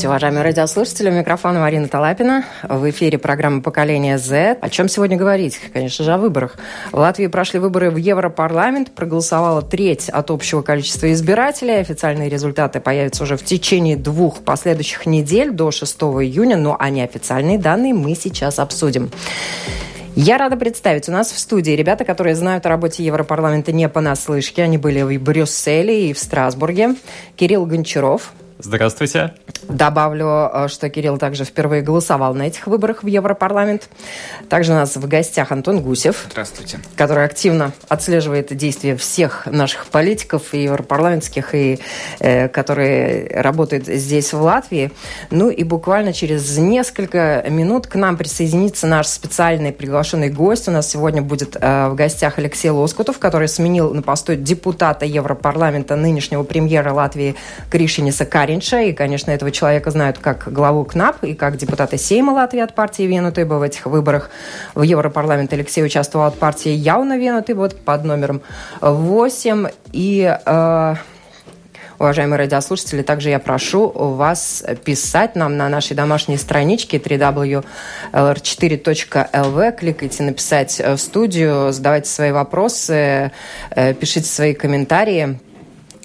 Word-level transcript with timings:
Здравствуйте, 0.00 0.16
уважаемые 0.16 0.44
радиослушатели. 0.44 1.10
У 1.10 1.12
микрофона 1.12 1.60
Марина 1.60 1.86
Талапина. 1.86 2.46
В 2.62 2.88
эфире 2.88 3.18
программа 3.18 3.60
«Поколение 3.60 4.16
Z». 4.16 4.56
О 4.58 4.70
чем 4.70 4.88
сегодня 4.88 5.18
говорить? 5.18 5.60
Конечно 5.74 6.06
же, 6.06 6.12
о 6.14 6.16
выборах. 6.16 6.56
В 6.90 6.96
Латвии 6.96 7.26
прошли 7.26 7.58
выборы 7.58 7.90
в 7.90 7.96
Европарламент. 7.96 8.92
Проголосовала 8.92 9.60
треть 9.60 10.08
от 10.08 10.30
общего 10.30 10.62
количества 10.62 11.12
избирателей. 11.12 11.74
Официальные 11.74 12.30
результаты 12.30 12.80
появятся 12.80 13.24
уже 13.24 13.36
в 13.36 13.44
течение 13.44 13.98
двух 13.98 14.38
последующих 14.38 15.04
недель 15.04 15.50
до 15.50 15.70
6 15.70 15.94
июня. 16.00 16.56
Но 16.56 16.78
а 16.80 16.88
неофициальные 16.88 17.58
данные 17.58 17.92
мы 17.92 18.14
сейчас 18.14 18.58
обсудим. 18.58 19.10
Я 20.16 20.38
рада 20.38 20.56
представить 20.56 21.10
у 21.10 21.12
нас 21.12 21.30
в 21.30 21.38
студии 21.38 21.72
ребята, 21.72 22.06
которые 22.06 22.36
знают 22.36 22.64
о 22.64 22.70
работе 22.70 23.04
Европарламента 23.04 23.70
не 23.70 23.86
понаслышке. 23.86 24.62
Они 24.62 24.78
были 24.78 25.02
в 25.02 25.22
Брюсселе 25.22 26.08
и 26.08 26.14
в 26.14 26.18
Страсбурге. 26.18 26.94
Кирилл 27.36 27.66
Гончаров, 27.66 28.32
Здравствуйте. 28.62 29.32
Добавлю, 29.68 30.50
э, 30.52 30.68
что 30.68 30.90
Кирилл 30.90 31.16
также 31.16 31.44
впервые 31.44 31.82
голосовал 31.82 32.34
на 32.34 32.42
этих 32.42 32.66
выборах 32.66 33.02
в 33.02 33.06
Европарламент. 33.06 33.88
Также 34.48 34.72
у 34.72 34.74
нас 34.74 34.96
в 34.96 35.08
гостях 35.08 35.52
Антон 35.52 35.80
Гусев. 35.80 36.26
Здравствуйте. 36.30 36.78
Который 36.96 37.24
активно 37.24 37.72
отслеживает 37.88 38.54
действия 38.54 38.96
всех 38.96 39.46
наших 39.46 39.86
политиков, 39.86 40.52
и 40.52 40.64
европарламентских, 40.64 41.54
и 41.54 41.78
э, 42.18 42.48
которые 42.48 43.28
работают 43.28 43.86
здесь, 43.86 44.32
в 44.32 44.40
Латвии. 44.42 44.92
Ну 45.30 45.48
и 45.50 45.64
буквально 45.64 46.12
через 46.12 46.58
несколько 46.58 47.44
минут 47.48 47.86
к 47.86 47.94
нам 47.94 48.16
присоединится 48.16 48.86
наш 48.86 49.06
специальный 49.06 49.72
приглашенный 49.72 50.28
гость. 50.28 50.68
У 50.68 50.70
нас 50.70 50.90
сегодня 50.90 51.22
будет 51.22 51.56
э, 51.58 51.88
в 51.88 51.94
гостях 51.94 52.38
Алексей 52.38 52.70
Лоскутов, 52.70 53.18
который 53.18 53.48
сменил 53.48 53.94
на 53.94 54.02
посту 54.02 54.34
депутата 54.34 55.06
Европарламента 55.06 55.96
нынешнего 55.96 56.42
премьера 56.42 56.92
Латвии 56.92 57.36
Кришиниса 57.70 58.26
Кари 58.26 58.49
Каринша, 58.50 58.80
и, 58.80 58.92
конечно, 58.92 59.30
этого 59.30 59.52
человека 59.52 59.92
знают 59.92 60.18
как 60.18 60.52
главу 60.52 60.84
КНАП 60.84 61.22
и 61.22 61.34
как 61.34 61.56
депутата 61.56 61.96
Сейма 61.96 62.32
Латвии 62.32 62.60
от 62.60 62.74
партии 62.74 63.04
Венутыба 63.04 63.54
в 63.54 63.62
этих 63.62 63.86
выборах. 63.86 64.28
В 64.74 64.82
Европарламент 64.82 65.52
Алексей 65.52 65.84
участвовал 65.84 66.26
от 66.26 66.36
партии 66.36 66.72
Яуна 66.72 67.16
Венутыба 67.16 67.60
вот, 67.60 67.78
под 67.78 68.04
номером 68.04 68.42
8. 68.80 69.68
И 69.92 70.36
э, 70.44 70.94
Уважаемые 72.00 72.38
радиослушатели, 72.38 73.02
также 73.02 73.28
я 73.28 73.38
прошу 73.38 73.90
вас 73.90 74.64
писать 74.84 75.36
нам 75.36 75.56
на 75.56 75.68
нашей 75.68 75.94
домашней 75.94 76.38
страничке 76.38 76.96
www.lr4.lv. 76.96 79.76
Кликайте 79.76 80.24
«Написать 80.24 80.80
в 80.80 80.96
студию», 80.96 81.72
задавайте 81.72 82.10
свои 82.10 82.32
вопросы, 82.32 83.30
э, 83.70 83.94
пишите 83.94 84.26
свои 84.26 84.54
комментарии. 84.54 85.38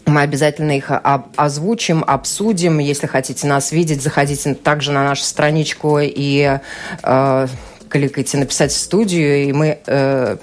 Мы 0.06 0.22
обязательно 0.22 0.78
их 0.78 0.92
озвучим, 1.36 2.04
обсудим. 2.06 2.78
Если 2.78 3.08
хотите 3.08 3.48
нас 3.48 3.72
видеть, 3.72 4.02
заходите 4.02 4.54
также 4.54 4.92
на 4.92 5.04
нашу 5.04 5.24
страничку 5.24 6.00
и 6.00 6.60
э, 7.04 7.48
кликайте 7.90 8.38
«Написать 8.38 8.72
в 8.72 8.78
студию», 8.78 9.46
и 9.46 9.52
мы, 9.52 9.80
э, 9.86 10.38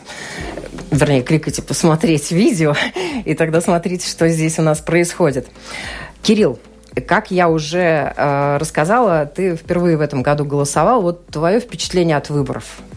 вернее, 0.90 1.22
кликайте 1.22 1.62
«Посмотреть 1.62 2.32
видео», 2.32 2.74
и 3.24 3.34
тогда 3.34 3.60
смотрите, 3.60 4.08
что 4.08 4.28
здесь 4.28 4.58
у 4.58 4.62
нас 4.62 4.80
происходит. 4.80 5.46
Кирилл, 6.22 6.58
как 7.06 7.30
я 7.30 7.48
уже 7.48 8.12
э, 8.16 8.56
рассказала, 8.58 9.26
ты 9.26 9.54
впервые 9.54 9.96
в 9.96 10.00
этом 10.00 10.22
году 10.22 10.44
голосовал. 10.44 11.02
Вот 11.02 11.26
твое 11.28 11.60
впечатление 11.60 12.16
от 12.16 12.30
выборов– 12.30 12.64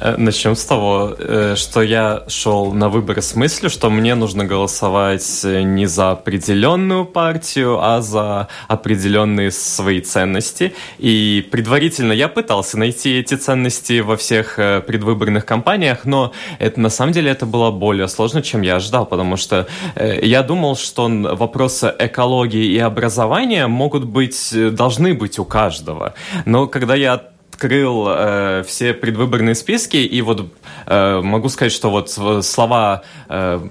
Начнем 0.00 0.54
с 0.54 0.64
того, 0.64 1.14
э, 1.18 1.54
что 1.56 1.82
я 1.82 2.22
шел 2.28 2.72
на 2.72 2.88
выборы 2.88 3.20
с 3.20 3.34
мыслью, 3.34 3.70
что 3.70 3.90
мне 3.90 4.14
нужно 4.14 4.44
голосовать 4.44 5.40
не 5.44 5.86
за 5.86 6.12
определенную 6.12 7.04
партию, 7.04 7.80
а 7.82 8.00
за 8.00 8.48
определенные 8.68 9.50
свои 9.50 10.00
ценности. 10.00 10.74
И 10.98 11.46
предварительно 11.50 12.12
я 12.12 12.28
пытался 12.28 12.78
найти 12.78 13.18
эти 13.18 13.34
ценности 13.34 14.00
во 14.00 14.16
всех 14.16 14.58
э, 14.58 14.80
предвыборных 14.80 15.44
кампаниях, 15.44 16.04
но 16.04 16.32
это, 16.58 16.80
на 16.80 16.90
самом 16.90 17.12
деле 17.12 17.30
это 17.30 17.46
было 17.46 17.70
более 17.70 18.08
сложно, 18.08 18.42
чем 18.42 18.62
я 18.62 18.76
ожидал, 18.76 19.06
потому 19.06 19.36
что 19.36 19.66
я 19.96 20.42
думал, 20.42 20.76
что 20.76 21.08
вопросы 21.08 21.92
экологии 21.98 22.66
и 22.66 22.78
образования 22.78 23.66
могут 23.66 24.04
быть, 24.04 24.52
должны 24.74 25.14
быть 25.14 25.38
у 25.38 25.44
каждого. 25.44 26.14
Но 26.44 26.66
когда 26.66 26.94
я 26.94 27.22
открыл 27.58 28.06
э, 28.08 28.62
все 28.66 28.94
предвыборные 28.94 29.56
списки, 29.56 29.96
и 29.96 30.22
вот 30.22 30.52
э, 30.86 31.20
могу 31.20 31.48
сказать, 31.48 31.72
что 31.72 31.90
вот 31.90 32.08
слова 32.44 33.02
э, 33.28 33.68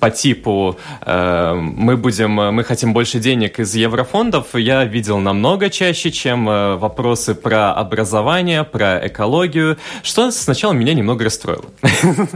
по 0.00 0.10
типу 0.10 0.78
э, 1.04 1.54
мы 1.54 1.96
будем, 1.96 2.32
мы 2.32 2.64
хотим 2.64 2.92
больше 2.92 3.18
денег 3.18 3.58
из 3.60 3.74
еврофондов, 3.74 4.54
я 4.54 4.84
видел 4.84 5.18
намного 5.18 5.70
чаще, 5.70 6.10
чем 6.10 6.48
э, 6.48 6.76
вопросы 6.76 7.34
про 7.34 7.72
образование, 7.72 8.64
про 8.64 9.06
экологию, 9.06 9.76
что 10.02 10.30
сначала 10.30 10.72
меня 10.72 10.94
немного 10.94 11.24
расстроило. 11.24 11.66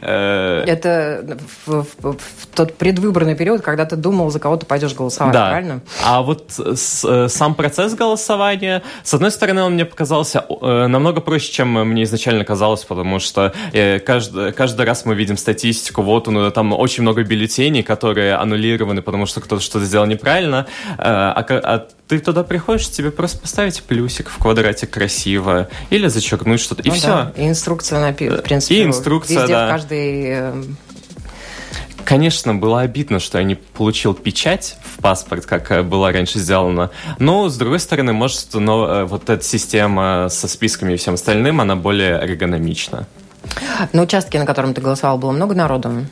Э, 0.00 0.62
Это 0.66 1.38
в, 1.66 1.84
в, 1.98 2.12
в 2.12 2.46
тот 2.54 2.76
предвыборный 2.76 3.34
период, 3.34 3.62
когда 3.62 3.84
ты 3.84 3.96
думал, 3.96 4.30
за 4.30 4.38
кого 4.38 4.56
ты 4.56 4.64
пойдешь 4.64 4.94
голосовать, 4.94 5.32
да. 5.32 5.50
правильно? 5.50 5.80
А 6.04 6.22
вот 6.22 6.52
с, 6.52 7.04
э, 7.04 7.28
сам 7.28 7.54
процесс 7.54 7.94
голосования, 7.94 8.82
с 9.02 9.14
одной 9.14 9.30
стороны, 9.30 9.62
он 9.62 9.74
мне 9.74 9.84
показался 9.84 10.44
э, 10.48 10.86
намного 10.86 11.20
проще, 11.20 11.52
чем 11.52 11.72
мне 11.72 12.04
изначально 12.04 12.44
казалось, 12.44 12.84
потому 12.84 13.18
что 13.18 13.52
э, 13.72 13.98
каждый, 13.98 14.52
каждый 14.52 14.86
раз 14.86 15.04
мы 15.04 15.14
видим 15.14 15.36
статистику, 15.36 16.02
вот 16.02 16.28
он 16.28 16.50
там 16.52 16.72
очень 16.88 17.02
много 17.02 17.22
бюллетеней, 17.22 17.82
которые 17.82 18.34
аннулированы, 18.36 19.02
потому 19.02 19.26
что 19.26 19.42
кто-то 19.42 19.62
что-то 19.62 19.84
сделал 19.84 20.06
неправильно, 20.06 20.66
э, 20.96 21.02
а, 21.02 21.44
а 21.46 21.86
ты 22.08 22.18
туда 22.18 22.44
приходишь, 22.44 22.88
тебе 22.88 23.10
просто 23.10 23.38
поставить 23.38 23.82
плюсик 23.82 24.30
в 24.30 24.38
квадрате 24.38 24.86
красиво 24.86 25.68
или 25.90 26.08
зачеркнуть 26.08 26.60
что-то, 26.60 26.82
и 26.82 26.88
ну, 26.88 26.94
все. 26.94 27.06
Да. 27.06 27.32
И 27.36 27.46
инструкция, 27.46 28.00
на, 28.00 28.12
в 28.12 28.42
принципе, 28.42 28.76
и 28.76 28.84
инструкция, 28.84 29.40
везде, 29.40 29.52
да. 29.52 29.66
в 29.66 29.70
каждой 29.70 30.24
э, 30.24 30.62
Конечно, 32.06 32.54
было 32.54 32.80
обидно, 32.80 33.18
что 33.18 33.36
я 33.36 33.44
не 33.44 33.54
получил 33.54 34.14
печать 34.14 34.78
в 34.82 35.02
паспорт, 35.02 35.44
как 35.44 35.70
э, 35.70 35.82
было 35.82 36.10
раньше 36.10 36.38
сделано. 36.38 36.90
Но, 37.18 37.50
с 37.50 37.58
другой 37.58 37.80
стороны, 37.80 38.14
может, 38.14 38.54
но, 38.54 39.04
вот 39.04 39.28
эта 39.28 39.44
система 39.44 40.28
со 40.30 40.48
списками 40.48 40.94
и 40.94 40.96
всем 40.96 41.14
остальным, 41.14 41.60
она 41.60 41.76
более 41.76 42.12
эргономична. 42.12 43.06
На 43.92 44.02
участке, 44.02 44.38
на 44.38 44.46
котором 44.46 44.74
ты 44.74 44.80
голосовал, 44.80 45.18
было 45.18 45.32
много 45.32 45.54
народу? 45.54 46.06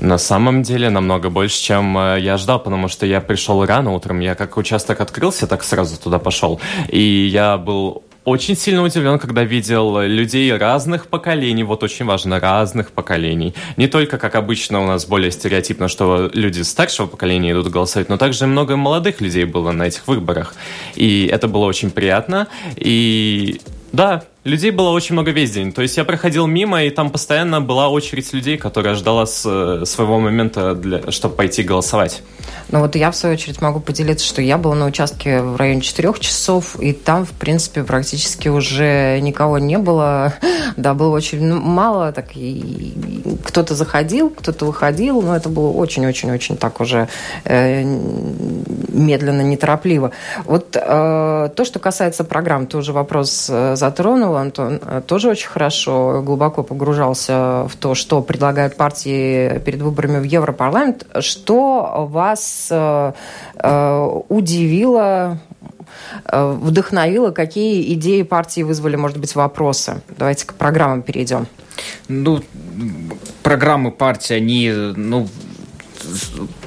На 0.00 0.16
самом 0.18 0.62
деле 0.62 0.88
намного 0.88 1.28
больше, 1.28 1.62
чем 1.62 1.96
э, 1.98 2.20
я 2.20 2.38
ждал, 2.38 2.58
потому 2.58 2.88
что 2.88 3.04
я 3.04 3.20
пришел 3.20 3.64
рано 3.66 3.92
утром. 3.92 4.20
Я 4.20 4.34
как 4.34 4.56
участок 4.56 5.00
открылся, 5.00 5.46
так 5.46 5.62
сразу 5.62 6.00
туда 6.00 6.18
пошел. 6.18 6.58
И 6.88 7.28
я 7.30 7.58
был 7.58 8.02
очень 8.24 8.56
сильно 8.56 8.82
удивлен, 8.82 9.18
когда 9.18 9.44
видел 9.44 10.00
людей 10.00 10.56
разных 10.56 11.08
поколений, 11.08 11.64
вот 11.64 11.82
очень 11.82 12.06
важно, 12.06 12.40
разных 12.40 12.92
поколений. 12.92 13.54
Не 13.76 13.88
только, 13.88 14.18
как 14.18 14.34
обычно 14.34 14.82
у 14.82 14.86
нас 14.86 15.06
более 15.06 15.30
стереотипно, 15.30 15.88
что 15.88 16.30
люди 16.32 16.62
старшего 16.62 17.06
поколения 17.06 17.52
идут 17.52 17.68
голосовать, 17.68 18.08
но 18.08 18.16
также 18.16 18.46
много 18.46 18.76
молодых 18.76 19.20
людей 19.20 19.44
было 19.44 19.70
на 19.72 19.84
этих 19.84 20.06
выборах. 20.06 20.54
И 20.94 21.28
это 21.30 21.48
было 21.48 21.64
очень 21.64 21.90
приятно. 21.90 22.48
И 22.76 23.60
да, 23.92 24.22
людей 24.44 24.70
было 24.70 24.90
очень 24.90 25.14
много 25.14 25.30
весь 25.30 25.50
день. 25.50 25.72
То 25.72 25.82
есть 25.82 25.96
я 25.96 26.04
проходил 26.04 26.46
мимо, 26.46 26.82
и 26.84 26.90
там 26.90 27.10
постоянно 27.10 27.60
была 27.60 27.88
очередь 27.88 28.32
людей, 28.32 28.56
которая 28.56 28.94
ждала 28.94 29.26
с, 29.26 29.42
своего 29.84 30.18
момента, 30.18 30.74
для, 30.74 31.10
чтобы 31.10 31.34
пойти 31.34 31.62
голосовать. 31.62 32.22
Ну 32.70 32.80
вот 32.80 32.94
я, 32.96 33.10
в 33.10 33.16
свою 33.16 33.34
очередь, 33.34 33.60
могу 33.60 33.80
поделиться, 33.80 34.26
что 34.26 34.42
я 34.42 34.56
была 34.56 34.74
на 34.74 34.86
участке 34.86 35.42
в 35.42 35.56
районе 35.56 35.80
4 35.80 36.14
часов, 36.20 36.76
и 36.80 36.92
там, 36.92 37.26
в 37.26 37.32
принципе, 37.32 37.82
практически 37.84 38.48
уже 38.48 39.18
никого 39.20 39.58
не 39.58 39.78
было. 39.78 40.34
Да, 40.76 40.94
было 40.94 41.16
очень 41.16 41.52
мало, 41.52 42.12
так 42.12 42.28
и 42.36 42.94
кто-то 43.44 43.74
заходил, 43.74 44.30
кто-то 44.30 44.66
выходил, 44.66 45.20
но 45.20 45.36
это 45.36 45.48
было 45.48 45.70
очень-очень-очень 45.70 46.56
так 46.56 46.80
уже 46.80 47.08
э, 47.44 47.82
медленно, 47.82 49.42
неторопливо. 49.42 50.12
Вот 50.44 50.76
э, 50.76 51.50
то, 51.54 51.64
что 51.64 51.78
касается 51.80 52.24
программ, 52.24 52.66
тоже 52.66 52.92
вопрос 52.92 53.48
э, 53.50 53.76
затронул, 54.30 54.36
Антон, 54.36 54.80
э, 54.82 55.02
тоже 55.06 55.30
очень 55.30 55.48
хорошо, 55.48 56.22
глубоко 56.22 56.62
погружался 56.62 57.66
в 57.68 57.76
то, 57.78 57.94
что 57.94 58.22
предлагают 58.22 58.76
партии 58.76 59.58
перед 59.60 59.82
выборами 59.82 60.18
в 60.18 60.24
Европарламент. 60.24 61.06
Что 61.20 62.06
вас 62.10 62.68
э, 62.70 63.12
э, 63.56 64.08
удивило, 64.28 65.38
э, 66.24 66.56
вдохновило, 66.60 67.30
какие 67.30 67.92
идеи 67.94 68.22
партии 68.22 68.62
вызвали, 68.62 68.96
может 68.96 69.18
быть, 69.18 69.34
вопросы? 69.34 70.02
Давайте 70.18 70.46
к 70.46 70.54
программам 70.54 71.02
перейдем. 71.02 71.46
Ну, 72.08 72.40
программы 73.42 73.90
партии, 73.90 74.34
они, 74.34 74.70
ну, 74.96 75.28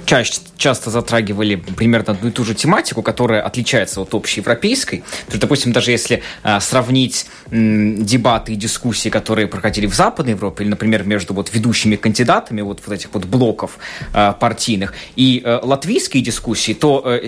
чаще, 0.06 0.42
часто 0.58 0.90
затрагивали 0.90 1.56
примерно 1.56 2.14
одну 2.14 2.30
и 2.30 2.32
ту 2.32 2.44
же 2.44 2.54
тематику, 2.54 3.02
которая 3.02 3.42
отличается 3.42 4.02
от 4.02 4.14
общеевропейской. 4.14 5.00
То 5.00 5.32
есть, 5.32 5.40
допустим, 5.40 5.72
даже 5.72 5.92
если 5.92 6.24
а, 6.44 6.60
сравнить 6.60 7.26
м, 7.52 8.04
дебаты 8.06 8.54
и 8.54 8.56
дискуссии, 8.56 9.10
которые 9.10 9.48
проходили 9.48 9.86
в 9.88 9.94
Западной 9.94 10.34
Европе, 10.34 10.64
или, 10.64 10.70
например, 10.70 11.04
между 11.04 11.34
вот 11.34 11.54
ведущими 11.54 11.96
кандидатами 11.96 12.62
вот, 12.62 12.82
вот 12.86 12.94
этих 12.94 13.10
вот 13.14 13.26
блоков 13.26 13.78
а, 14.14 14.34
партийных, 14.34 14.94
и 15.16 15.42
а, 15.44 15.60
латвийские 15.64 16.24
дискуссии, 16.24 16.74
то 16.74 17.04
а, 17.06 17.20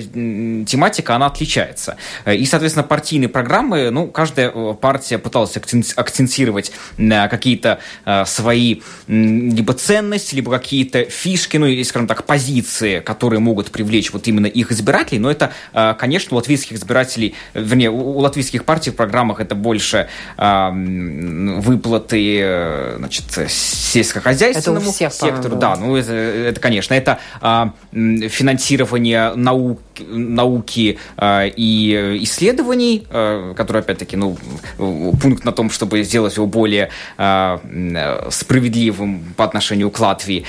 тематика, 0.66 1.16
она 1.16 1.28
отличается. 1.28 1.98
И, 2.26 2.46
соответственно, 2.46 2.84
партийные 2.84 3.30
программы, 3.30 3.90
ну, 3.92 4.08
каждая 4.08 4.52
партия 4.74 5.18
пыталась 5.18 5.56
акцентировать 5.96 6.72
а, 7.00 7.28
какие-то 7.28 7.80
а, 8.06 8.26
свои 8.26 8.82
либо 9.08 9.74
ценности, 9.74 10.36
либо 10.36 10.52
какие-то 10.52 11.06
фишки, 11.06 11.58
ну, 11.58 11.66
или, 11.66 11.84
скажем 11.84 12.08
так, 12.08 12.26
позиции, 12.26 12.65
которые 13.04 13.40
могут 13.40 13.72
привлечь 13.72 14.12
вот 14.14 14.28
именно 14.28 14.48
их 14.48 14.72
избирателей, 14.72 15.20
но 15.20 15.32
это, 15.32 15.52
а, 15.74 15.94
конечно, 15.94 16.36
у 16.36 16.38
латвийских 16.38 16.78
избирателей, 16.78 17.36
вернее, 17.54 17.90
у 17.90 18.20
латвийских 18.20 18.66
партий 18.66 18.92
в 18.92 18.96
программах 18.96 19.40
это 19.40 19.56
больше 19.56 20.08
а, 20.38 20.72
выплаты, 20.72 22.40
э, 22.42 22.96
значит, 22.98 23.26
сельскохозяйственному 23.48 24.92
всех, 24.92 25.14
сектору. 25.14 25.56
Да, 25.56 25.76
ну 25.76 25.96
это, 25.96 26.14
это 26.14 26.60
конечно, 26.60 26.94
это 26.94 27.20
а, 27.42 27.74
финансирование 27.92 29.34
наук, 29.36 29.82
науки 30.00 31.00
и 31.22 32.20
исследований, 32.22 33.08
которые, 33.10 33.80
опять-таки, 33.80 34.18
ну, 34.18 34.38
пункт 34.78 35.46
на 35.46 35.54
том, 35.54 35.70
чтобы 35.70 36.04
сделать 36.04 36.36
его 36.36 36.48
более 36.48 36.90
справедливым 38.30 39.34
по 39.38 39.46
отношению 39.46 39.90
к 39.92 40.00
Латвии. 40.00 40.46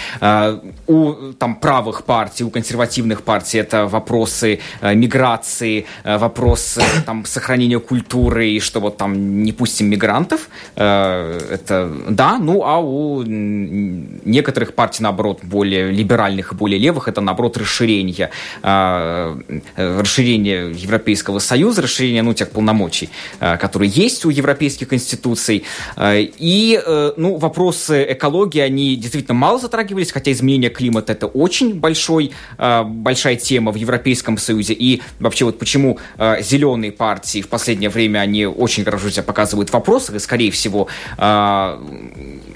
У 0.88 1.12
там 1.38 1.54
правых 1.56 2.02
партий, 2.06 2.44
у 2.44 2.50
консервативных 2.50 3.22
партий 3.22 3.58
это 3.58 3.86
вопросы 3.86 4.60
э, 4.80 4.94
миграции, 4.94 5.86
э, 6.04 6.18
вопросы 6.18 6.82
там 7.04 7.24
сохранения 7.24 7.80
культуры 7.80 8.48
и 8.48 8.60
что 8.60 8.80
вот 8.80 8.96
там 8.96 9.42
не 9.42 9.52
пустим 9.52 9.90
мигрантов. 9.90 10.48
Э, 10.76 11.38
это 11.50 11.92
да, 12.08 12.38
ну 12.38 12.62
а 12.64 12.78
у 12.78 13.22
некоторых 13.22 14.74
партий, 14.74 15.02
наоборот, 15.02 15.40
более 15.42 15.90
либеральных 15.90 16.52
и 16.52 16.54
более 16.54 16.78
левых, 16.78 17.08
это, 17.08 17.20
наоборот, 17.20 17.56
расширение, 17.56 18.30
э, 18.62 19.36
расширение 19.76 20.72
Европейского 20.72 21.38
Союза, 21.40 21.82
расширение, 21.82 22.22
ну, 22.22 22.34
тех 22.34 22.50
полномочий, 22.50 23.10
э, 23.40 23.56
которые 23.56 23.90
есть 23.90 24.24
у 24.24 24.30
европейских 24.30 24.92
институций. 24.92 25.64
Э, 25.96 26.20
и, 26.20 26.80
э, 26.84 27.12
ну, 27.16 27.36
вопросы 27.36 28.06
экологии, 28.10 28.60
они 28.60 28.96
действительно 28.96 29.34
мало 29.34 29.58
затрагивались, 29.58 30.12
хотя 30.12 30.32
изменение 30.32 30.70
климата 30.70 31.12
это 31.12 31.26
очень 31.26 31.78
большой, 31.96 32.32
э, 32.58 32.82
большая 32.84 33.36
тема 33.36 33.72
в 33.72 33.76
Европейском 33.76 34.38
Союзе. 34.38 34.74
И 34.74 35.02
вообще 35.20 35.44
вот 35.44 35.58
почему 35.58 35.98
э, 36.18 36.42
зеленые 36.42 36.92
партии 36.92 37.40
в 37.40 37.48
последнее 37.48 37.90
время, 37.90 38.18
они 38.18 38.46
очень 38.46 38.84
хорошо 38.84 39.10
себя 39.10 39.22
показывают 39.22 39.70
в 39.70 39.72
вопросах, 39.72 40.16
и, 40.16 40.18
скорее 40.18 40.50
всего, 40.50 40.88
э, 41.18 41.78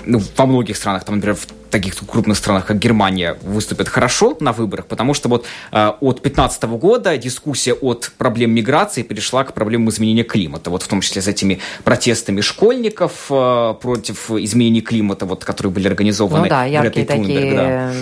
ну, 0.06 0.20
во 0.36 0.46
многих 0.46 0.76
странах, 0.76 1.04
там, 1.04 1.16
например, 1.16 1.36
в 1.36 1.46
таких 1.70 1.94
крупных 2.06 2.36
странах, 2.36 2.66
как 2.66 2.78
Германия, 2.78 3.36
выступят 3.42 3.88
хорошо 3.88 4.36
на 4.40 4.52
выборах, 4.52 4.86
потому 4.86 5.14
что 5.14 5.28
вот 5.28 5.46
э, 5.72 5.92
от 6.00 6.16
2015 6.22 6.62
года 6.64 7.16
дискуссия 7.16 7.72
от 7.72 8.12
проблем 8.18 8.50
миграции 8.50 9.02
перешла 9.02 9.44
к 9.44 9.54
проблемам 9.54 9.88
изменения 9.90 10.24
климата, 10.24 10.70
вот 10.70 10.82
в 10.82 10.88
том 10.88 11.00
числе 11.00 11.22
с 11.22 11.28
этими 11.28 11.60
протестами 11.84 12.40
школьников 12.40 13.26
э, 13.30 13.74
против 13.80 14.30
изменения 14.30 14.80
климата, 14.80 15.26
вот, 15.26 15.44
которые 15.44 15.72
были 15.72 15.88
организованы. 15.88 16.44
Ну 16.44 16.48
да, 16.48 16.64
яркие 16.64 17.06
такие 17.06 17.54
да. 17.54 17.92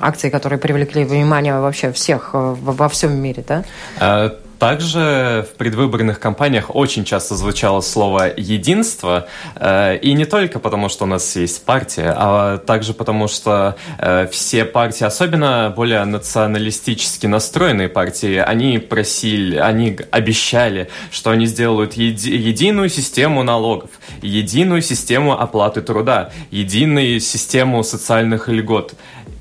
акции, 0.00 0.30
которые 0.30 0.58
привлекли 0.58 0.77
внимание 0.84 1.58
вообще 1.60 1.92
всех 1.92 2.30
э, 2.32 2.56
во 2.60 2.88
всем 2.88 3.16
мире, 3.20 3.44
да? 3.46 3.64
А, 4.00 4.38
также 4.58 5.46
в 5.48 5.56
предвыборных 5.56 6.18
кампаниях 6.18 6.74
очень 6.74 7.04
часто 7.04 7.36
звучало 7.36 7.80
слово 7.80 8.32
«единство», 8.36 9.28
э, 9.54 9.98
и 9.98 10.12
не 10.14 10.24
только 10.24 10.58
потому, 10.58 10.88
что 10.88 11.04
у 11.04 11.06
нас 11.06 11.36
есть 11.36 11.64
партия, 11.64 12.12
а 12.16 12.58
также 12.58 12.92
потому, 12.92 13.28
что 13.28 13.76
э, 13.98 14.26
все 14.32 14.64
партии, 14.64 15.04
особенно 15.04 15.72
более 15.74 16.04
националистически 16.04 17.26
настроенные 17.26 17.88
партии, 17.88 18.36
они 18.36 18.78
просили, 18.78 19.56
они 19.56 19.96
обещали, 20.10 20.90
что 21.12 21.30
они 21.30 21.46
сделают 21.46 21.94
еди 21.94 22.36
единую 22.36 22.88
систему 22.88 23.44
налогов, 23.44 23.90
единую 24.22 24.82
систему 24.82 25.40
оплаты 25.40 25.82
труда, 25.82 26.30
единую 26.50 27.20
систему 27.20 27.84
социальных 27.84 28.48
льгот 28.48 28.94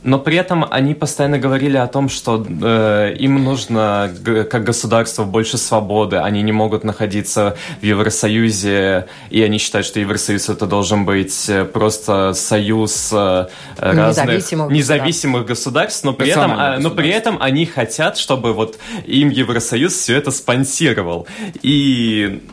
но 0.08 0.20
при 0.20 0.38
этом 0.38 0.66
они 0.72 0.94
постоянно 0.94 1.38
говорили 1.38 1.76
о 1.76 1.86
том, 1.86 2.08
что 2.08 2.42
э, 2.48 3.14
им 3.20 3.44
нужно 3.44 4.10
как 4.50 4.64
государство 4.64 5.26
больше 5.26 5.58
свободы, 5.58 6.16
они 6.16 6.44
не 6.44 6.54
могут 6.54 6.86
находиться 6.86 7.58
в 7.82 7.84
Евросоюзе, 7.84 9.08
и 9.30 9.42
они 9.44 9.58
считают, 9.58 9.86
что 9.86 10.00
Евросоюз 10.00 10.48
это 10.48 10.66
должен 10.66 11.04
быть 11.04 11.50
э, 11.50 11.66
просто 11.66 12.32
союз 12.34 13.10
э, 13.12 13.48
разных 13.76 14.28
независимых, 14.28 14.72
независимых 14.72 15.46
государств, 15.46 16.06
но 16.06 16.14
при, 16.14 16.30
этом, 16.30 16.54
а, 16.56 16.80
но 16.80 16.90
при 16.90 17.10
этом 17.10 17.38
они 17.42 17.66
хотят, 17.66 18.18
чтобы 18.18 18.54
вот 18.54 18.80
им 19.06 19.28
Евросоюз 19.28 19.92
все 19.92 20.16
это 20.16 20.32
спонсировал. 20.32 21.28
И 21.62 22.44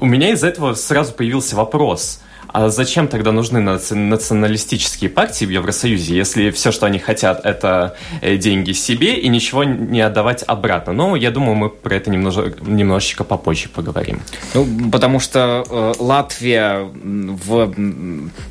у 0.00 0.06
меня 0.06 0.32
из-за 0.32 0.48
этого 0.48 0.74
сразу 0.74 1.12
появился 1.12 1.54
вопрос– 1.54 2.20
а 2.54 2.68
зачем 2.68 3.08
тогда 3.08 3.32
нужны 3.32 3.60
националистические 3.60 5.10
партии 5.10 5.44
в 5.44 5.50
Евросоюзе, 5.50 6.16
если 6.16 6.52
все, 6.52 6.70
что 6.70 6.86
они 6.86 7.00
хотят, 7.00 7.44
это 7.44 7.96
э, 8.20 8.36
деньги 8.36 8.70
себе 8.70 9.16
и 9.18 9.28
ничего 9.28 9.64
не 9.64 10.00
отдавать 10.00 10.44
обратно? 10.46 10.92
Ну, 10.92 11.16
я 11.16 11.32
думаю, 11.32 11.56
мы 11.56 11.68
про 11.68 11.96
это 11.96 12.10
немножко, 12.10 12.54
немножечко 12.60 13.24
попозже 13.24 13.68
поговорим. 13.68 14.22
Ну, 14.54 14.88
потому 14.92 15.18
что 15.18 15.64
э, 15.68 15.94
Латвия 15.98 16.88
в 16.92 17.74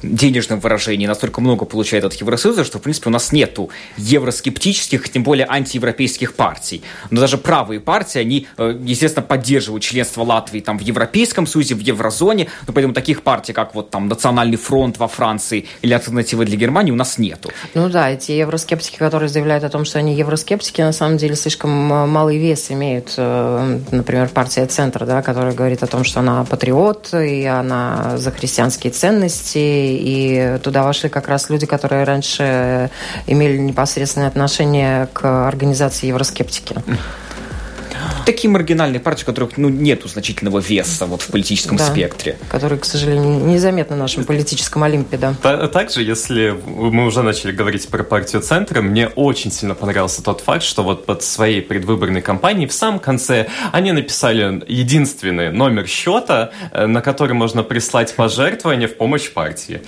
денежном 0.04 0.60
выражении 0.60 1.08
настолько 1.08 1.40
много 1.40 1.64
получает 1.64 2.04
от 2.04 2.14
Евросоюза, 2.14 2.66
что, 2.66 2.80
в 2.80 2.82
принципе, 2.82 3.08
у 3.08 3.14
нас 3.14 3.32
нету 3.32 3.70
евроскептических, 3.96 5.08
тем 5.08 5.24
более 5.24 5.48
антиевропейских 5.50 6.36
партий. 6.36 6.84
Но 7.10 7.22
даже 7.22 7.38
правые 7.38 7.80
партии, 7.80 8.20
они, 8.20 8.48
э, 8.58 8.78
естественно, 8.84 9.26
поддерживают 9.26 9.82
членство 9.82 10.24
Латвии 10.24 10.60
там, 10.60 10.78
в 10.78 10.82
Европейском 10.82 11.48
Союзе, 11.48 11.76
в 11.76 11.80
Еврозоне, 11.80 12.50
но 12.68 12.74
поэтому 12.74 12.94
таких 12.94 13.22
партий, 13.22 13.54
как 13.54 13.74
вот 13.74 13.93
там 13.94 14.08
Национальный 14.08 14.58
фронт 14.58 14.98
во 14.98 15.08
Франции 15.08 15.66
или 15.84 15.94
альтернативы 15.94 16.46
для 16.46 16.58
Германии 16.58 16.92
у 16.92 16.96
нас 16.96 17.20
нету. 17.20 17.52
Ну 17.76 17.90
да, 17.90 18.10
эти 18.10 18.32
евроскептики, 18.32 18.98
которые 18.98 19.30
заявляют 19.30 19.64
о 19.64 19.70
том, 19.70 19.86
что 19.86 20.00
они 20.00 20.16
евроскептики, 20.16 20.82
на 20.82 20.94
самом 20.94 21.18
деле 21.18 21.36
слишком 21.36 21.70
малый 21.70 22.40
вес 22.40 22.72
имеют. 22.72 23.14
Э, 23.18 23.80
например, 23.92 24.30
партия 24.30 24.66
Центр, 24.66 25.06
да, 25.06 25.22
которая 25.22 25.54
говорит 25.54 25.84
о 25.84 25.88
том, 25.88 26.04
что 26.04 26.22
она 26.22 26.44
патриот, 26.44 27.14
и 27.14 27.46
она 27.46 28.18
за 28.18 28.32
христианские 28.32 28.92
ценности, 28.92 29.60
и 29.60 30.58
туда 30.64 30.82
вошли 30.82 31.10
как 31.10 31.28
раз 31.28 31.52
люди, 31.52 31.68
которые 31.68 32.04
раньше 32.04 32.90
имели 33.28 33.58
непосредственное 33.58 34.28
отношение 34.28 35.08
к 35.14 35.48
организации 35.48 36.08
евроскептики 36.08 36.76
такие 38.26 38.50
маргинальные 38.50 39.00
партии, 39.00 39.24
у 39.24 39.26
которых 39.26 39.58
ну, 39.58 39.70
нету 39.70 40.08
значительного 40.08 40.60
веса 40.60 41.06
вот, 41.06 41.22
в 41.22 41.28
политическом 41.28 41.78
да, 41.78 41.90
спектре. 41.90 42.38
Которые, 42.50 42.80
к 42.80 42.86
сожалению, 42.86 43.46
незаметны 43.46 43.96
в 43.96 44.00
нашем 44.00 44.26
политическом 44.26 44.84
олимпе, 44.84 45.18
да. 45.18 45.34
Также, 45.68 46.02
если 46.04 46.56
мы 46.66 47.06
уже 47.06 47.24
начали 47.24 47.52
говорить 47.52 47.88
про 47.88 48.04
партию 48.04 48.42
Центра, 48.42 48.82
мне 48.82 49.08
очень 49.08 49.52
сильно 49.52 49.76
понравился 49.76 50.24
тот 50.24 50.42
факт, 50.42 50.64
что 50.64 50.84
вот 50.84 51.06
под 51.06 51.24
своей 51.24 51.62
предвыборной 51.62 52.22
кампанией 52.22 52.68
в 52.68 52.74
самом 52.74 53.00
конце 53.00 53.48
они 53.72 53.92
написали 53.92 54.64
единственный 54.68 55.52
номер 55.52 55.88
счета, 55.88 56.52
э, 56.72 56.86
на 56.86 57.02
который 57.02 57.34
можно 57.34 57.64
прислать 57.64 58.16
пожертвования 58.16 58.88
в 58.88 58.98
помощь 58.98 59.32
партии. 59.32 59.82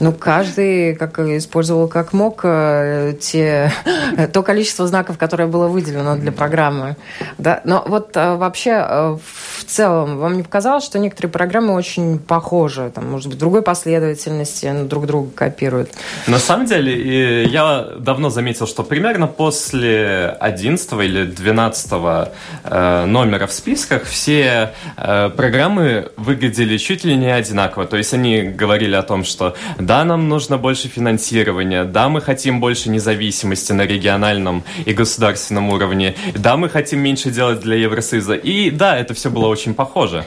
Ну, 0.00 0.12
каждый 0.12 0.94
как 0.94 1.18
использовал 1.18 1.86
как 1.86 2.14
мог 2.14 2.40
э, 2.42 3.12
те, 3.20 3.70
то 4.32 4.42
количество 4.42 4.86
знаков, 4.86 5.18
которое 5.18 5.46
было 5.46 5.68
выделено 5.68 6.16
для 6.16 6.32
программы. 6.32 6.96
Да? 7.36 7.60
Но 7.64 7.84
вот 7.86 8.16
э, 8.16 8.36
вообще 8.36 8.70
э, 8.70 9.18
в 9.58 9.64
целом 9.64 10.18
вам 10.18 10.38
не 10.38 10.42
показалось, 10.42 10.84
что 10.84 10.98
некоторые 10.98 11.30
программы 11.30 11.74
очень 11.74 12.18
похожи, 12.18 12.90
там, 12.94 13.10
может 13.10 13.28
быть, 13.28 13.38
другой 13.38 13.60
последовательности, 13.60 14.66
но 14.66 14.86
друг 14.86 15.06
друга 15.06 15.30
копируют? 15.34 15.90
На 16.26 16.38
самом 16.38 16.64
деле, 16.64 17.44
я 17.44 17.88
давно 17.98 18.30
заметил, 18.30 18.66
что 18.66 18.82
примерно 18.82 19.26
после 19.26 20.34
11 20.40 20.92
или 20.92 21.24
12 21.24 21.90
номера 22.70 23.46
в 23.46 23.52
списках 23.52 24.04
все 24.04 24.72
программы 24.96 26.10
выглядели 26.16 26.78
чуть 26.78 27.04
ли 27.04 27.16
не 27.16 27.30
одинаково. 27.30 27.84
То 27.86 27.96
есть 27.98 28.14
они 28.14 28.42
говорили 28.42 28.94
о 28.94 29.02
том, 29.02 29.24
что 29.24 29.54
да, 29.90 30.04
нам 30.04 30.28
нужно 30.28 30.56
больше 30.56 30.86
финансирования, 30.86 31.82
да, 31.82 32.08
мы 32.08 32.20
хотим 32.20 32.60
больше 32.60 32.90
независимости 32.90 33.72
на 33.72 33.82
региональном 33.82 34.62
и 34.86 34.92
государственном 34.92 35.68
уровне, 35.70 36.14
да, 36.36 36.56
мы 36.56 36.68
хотим 36.68 37.00
меньше 37.00 37.32
делать 37.32 37.58
для 37.58 37.74
Евросоюза. 37.74 38.34
И 38.34 38.70
да, 38.70 38.96
это 38.96 39.14
все 39.14 39.30
было 39.30 39.48
очень 39.48 39.74
похоже. 39.74 40.24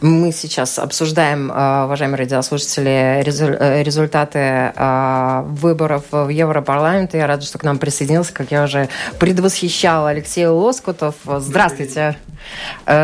Мы 0.00 0.32
сейчас 0.32 0.78
обсуждаем, 0.78 1.52
э, 1.52 1.84
уважаемые 1.84 2.20
радиослушатели, 2.20 3.22
э, 3.22 3.82
результаты 3.82 4.38
э, 4.38 5.42
выборов 5.44 6.04
в 6.10 6.30
Европарламент. 6.30 7.12
Я 7.12 7.26
рада, 7.26 7.44
что 7.44 7.58
к 7.58 7.64
нам 7.64 7.78
присоединился, 7.78 8.32
как 8.32 8.50
я 8.50 8.64
уже 8.64 8.88
предвосхищала, 9.18 10.08
Алексей 10.08 10.46
Лоскутов. 10.46 11.16
Здравствуйте. 11.26 12.16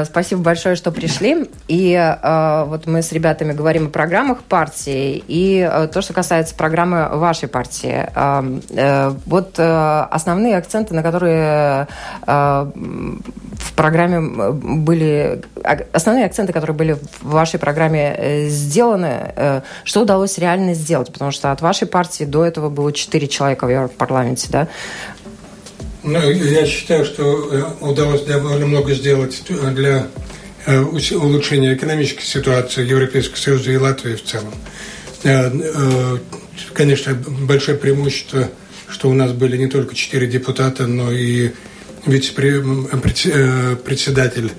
Спасибо 0.05 0.43
большое, 0.43 0.77
что 0.77 0.91
пришли. 0.91 1.49
И 1.69 2.17
вот 2.23 2.87
мы 2.87 3.03
с 3.03 3.13
ребятами 3.13 3.53
говорим 3.53 3.87
о 3.87 3.91
программах 3.91 4.43
партии 4.43 5.23
и 5.27 5.89
то, 5.93 6.03
что 6.03 6.13
касается 6.13 6.55
программы 6.55 7.09
вашей 7.17 7.49
партии. 7.49 8.07
Вот 9.27 9.59
основные 9.59 10.57
акценты, 10.57 10.95
на 10.95 11.03
которые 11.03 11.87
в 13.57 13.73
программе 13.73 14.21
были... 14.21 15.43
Основные 15.93 16.27
акценты, 16.27 16.53
которые 16.53 16.77
были 16.77 16.93
в 17.21 17.31
вашей 17.31 17.59
программе 17.59 18.15
э, 18.17 18.49
сделаны, 18.49 19.33
э, 19.37 19.61
что 19.85 20.03
удалось 20.03 20.39
реально 20.39 20.75
сделать? 20.75 21.13
Потому 21.13 21.31
что 21.31 21.53
от 21.53 21.61
вашей 21.61 21.87
партии 21.89 22.25
до 22.25 22.45
этого 22.45 22.69
было 22.69 22.93
четыре 22.93 23.29
человека 23.29 23.67
в 23.67 23.71
Европарламенте, 23.71 24.49
да? 24.51 24.69
Ну, 26.07 26.31
я 26.31 26.65
считаю, 26.67 27.05
что 27.05 27.51
э, 27.53 27.65
удалось 27.85 28.23
довольно 28.23 28.67
много 28.67 28.95
сделать 28.95 29.43
для 29.75 30.09
улучшения 31.13 31.75
экономической 31.75 32.25
ситуации 32.25 32.85
Европейского 32.85 33.37
Союза 33.37 33.71
и 33.71 33.77
Латвии 33.77 34.17
в 34.17 34.25
целом. 34.25 34.53
Конечно, 36.73 37.15
большое 37.15 37.79
преимущество, 37.79 38.51
что 38.89 39.09
у 39.09 39.15
нас 39.15 39.31
были 39.33 39.57
не 39.57 39.69
только 39.69 39.95
четыре 39.95 40.27
депутата, 40.27 40.89
но 40.89 41.13
и 41.13 41.53
вице-председатель 42.05 44.51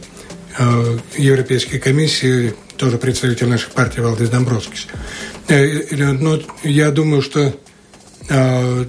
Э, 0.60 0.98
Европейской 1.18 1.78
комиссии, 1.78 2.56
тоже 2.78 2.98
представитель 2.98 3.48
нашей 3.48 3.70
партии 3.70 4.00
Валдис 4.00 4.30
Домбровскис. 4.30 4.88
Э, 5.50 5.96
но 5.96 6.40
я 6.64 6.90
думаю, 6.90 7.22
что 7.22 7.54
э, 8.28 8.86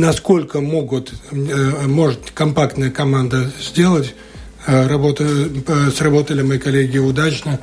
насколько 0.00 0.60
могут, 0.60 1.12
может 1.32 2.30
компактная 2.32 2.90
команда 2.90 3.50
сделать, 3.60 4.14
работа, 4.66 5.26
сработали 5.96 6.42
мои 6.42 6.58
коллеги 6.58 6.98
удачно. 6.98 7.58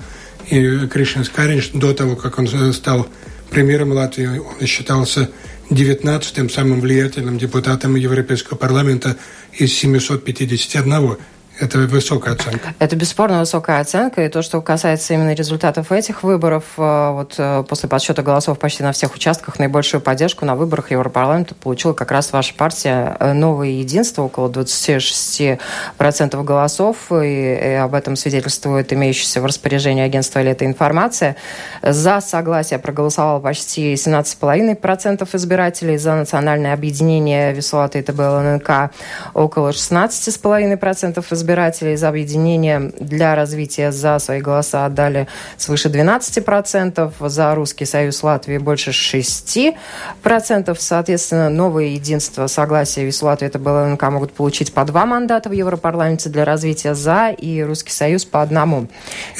И 0.50 0.88
Кришин 0.88 1.24
Скаринч 1.24 1.72
до 1.74 1.94
того, 1.94 2.16
как 2.16 2.38
он 2.40 2.74
стал 2.74 3.08
премьером 3.50 3.92
Латвии, 3.92 4.28
он 4.40 4.68
считался 4.68 5.30
19-м 5.70 6.50
самым 6.50 6.82
влиятельным 6.82 7.38
депутатом 7.38 7.96
Европейского 7.96 8.58
парламента 8.58 9.16
из 9.54 9.74
751 9.74 11.18
это 11.60 11.78
высокая 11.80 12.34
оценка. 12.34 12.74
Это 12.80 12.96
бесспорно 12.96 13.40
высокая 13.40 13.80
оценка. 13.80 14.26
И 14.26 14.30
то, 14.30 14.42
что 14.42 14.60
касается 14.62 15.14
именно 15.14 15.34
результатов 15.34 15.92
этих 15.92 16.24
выборов, 16.24 16.64
э, 16.78 17.12
вот 17.12 17.36
э, 17.38 17.64
после 17.70 17.88
подсчета 17.88 18.24
голосов 18.24 18.58
почти 18.58 18.82
на 18.82 18.92
всех 18.92 19.14
участках 19.14 19.60
наибольшую 19.60 20.02
поддержку 20.02 20.46
на 20.46 20.56
выборах 20.56 20.90
Европарламента 20.90 21.54
получила 21.54 21.94
как 21.94 22.10
раз 22.12 22.34
ваша 22.34 22.56
партия 22.56 23.16
э, 23.20 23.34
«Новое 23.34 23.68
единство», 23.68 24.24
около 24.24 24.50
26% 24.50 26.44
голосов. 26.44 27.12
И, 27.12 27.54
и 27.54 27.74
об 27.74 27.94
этом 27.94 28.16
свидетельствует 28.16 28.92
имеющаяся 28.92 29.40
в 29.40 29.46
распоряжении 29.46 30.04
агентства 30.04 30.42
«Лето 30.42 30.66
информация». 30.66 31.36
За 31.84 32.20
согласие 32.20 32.80
проголосовало 32.80 33.40
почти 33.40 33.94
17,5% 33.94 35.30
избирателей, 35.34 35.98
за 35.98 36.16
национальное 36.16 36.74
объединение 36.74 37.54
Вислата 37.54 38.00
и 38.00 38.02
ТБЛНК 38.02 38.90
около 39.36 39.70
16,5% 39.70 41.24
избирателей 41.32 41.43
избирателей 41.44 41.98
за 41.98 42.10
объединение 42.10 42.92
для 43.00 43.36
развития 43.36 43.92
за 43.92 44.18
свои 44.20 44.40
голоса 44.40 44.86
отдали 44.86 45.28
свыше 45.58 45.90
12%, 45.90 47.30
за 47.30 47.56
Русский 47.56 47.86
Союз 47.86 48.24
Латвии 48.24 48.58
больше 48.58 48.92
6%. 48.92 50.76
Соответственно, 50.80 51.50
новое 51.50 51.86
единство 51.88 52.48
согласия 52.48 53.06
ВИС 53.06 53.22
Латвии 53.22 53.48
это 53.48 53.60
БЛНК 53.60 54.02
могут 54.04 54.34
получить 54.34 54.74
по 54.74 54.86
два 54.86 55.06
мандата 55.06 55.50
в 55.50 55.52
Европарламенте 55.52 56.30
для 56.30 56.46
развития 56.46 56.96
за 56.96 57.30
и 57.30 57.62
Русский 57.62 57.92
Союз 57.92 58.24
по 58.26 58.42
одному. 58.42 58.88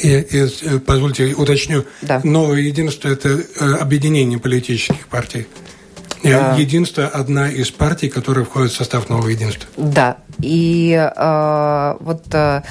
И, 0.04 0.10
и, 0.10 0.80
позвольте, 0.80 1.34
уточню. 1.34 1.86
Да. 2.02 2.20
Новое 2.24 2.60
единство– 2.60 3.08
это 3.10 3.30
э, 3.30 3.74
объединение 3.80 4.40
политических 4.40 5.08
партий. 5.08 5.48
А... 6.24 6.56
Единство– 6.58 7.06
одна 7.14 7.50
из 7.50 7.72
партий, 7.72 8.10
которая 8.10 8.46
входит 8.46 8.72
в 8.72 8.76
состав 8.76 9.10
нового 9.10 9.28
единства. 9.28 9.70
Да. 9.78 10.18
И 10.40 10.94
э, 10.94 11.96
вот 12.00 12.24
э, 12.32 12.62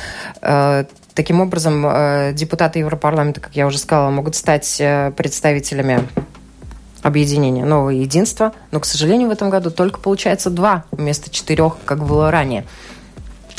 э, 0.41 0.85
таким 1.15 1.41
образом 1.41 1.87
э, 1.87 2.33
депутаты 2.35 2.79
Европарламента, 2.81 3.41
как 3.41 3.55
я 3.55 3.67
уже 3.67 3.79
сказала, 3.79 4.11
могут 4.11 4.35
стать 4.35 4.77
э, 4.81 5.13
представителями 5.17 6.09
объединения 7.03 7.65
«Новое 7.65 7.95
единство», 7.95 8.53
но, 8.71 8.81
к 8.81 8.85
сожалению, 8.85 9.29
в 9.29 9.33
этом 9.33 9.51
году 9.51 9.71
только 9.71 10.01
получается 10.01 10.51
два 10.51 10.85
вместо 10.93 11.31
четырех, 11.31 11.77
как 11.85 12.05
было 12.05 12.31
ранее. 12.31 12.65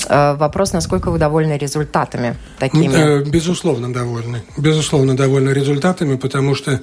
Э, 0.07 0.33
вопрос, 0.35 0.73
насколько 0.73 1.11
вы 1.11 1.19
довольны 1.19 1.57
результатами 1.57 2.35
такими? 2.59 2.93
Э, 2.93 3.23
безусловно, 3.23 3.93
довольны. 3.93 4.43
Безусловно, 4.57 5.15
довольны 5.15 5.49
результатами, 5.49 6.15
потому 6.15 6.55
что 6.55 6.81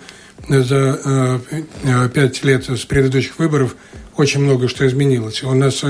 за 0.48 1.00
э, 1.04 2.08
пять 2.12 2.42
лет 2.44 2.68
с 2.68 2.84
предыдущих 2.84 3.38
выборов 3.38 3.76
очень 4.16 4.40
много 4.40 4.68
что 4.68 4.86
изменилось. 4.86 5.42
У 5.42 5.54
нас 5.54 5.84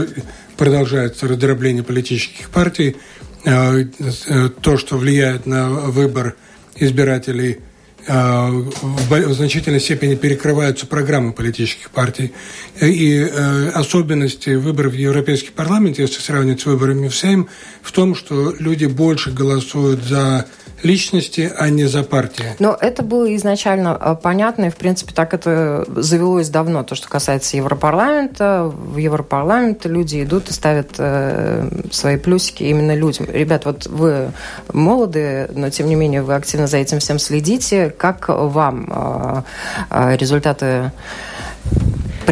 продолжается 0.57 1.27
раздробление 1.27 1.83
политических 1.83 2.51
партий. 2.51 2.97
То, 3.43 4.77
что 4.77 4.99
влияет 4.99 5.47
на 5.47 5.71
выбор 5.71 6.37
избирателей– 6.77 7.61
в 8.07 9.35
значительной 9.35 9.81
степени 9.81 10.15
перекрываются 10.15 10.87
программы 10.87 11.33
политических 11.33 11.91
партий. 11.91 12.33
И 12.81 13.19
э, 13.19 13.69
особенности 13.71 14.51
выборов 14.51 14.93
в 14.93 14.97
Европейский 14.97 15.51
парламент, 15.51 15.99
если 15.99 16.21
сравнивать 16.21 16.61
с 16.63 16.67
выборами 16.67 17.09
в 17.09 17.15
Сейм, 17.15 17.49
в 17.83 17.93
том, 17.93 18.15
что 18.15 18.55
люди 18.59 18.87
больше 18.87 19.31
голосуют 19.31 20.03
за 20.03 20.47
личности, 20.83 21.53
а 21.57 21.69
не 21.71 21.87
за 21.87 22.03
партии. 22.03 22.57
Но 22.59 22.77
это 22.81 23.03
было 23.03 23.35
изначально 23.37 23.99
э, 24.01 24.17
понятно, 24.21 24.67
и, 24.67 24.71
в 24.71 24.77
принципе, 24.77 25.13
так 25.15 25.35
это 25.35 25.85
завелось 25.89 26.49
давно. 26.49 26.83
То, 26.83 26.95
что 26.95 27.09
касается 27.09 27.57
Европарламента, 27.57 28.71
в 28.73 28.97
Европарламент 28.97 29.87
люди 29.87 30.23
идут 30.23 30.49
и 30.49 30.53
ставят 30.53 30.91
э, 30.99 31.69
свои 31.91 32.17
плюсики 32.17 32.65
именно 32.65 32.95
людям. 32.95 33.27
Ребят, 33.31 33.65
вот 33.65 33.87
вы 33.87 34.33
молоды, 34.73 35.49
но, 35.55 35.71
тем 35.71 35.89
не 35.89 35.95
менее, 35.95 36.23
вы 36.23 36.35
активно 36.35 36.67
за 36.67 36.79
этим 36.79 36.99
всем 36.99 37.19
следите. 37.19 37.91
Как 37.91 38.29
вам 38.29 39.45
э, 39.91 40.17
результаты 40.17 40.93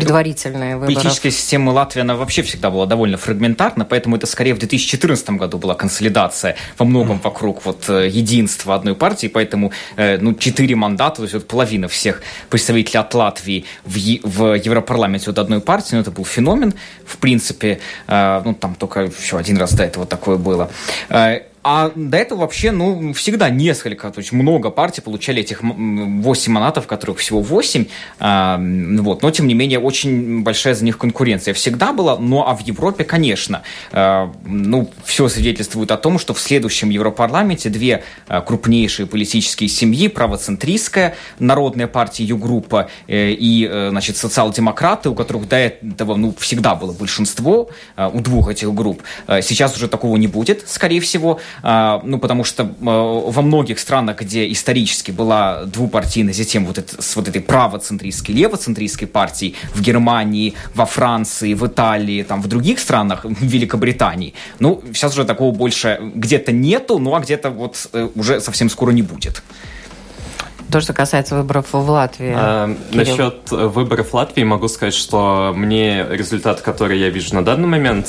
предварительные 0.00 0.76
выборы. 0.76 0.94
Политическая 0.94 1.30
система 1.30 1.70
Латвии, 1.70 2.00
она 2.00 2.14
вообще 2.16 2.42
всегда 2.42 2.70
была 2.70 2.86
довольно 2.86 3.16
фрагментарна, 3.16 3.84
поэтому 3.84 4.16
это 4.16 4.26
скорее 4.26 4.54
в 4.54 4.58
2014 4.58 5.30
году 5.30 5.58
была 5.58 5.74
консолидация 5.74 6.56
во 6.78 6.86
многом 6.86 7.20
вокруг 7.20 7.64
вот 7.64 7.88
э, 7.88 8.08
единства 8.08 8.74
одной 8.74 8.94
партии, 8.94 9.28
поэтому 9.28 9.72
э, 9.96 10.18
ну, 10.18 10.34
четыре 10.34 10.74
мандата, 10.74 11.16
то 11.16 11.22
есть 11.22 11.34
вот 11.34 11.46
половина 11.46 11.88
всех 11.88 12.22
представителей 12.50 13.00
от 13.00 13.14
Латвии 13.14 13.64
в, 13.84 13.96
в 14.22 14.54
Европарламенте 14.54 15.30
от 15.30 15.38
одной 15.38 15.60
партии, 15.60 15.94
ну, 15.94 16.00
это 16.00 16.10
был 16.10 16.24
феномен, 16.24 16.74
в 17.04 17.18
принципе, 17.18 17.80
э, 18.06 18.42
ну, 18.44 18.54
там 18.54 18.74
только 18.74 19.00
еще 19.00 19.38
один 19.38 19.56
раз 19.58 19.72
до 19.72 19.84
этого 19.84 20.06
такое 20.06 20.36
было. 20.36 20.70
А 21.70 21.92
до 21.94 22.16
этого 22.16 22.40
вообще, 22.40 22.70
ну, 22.70 23.12
всегда 23.12 23.50
несколько, 23.50 24.10
то 24.10 24.20
есть 24.20 24.32
много 24.32 24.70
партий 24.70 25.02
получали 25.02 25.42
этих 25.42 25.60
8 25.62 26.50
манатов, 26.50 26.86
которых 26.86 27.18
всего 27.18 27.42
8, 27.42 27.84
а, 28.20 28.58
вот, 28.58 29.20
но, 29.20 29.30
тем 29.30 29.46
не 29.46 29.52
менее, 29.52 29.78
очень 29.78 30.42
большая 30.42 30.72
за 30.72 30.82
них 30.82 30.96
конкуренция 30.96 31.52
всегда 31.52 31.92
была, 31.92 32.16
ну, 32.16 32.42
а 32.42 32.56
в 32.56 32.62
Европе, 32.62 33.04
конечно, 33.04 33.64
а, 33.92 34.32
ну, 34.46 34.90
все 35.04 35.28
свидетельствует 35.28 35.90
о 35.90 35.98
том, 35.98 36.18
что 36.18 36.32
в 36.32 36.40
следующем 36.40 36.88
Европарламенте 36.88 37.68
две 37.68 38.02
а, 38.28 38.40
крупнейшие 38.40 39.04
политические 39.04 39.68
семьи, 39.68 40.08
правоцентристская 40.08 41.16
Народная 41.38 41.86
партия 41.86 42.24
Югруппа 42.24 42.88
э, 43.06 43.32
и, 43.32 43.68
э, 43.70 43.90
значит, 43.90 44.16
социал-демократы, 44.16 45.10
у 45.10 45.14
которых 45.14 45.46
до 45.46 45.56
этого, 45.56 46.14
ну, 46.14 46.34
всегда 46.38 46.74
было 46.74 46.94
большинство 46.94 47.68
у 47.98 48.20
двух 48.20 48.48
этих 48.48 48.72
групп, 48.72 49.02
сейчас 49.42 49.76
уже 49.76 49.88
такого 49.88 50.16
не 50.16 50.28
будет, 50.28 50.66
скорее 50.66 51.02
всего, 51.02 51.40
ну, 51.62 52.18
потому 52.18 52.44
что 52.44 52.64
а, 52.82 53.30
во 53.30 53.42
многих 53.42 53.78
странах, 53.78 54.20
где 54.20 54.50
исторически 54.50 55.10
была 55.10 55.64
двупартийная 55.64 56.32
система 56.32 56.66
вот 56.66 56.78
это, 56.78 57.00
с 57.00 57.16
вот 57.16 57.28
этой 57.28 57.40
правоцентристской, 57.40 58.34
левоцентристской 58.34 59.08
партией, 59.08 59.54
в 59.74 59.80
Германии, 59.80 60.54
во 60.74 60.86
Франции, 60.86 61.54
в 61.54 61.66
Италии, 61.66 62.22
там, 62.22 62.42
в 62.42 62.46
других 62.46 62.78
странах, 62.78 63.24
в 63.24 63.44
Великобритании, 63.44 64.34
ну, 64.58 64.82
сейчас 64.92 65.12
уже 65.12 65.24
такого 65.24 65.54
больше 65.54 65.98
где-то 66.14 66.52
нету, 66.52 66.98
ну, 66.98 67.14
а 67.14 67.20
где-то 67.20 67.50
вот 67.50 67.88
э, 67.92 68.08
уже 68.14 68.40
совсем 68.40 68.70
скоро 68.70 68.90
не 68.92 69.02
будет. 69.02 69.42
То, 70.70 70.82
что 70.82 70.92
касается 70.92 71.34
выборов 71.34 71.72
в 71.72 71.90
Латвии. 71.90 72.34
А, 72.36 72.76
насчет 72.92 73.50
выборов 73.50 74.10
в 74.10 74.14
Латвии 74.14 74.44
могу 74.44 74.68
сказать, 74.68 74.94
что 74.94 75.52
мне 75.56 76.06
результат, 76.10 76.60
который 76.60 76.98
я 76.98 77.08
вижу 77.08 77.34
на 77.34 77.42
данный 77.42 77.68
момент, 77.68 78.06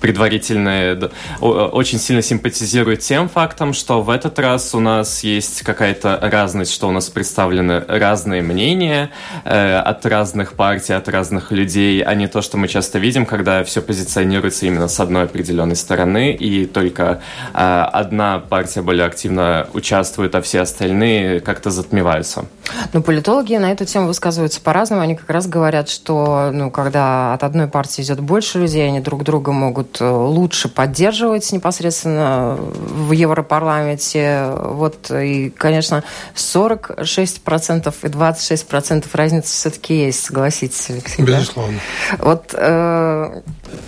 предварительные, 0.00 1.10
очень 1.40 1.98
сильно 1.98 2.22
симпатизирует 2.22 3.00
тем 3.00 3.28
фактом, 3.28 3.72
что 3.72 4.02
в 4.02 4.10
этот 4.10 4.38
раз 4.38 4.74
у 4.74 4.80
нас 4.80 5.24
есть 5.24 5.62
какая-то 5.62 6.18
разность, 6.22 6.72
что 6.72 6.88
у 6.88 6.92
нас 6.92 7.08
представлены 7.08 7.84
разные 7.86 8.42
мнения 8.42 9.10
э, 9.44 9.76
от 9.76 10.06
разных 10.06 10.54
партий, 10.54 10.92
от 10.92 11.08
разных 11.08 11.52
людей, 11.52 12.02
а 12.02 12.14
не 12.14 12.28
то, 12.28 12.42
что 12.42 12.56
мы 12.56 12.68
часто 12.68 12.98
видим, 12.98 13.26
когда 13.26 13.64
все 13.64 13.82
позиционируется 13.82 14.66
именно 14.66 14.88
с 14.88 15.00
одной 15.00 15.24
определенной 15.24 15.76
стороны, 15.76 16.32
и 16.32 16.66
только 16.66 17.20
э, 17.54 17.58
одна 17.92 18.38
партия 18.38 18.82
более 18.82 19.06
активно 19.06 19.68
участвует, 19.72 20.34
а 20.34 20.42
все 20.42 20.60
остальные 20.60 21.40
как-то 21.40 21.70
затмеваются. 21.70 22.46
Ну, 22.92 23.02
политологи 23.02 23.54
на 23.56 23.72
эту 23.72 23.84
тему 23.84 24.06
высказываются 24.06 24.60
по-разному. 24.60 25.02
Они 25.02 25.14
как 25.16 25.30
раз 25.30 25.46
говорят, 25.46 25.88
что 25.88 26.50
ну, 26.52 26.70
когда 26.70 27.34
от 27.34 27.42
одной 27.42 27.66
партии 27.66 28.02
идет 28.02 28.20
больше 28.20 28.58
людей, 28.58 28.86
они 28.86 29.00
друг 29.00 29.24
друга 29.24 29.52
могут 29.52 29.87
могут 29.88 30.00
э, 30.00 30.08
лучше 30.08 30.68
поддерживать 30.68 31.50
непосредственно 31.52 32.56
в 32.58 33.12
Европарламенте. 33.12 34.50
Вот, 34.54 35.10
и, 35.10 35.50
конечно, 35.50 36.04
46% 36.34 37.94
и 38.02 38.06
26% 38.06 39.06
разницы 39.12 39.48
все-таки 39.48 40.06
есть, 40.06 40.24
согласитесь, 40.24 40.90
Алексей. 40.90 41.22
Безусловно. 41.24 41.78
Да? 42.10 42.24
Вот 42.24 42.54
э, 42.54 43.40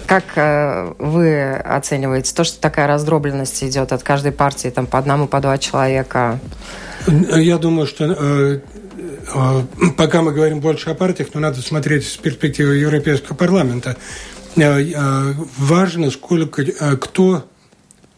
как 0.06 0.24
э, 0.36 0.92
вы 0.98 1.52
оцениваете 1.52 2.34
то, 2.34 2.44
что 2.44 2.60
такая 2.60 2.86
раздробленность 2.86 3.62
идет 3.64 3.92
от 3.92 4.02
каждой 4.02 4.32
партии 4.32 4.68
там, 4.68 4.86
по 4.86 4.98
одному, 4.98 5.26
по 5.26 5.40
два 5.40 5.58
человека? 5.58 6.38
Я 7.06 7.58
думаю, 7.58 7.86
что 7.86 8.04
э, 8.04 8.60
э, 9.34 9.90
пока 9.96 10.22
мы 10.22 10.32
говорим 10.32 10.60
больше 10.60 10.90
о 10.90 10.94
партиях, 10.94 11.28
но 11.34 11.40
надо 11.40 11.62
смотреть 11.62 12.06
с 12.06 12.16
перспективы 12.16 12.76
Европейского 12.76 13.36
парламента. 13.36 13.96
Э, 14.60 14.82
э, 14.82 15.34
важно, 15.56 16.10
сколько, 16.10 16.62
э, 16.62 16.96
кто 16.96 17.48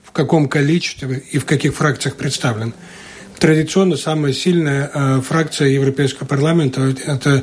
в 0.02 0.10
каком 0.10 0.48
количестве 0.48 1.22
и 1.30 1.38
в 1.38 1.44
каких 1.44 1.74
фракциях 1.74 2.16
представлен. 2.16 2.74
Традиционно 3.38 3.96
самая 3.96 4.32
сильная 4.32 5.20
фракция 5.22 5.68
Европейского 5.68 6.28
парламента– 6.28 6.94
это 7.06 7.42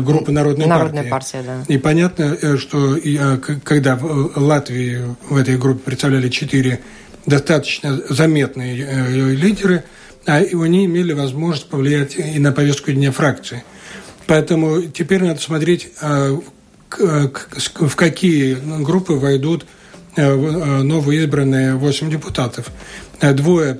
группа 0.00 0.30
Народной, 0.30 0.66
Народная 0.66 1.08
партия. 1.08 1.38
партия 1.38 1.64
да. 1.66 1.74
И 1.74 1.78
понятно, 1.78 2.56
что 2.56 2.96
когда 3.64 3.96
в 3.96 4.36
Латвии 4.36 5.02
в 5.28 5.36
этой 5.36 5.58
группе 5.58 5.80
представляли 5.80 6.28
четыре 6.28 6.82
достаточно 7.26 8.00
заметные 8.10 9.34
лидеры, 9.34 9.82
а 10.24 10.36
они 10.36 10.84
имели 10.84 11.14
возможность 11.14 11.68
повлиять 11.68 12.16
и 12.16 12.38
на 12.38 12.52
повестку 12.52 12.92
дня 12.92 13.10
фракции. 13.10 13.64
Поэтому 14.26 14.82
теперь 14.82 15.24
надо 15.24 15.40
смотреть, 15.40 15.88
в 16.98 17.96
какие 17.96 18.54
группы 18.82 19.14
войдут 19.14 19.66
э, 20.16 20.22
э, 20.22 20.82
новоизбранные 20.82 21.74
8 21.74 22.10
депутатов. 22.10 22.70
Э, 23.20 23.32
двое, 23.32 23.74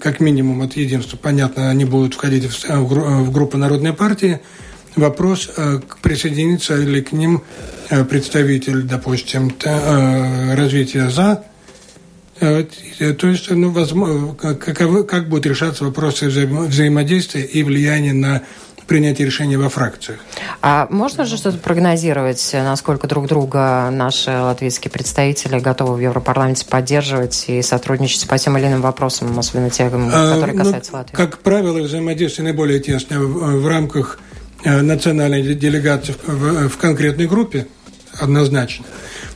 как 0.00 0.20
минимум, 0.20 0.62
от 0.62 0.74
единства, 0.76 1.16
понятно, 1.16 1.70
они 1.70 1.84
будут 1.84 2.14
входить 2.14 2.44
в 2.68 3.30
группу 3.32 3.56
Народной 3.56 3.92
партии. 3.92 4.40
Вопрос, 4.94 5.50
присоединится 6.02 6.76
ли 6.76 7.00
к 7.00 7.12
ним 7.12 7.42
представитель, 8.10 8.82
допустим, 8.82 9.54
развития 10.54 11.08
«За», 11.08 11.44
то 12.38 13.28
есть, 13.28 13.50
ну, 13.50 13.70
возможно, 13.70 14.34
как, 14.34 14.58
как 14.58 15.28
будут 15.28 15.46
решаться 15.46 15.84
вопросы 15.84 16.26
взаимодействия 16.26 17.44
и 17.44 17.62
влияния 17.62 18.12
на 18.12 18.42
принятия 18.86 19.24
решений 19.24 19.56
во 19.56 19.68
фракциях. 19.68 20.18
А 20.60 20.86
можно 20.90 21.24
же 21.24 21.36
что-то 21.36 21.58
прогнозировать, 21.58 22.50
насколько 22.52 23.06
друг 23.06 23.26
друга 23.26 23.88
наши 23.90 24.30
латвийские 24.30 24.90
представители 24.90 25.58
готовы 25.58 25.96
в 25.96 26.00
Европарламенте 26.00 26.66
поддерживать 26.66 27.44
и 27.48 27.62
сотрудничать 27.62 28.28
по 28.28 28.38
тем 28.38 28.58
или 28.58 28.66
иным 28.66 28.82
вопросам, 28.82 29.38
особенно 29.38 29.70
тем, 29.70 30.10
а, 30.12 30.34
которые 30.34 30.56
ну, 30.56 30.64
касаются 30.64 30.92
ну, 30.92 30.98
Латвии? 30.98 31.16
Как 31.16 31.38
правило, 31.38 31.78
взаимодействие 31.80 32.44
наиболее 32.44 32.80
тесное 32.80 33.18
в, 33.18 33.60
в 33.60 33.66
рамках 33.66 34.18
э, 34.64 34.80
национальной 34.80 35.42
делегации 35.54 36.14
в, 36.26 36.68
в 36.68 36.76
конкретной 36.76 37.26
группе, 37.26 37.66
однозначно. 38.18 38.84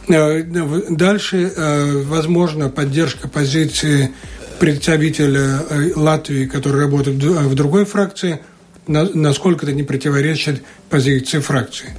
Э, 0.09 0.42
дальше, 0.42 1.52
э, 1.54 2.02
возможно, 2.04 2.68
поддержка 2.68 3.28
позиции 3.28 4.12
представителя 4.59 5.61
Латвии, 5.94 6.46
который 6.46 6.80
работает 6.80 7.22
в 7.22 7.54
другой 7.54 7.85
фракции– 7.85 8.40
насколько 8.87 9.66
это 9.66 9.75
не 9.75 9.83
противоречит 9.83 10.62
позиции 10.88 11.40
фракции. 11.40 11.94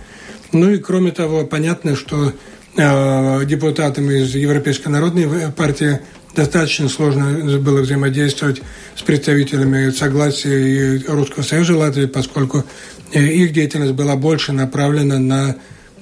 Ну 0.51 0.69
и 0.71 0.77
кроме 0.77 1.11
того, 1.11 1.45
понятно, 1.45 1.95
что 1.95 2.33
э, 2.77 3.45
депутатам 3.45 4.09
из 4.09 4.33
Европейской 4.35 4.87
народной 4.87 5.51
партии 5.51 5.99
достаточно 6.35 6.87
сложно 6.87 7.59
было 7.59 7.81
взаимодействовать 7.81 8.61
с 8.95 9.01
представителями 9.01 9.89
согласия 9.89 10.97
и 10.97 11.05
Русского 11.07 11.43
Союза 11.43 11.75
Латвии, 11.75 12.05
поскольку 12.05 12.63
э, 13.11 13.21
их 13.21 13.51
деятельность 13.51 13.93
была 13.93 14.15
больше 14.15 14.53
направлена 14.53 15.19
на 15.19 15.55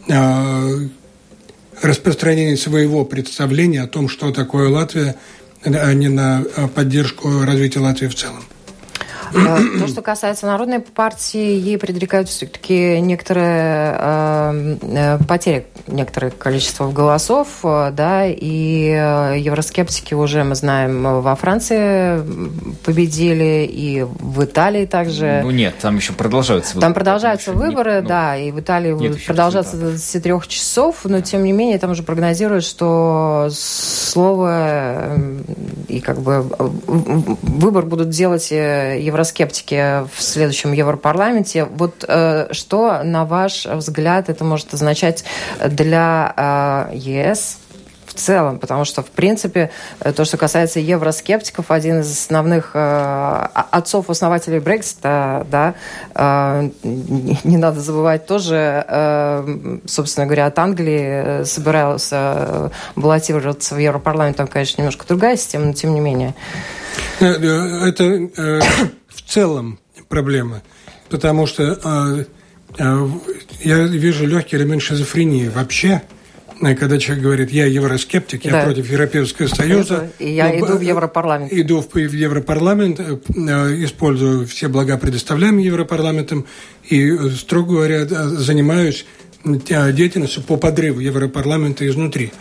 э, 0.07 0.87
распространение 1.81 2.57
своего 2.57 3.05
представления 3.05 3.81
о 3.81 3.87
том, 3.87 4.07
что 4.07 4.31
такое 4.31 4.69
Латвия, 4.69 5.15
а 5.63 5.93
не 5.93 6.09
на 6.09 6.43
поддержку 6.75 7.41
развития 7.41 7.79
Латвии 7.79 8.07
в 8.07 8.15
целом. 8.15 8.43
Э, 9.33 9.79
то, 9.79 9.87
что 9.87 10.01
касается 10.01 10.45
Народной 10.45 10.79
партии, 10.79 11.57
ей 11.57 11.77
предрекают 11.77 12.29
все-таки 12.29 12.99
некоторые 13.01 13.95
э, 13.97 14.77
э, 14.81 15.17
потери, 15.27 15.67
некоторое 15.87 16.31
количество 16.31 16.91
голосов, 16.91 17.47
да, 17.63 18.25
и 18.25 18.89
евроскептики 19.39 20.13
уже, 20.13 20.43
мы 20.43 20.55
знаем, 20.55 21.21
во 21.21 21.35
Франции 21.35 22.21
победили, 22.83 23.67
и 23.69 24.03
в 24.03 24.43
Италии 24.43 24.85
также. 24.85 25.41
Ну 25.43 25.51
нет, 25.51 25.75
там 25.81 25.97
еще 25.97 26.13
продолжаются 26.13 26.75
выборы. 26.75 26.87
Там 26.87 26.93
продолжаются 26.93 27.53
выборы, 27.53 27.95
не, 27.95 28.01
ну, 28.01 28.07
да, 28.07 28.37
и 28.37 28.51
в 28.51 28.59
Италии 28.59 29.25
продолжаются 29.25 29.77
до 29.77 29.89
23 29.89 30.33
часов, 30.47 31.01
но 31.03 31.21
тем 31.21 31.43
не 31.43 31.51
менее 31.51 31.79
там 31.79 31.91
уже 31.91 32.03
прогнозируют, 32.03 32.63
что 32.63 33.49
слово 33.51 35.17
и 35.87 35.99
как 35.99 36.19
бы 36.19 36.45
выбор 36.87 37.85
будут 37.85 38.09
делать 38.09 38.51
евроскептики 38.51 39.14
евроскептики 39.15 40.05
в 40.13 40.21
следующем 40.21 40.73
Европарламенте. 40.73 41.63
Вот 41.63 42.03
э, 42.05 42.47
что, 42.51 43.01
на 43.03 43.25
ваш 43.25 43.65
взгляд, 43.65 44.29
это 44.29 44.43
может 44.43 44.73
означать 44.73 45.23
для 45.65 46.33
э, 46.91 46.95
ЕС 46.97 47.59
в 48.05 48.13
целом, 48.13 48.59
потому 48.59 48.83
что, 48.83 49.01
в 49.01 49.05
принципе, 49.05 49.71
э, 50.01 50.11
то, 50.11 50.25
что 50.25 50.35
касается 50.35 50.81
евроскептиков, 50.81 51.71
один 51.71 52.01
из 52.01 52.11
основных 52.11 52.71
э, 52.73 53.47
отцов-основателей 53.71 54.59
Брексита, 54.59 55.47
да, 55.49 55.75
э, 56.13 56.69
не 56.83 57.57
надо 57.57 57.79
забывать 57.79 58.25
тоже, 58.25 58.85
э, 58.85 59.79
собственно 59.85 60.25
говоря, 60.25 60.47
от 60.47 60.59
Англии 60.59 61.45
собирался 61.45 62.71
баллотироваться 62.97 63.75
в 63.75 63.77
Европарламент, 63.77 64.35
там, 64.35 64.47
конечно, 64.47 64.81
немножко 64.81 65.05
другая 65.07 65.37
система, 65.37 65.67
но 65.67 65.73
тем 65.73 65.93
не 65.93 66.01
менее. 66.01 66.33
Это 67.19 68.29
в 69.15 69.21
целом 69.21 69.79
проблема, 70.09 70.61
потому 71.09 71.47
что 71.47 71.79
э, 71.83 72.25
э, 72.77 73.09
я 73.63 73.79
вижу 73.83 74.25
легкий 74.27 74.57
элемент 74.57 74.81
шизофрении 74.81 75.47
вообще 75.47 76.01
когда 76.59 76.97
человек 76.97 77.23
говорит, 77.23 77.51
я 77.51 77.65
евроскептик, 77.65 78.43
да. 78.43 78.59
я 78.59 78.63
против 78.63 78.89
Европейского 78.89 79.47
Союза. 79.47 80.09
И 80.19 80.31
я 80.31 80.57
иду 80.57 80.77
в 80.77 80.81
Европарламент. 80.81 81.51
Иду 81.51 81.81
в, 81.81 81.97
Европарламент, 81.97 82.99
использую 82.99 84.47
все 84.47 84.69
блага, 84.69 84.97
предоставляемые 84.97 85.65
Европарламентом, 85.65 86.45
и, 86.89 87.13
строго 87.29 87.73
говоря, 87.73 88.05
занимаюсь 88.05 89.05
деятельностью 89.43 90.43
по 90.43 90.57
подрыву 90.57 90.99
Европарламента 90.99 91.87
изнутри. 91.87 92.31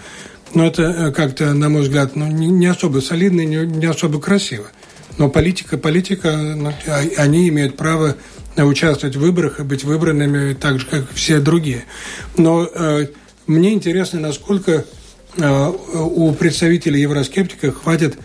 Но 0.54 0.66
это 0.66 1.12
как-то, 1.14 1.52
на 1.52 1.68
мой 1.68 1.82
взгляд, 1.82 2.14
ну, 2.14 2.26
не 2.28 2.66
особо 2.66 3.00
солидно, 3.00 3.44
не, 3.44 3.66
не 3.66 3.86
особо 3.86 4.20
красиво. 4.20 4.66
Но 5.18 5.28
политика, 5.28 5.78
политика, 5.78 6.36
ну, 6.36 6.72
а, 6.86 7.02
они 7.18 7.48
имеют 7.48 7.76
право 7.76 8.16
участвовать 8.56 9.16
в 9.16 9.20
выборах 9.20 9.60
и 9.60 9.62
быть 9.62 9.84
выбранными 9.84 10.54
так 10.54 10.78
же, 10.78 10.86
как 10.86 11.10
все 11.12 11.40
другие. 11.40 11.84
Но 12.36 12.68
э, 12.72 13.06
мне 13.46 13.72
интересно, 13.72 14.20
насколько 14.20 14.84
э, 15.36 15.72
у 15.92 16.32
представителей 16.32 17.00
евроскептиков 17.00 17.82
хватит 17.82 18.16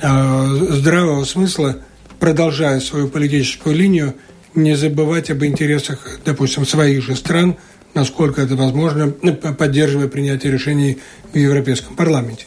э, 0.00 0.46
здравого 0.70 1.24
смысла, 1.24 1.78
продолжая 2.18 2.80
свою 2.80 3.08
политическую 3.08 3.76
линию, 3.76 4.14
не 4.54 4.74
забывать 4.74 5.30
об 5.30 5.44
интересах, 5.44 6.18
допустим, 6.24 6.66
своих 6.66 7.02
же 7.02 7.14
стран, 7.14 7.56
насколько 7.94 8.42
это 8.42 8.56
возможно, 8.56 9.10
поддерживая 9.10 10.08
принятие 10.08 10.52
решений 10.52 10.98
в 11.32 11.36
Европейском 11.36 11.94
парламенте. 11.94 12.46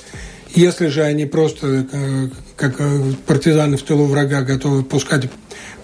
Если 0.56 0.88
же 0.88 1.04
они 1.04 1.26
просто, 1.26 1.86
э, 1.92 2.30
как 2.56 2.76
э, 2.80 3.02
партизаны 3.28 3.78
в 3.78 3.84
тылу 3.84 4.06
врага, 4.06 4.42
готовы 4.42 4.84
пускать 4.84 5.30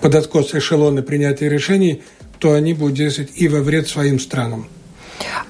под 0.02 0.16
откос 0.16 0.54
эшелоны 0.54 1.04
принятия 1.04 1.50
решений, 1.50 2.04
то 2.40 2.54
они 2.54 2.74
будут 2.74 2.96
действовать 2.96 3.32
и 3.36 3.48
во 3.48 3.62
вред 3.62 3.88
своим 3.88 4.20
странам. 4.20 4.68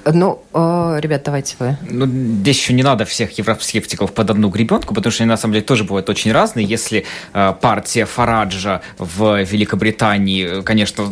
Ну, 0.06 0.44
э, 0.54 1.00
ребят, 1.02 1.24
давайте 1.24 1.56
вы. 1.60 1.78
Ну, 1.90 2.06
здесь 2.06 2.58
еще 2.58 2.74
не 2.74 2.84
надо 2.84 3.06
всех 3.06 3.38
евроскептиков 3.38 4.14
под 4.14 4.30
одну 4.30 4.50
гребенку, 4.50 4.94
потому 4.94 5.12
что 5.12 5.24
они 5.24 5.30
на 5.30 5.38
самом 5.38 5.54
деле 5.54 5.66
тоже 5.66 5.84
бывают 5.84 6.10
очень 6.10 6.32
разные. 6.32 6.66
Если 6.66 7.06
э, 7.34 7.54
партия 7.60 8.06
Фараджа 8.06 8.82
в 9.00 9.42
Великобритании, 9.44 10.62
конечно, 10.62 11.06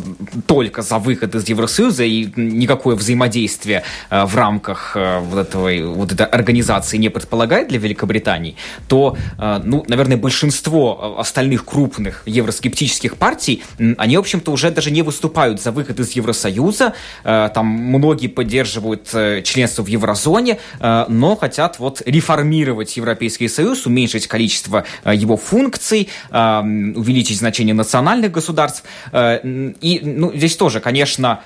только 0.46 0.82
за 0.82 0.98
выход 0.98 1.34
из 1.34 1.48
Евросоюза 1.48 2.04
и 2.04 2.32
никакое 2.36 2.94
взаимодействие 2.94 3.82
э, 4.10 4.24
в 4.24 4.36
рамках 4.36 4.92
э, 4.96 5.18
вот, 5.18 5.38
этого, 5.38 5.94
вот 5.94 6.12
этой 6.12 6.26
организации 6.26 6.96
не 6.96 7.08
предполагает 7.08 7.68
для 7.68 7.78
Великобритании, 7.78 8.56
то, 8.86 9.16
э, 9.38 9.60
ну, 9.64 9.84
наверное, 9.88 10.16
большинство 10.16 11.18
остальных 11.18 11.64
крупных 11.64 12.22
евроскептических 12.26 13.16
партий, 13.16 13.62
они, 13.98 14.16
в 14.16 14.20
общем-то, 14.20 14.52
уже 14.52 14.70
даже 14.70 14.90
не 14.90 15.02
выступают 15.02 15.60
за 15.60 15.72
выход 15.72 15.98
из 15.98 16.12
Евросоюза. 16.12 16.94
Э, 17.24 17.50
там 17.52 17.66
многие 17.66 18.28
поддерживают 18.44 19.08
э, 19.14 19.40
членство 19.42 19.82
в 19.82 19.86
еврозоне, 19.86 20.58
э, 20.78 21.04
но 21.08 21.34
хотят 21.34 21.78
вот 21.78 22.02
реформировать 22.04 22.94
Европейский 22.98 23.48
Союз, 23.48 23.86
уменьшить 23.86 24.26
количество 24.26 24.84
э, 25.04 25.14
его 25.14 25.38
функций, 25.38 26.08
увеличить 26.30 27.38
значение 27.38 27.74
национальных 27.74 28.32
государств. 28.32 28.84
И 29.12 30.00
ну, 30.02 30.32
здесь 30.34 30.56
тоже, 30.56 30.80
конечно, 30.80 31.40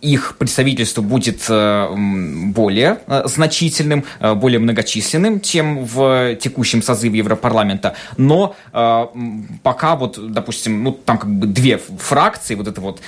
их 0.00 0.36
представительство 0.38 1.02
будет 1.02 1.48
более 1.48 2.98
значительным, 3.24 4.04
более 4.20 4.58
многочисленным, 4.58 5.40
чем 5.40 5.84
в 5.84 6.36
текущем 6.36 6.82
созыве 6.82 7.18
Европарламента. 7.18 7.94
Но 8.16 8.56
пока 9.62 9.96
вот, 9.96 10.18
допустим, 10.32 10.82
ну 10.82 10.92
там 10.92 11.18
как 11.18 11.30
бы 11.30 11.46
две 11.46 11.78
фракции, 11.78 12.54
вот 12.54 12.68
это 12.68 12.80
вот 12.80 13.00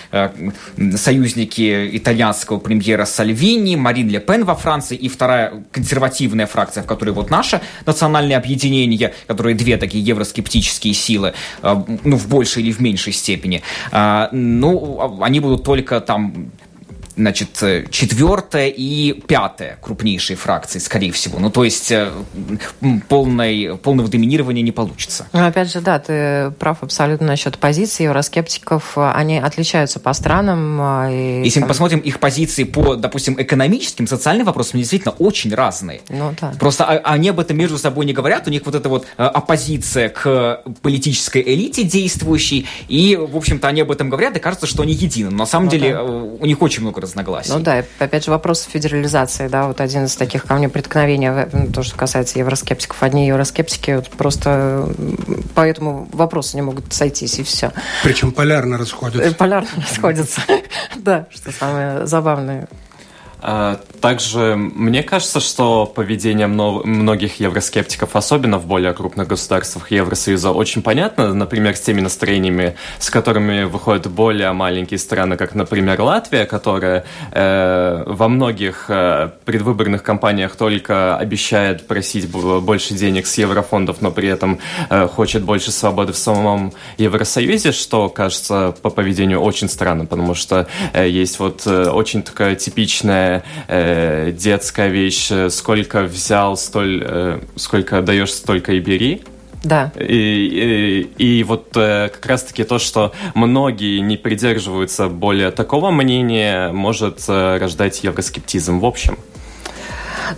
союзники 0.97 1.97
итальянского 1.97 2.59
премьера 2.59 3.08
Сальвини, 3.09 3.77
Марин 3.77 4.09
Ле 4.09 4.21
Пен 4.21 4.45
во 4.45 4.55
Франции 4.55 4.97
и 4.97 5.09
вторая 5.09 5.65
консервативная 5.73 6.47
фракция, 6.47 6.83
в 6.83 6.87
которой 6.87 7.11
вот 7.11 7.31
наше 7.31 7.61
национальное 7.87 8.37
объединение, 8.37 9.15
которые 9.27 9.57
две 9.57 9.77
такие 9.77 10.05
евроскептические 10.05 10.95
силы, 10.95 11.35
э, 11.63 11.77
ну, 12.05 12.17
в 12.17 12.29
большей 12.29 12.63
или 12.63 12.73
в 12.73 12.81
меньшей 12.81 13.13
степени, 13.13 13.63
э, 13.91 14.29
ну, 14.33 14.99
а, 15.01 15.25
они 15.25 15.41
будут 15.41 15.65
только 15.65 16.01
там 16.01 16.51
значит, 17.19 17.63
э, 17.63 17.87
четвертая 17.91 18.69
и 18.69 19.13
пятая 19.13 19.79
крупнейшие 19.83 20.37
фракции, 20.37 20.79
скорее 20.79 21.13
всего. 21.13 21.39
Ну, 21.39 21.51
то 21.51 21.65
есть 21.65 21.91
э, 21.91 22.11
полной, 23.09 23.77
полного 23.77 24.09
доминирования 24.09 24.63
не 24.63 24.73
получится. 24.73 25.27
Ну, 25.33 25.45
опять 25.45 25.71
же, 25.71 25.81
да, 25.81 25.99
ты 25.99 26.53
прав 26.53 26.83
абсолютно 26.83 27.27
насчет 27.27 27.59
позиций 27.59 28.05
евроскептиков. 28.05 28.97
Они 28.97 29.39
отличаются 29.39 29.99
по 30.01 30.13
странам. 30.13 30.79
А, 30.81 31.11
и, 31.11 31.43
Если 31.45 31.61
мы 31.61 31.67
посмотрим 31.67 31.99
их 31.99 32.21
позиции 32.21 32.65
по, 32.65 32.95
допустим, 32.95 33.37
экономическим, 33.41 34.07
социальным 34.07 34.47
вопросам, 34.47 34.73
они 34.75 34.83
действительно 34.83 35.15
очень 35.19 35.53
разные. 35.53 36.01
Ну, 36.09 36.33
да. 36.41 36.55
Просто 36.59 36.87
они 36.87 37.31
об 37.31 37.41
этом 37.41 37.57
между 37.57 37.79
собой 37.79 38.07
не 38.07 38.13
говорят. 38.13 38.47
У 38.47 38.51
них 38.51 38.63
вот 38.65 38.77
эта 38.77 38.89
вот 38.89 39.07
э, 39.17 39.23
оппозиция 39.25 40.09
к 40.09 40.63
политической 40.83 41.43
элите 41.43 41.83
действующей. 41.83 42.67
И, 42.87 43.17
в 43.17 43.37
общем-то, 43.37 43.67
они 43.67 43.81
об 43.81 43.91
этом 43.91 44.09
говорят, 44.09 44.37
и 44.37 44.41
кажется, 44.41 44.67
что 44.67 44.85
они 44.85 44.93
едины. 44.93 45.31
Но 45.31 45.39
на 45.39 45.47
самом 45.47 45.67
ну, 45.67 45.73
деле 45.73 45.95
да. 45.95 46.03
у 46.05 46.47
них 46.47 46.63
очень 46.63 46.83
много 46.83 47.01
разногласий. 47.09 47.53
Ну 47.53 47.61
да, 47.61 47.85
опять 47.99 48.25
же 48.25 48.31
вопрос 48.31 48.63
федерализации, 48.63 49.49
да, 49.49 49.67
вот 49.67 49.81
один 49.81 50.05
из 50.05 50.15
таких 50.17 50.45
камней 50.45 50.69
преткновения, 50.69 51.49
ну, 51.53 51.73
то, 51.73 51.83
что 51.83 51.97
касается 51.97 52.39
евроскептиков. 52.39 53.03
Одни 53.03 53.27
евроскептики 53.27 53.93
вот 53.93 54.09
просто 54.11 54.89
по 55.55 55.61
этому 55.61 56.09
вопросу 56.13 56.57
не 56.57 56.63
могут 56.63 56.93
сойтись, 56.93 57.39
и 57.39 57.43
все. 57.43 57.73
Причем 58.05 58.33
полярно 58.33 58.79
расходятся. 58.79 59.35
Полярно 59.35 59.69
расходятся, 59.77 60.43
да, 60.97 61.27
что 61.31 61.53
самое 61.53 62.07
забавное. 62.07 62.69
А, 63.41 63.81
также 64.01 64.57
мне 64.57 65.03
кажется, 65.03 65.41
что 65.41 65.87
поведение 65.87 66.47
многих 66.47 67.41
евроскептиков, 67.41 68.17
особенно 68.17 68.59
в 68.59 68.67
более 68.67 68.93
крупных 68.93 69.29
государствах 69.29 69.91
Евросоюза, 69.91 70.51
очень 70.51 70.83
понятно, 70.83 71.33
например, 71.35 71.77
с 71.77 71.81
теми 71.81 72.01
настроениями, 72.01 72.77
с 72.99 73.11
которыми 73.11 73.65
выходят 73.65 74.09
более 74.09 74.53
маленькие 74.53 74.99
страны, 74.99 75.37
как, 75.37 75.55
например, 75.55 76.01
Латвия, 76.01 76.47
которая 76.47 77.05
э, 77.33 78.05
во 78.07 78.29
многих 78.29 78.87
э, 78.89 79.31
предвыборных 79.45 80.03
кампаниях 80.03 80.57
только 80.57 81.17
обещает 81.17 81.87
просить 81.87 82.29
больше 82.31 82.95
денег 82.95 83.27
с 83.27 83.39
еврофондов, 83.39 84.01
но 84.01 84.11
при 84.11 84.29
этом 84.29 84.59
э, 84.91 85.07
хочет 85.07 85.45
больше 85.45 85.71
свободы 85.71 86.13
в 86.13 86.19
самом 86.19 86.73
Евросоюзе, 86.99 87.73
что 87.73 88.09
кажется 88.09 88.75
по 88.83 88.91
поведению 88.91 89.41
очень 89.41 89.69
странно, 89.69 90.07
потому 90.07 90.35
что 90.35 90.67
э, 90.93 91.09
есть 91.09 91.39
вот 91.39 91.63
э, 91.67 91.91
очень 91.91 92.23
такая 92.23 92.55
типичная 92.57 93.28
э, 93.69 94.33
детская 94.33 94.89
вещь, 94.89 95.31
сколько 95.51 96.03
взял, 96.03 96.57
столь, 96.57 97.05
э, 97.07 97.41
сколько 97.57 98.03
даешь, 98.03 98.33
столько 98.33 98.73
и 98.73 98.81
бери. 98.81 99.23
Да. 99.65 99.93
И, 99.99 101.07
и, 101.19 101.39
и 101.39 101.43
вот 101.43 101.77
э, 101.77 102.11
как 102.13 102.25
раз-таки 102.27 102.65
то, 102.65 102.79
что 102.79 103.13
многие 103.35 103.99
не 104.01 104.17
придерживаются 104.17 105.09
более 105.09 105.51
такого 105.51 105.91
мнения, 105.91 106.71
может 106.71 107.25
э, 107.29 107.59
рождать 107.59 108.05
евроскептизм 108.05 108.79
в 108.79 108.87
общем. 108.87 109.19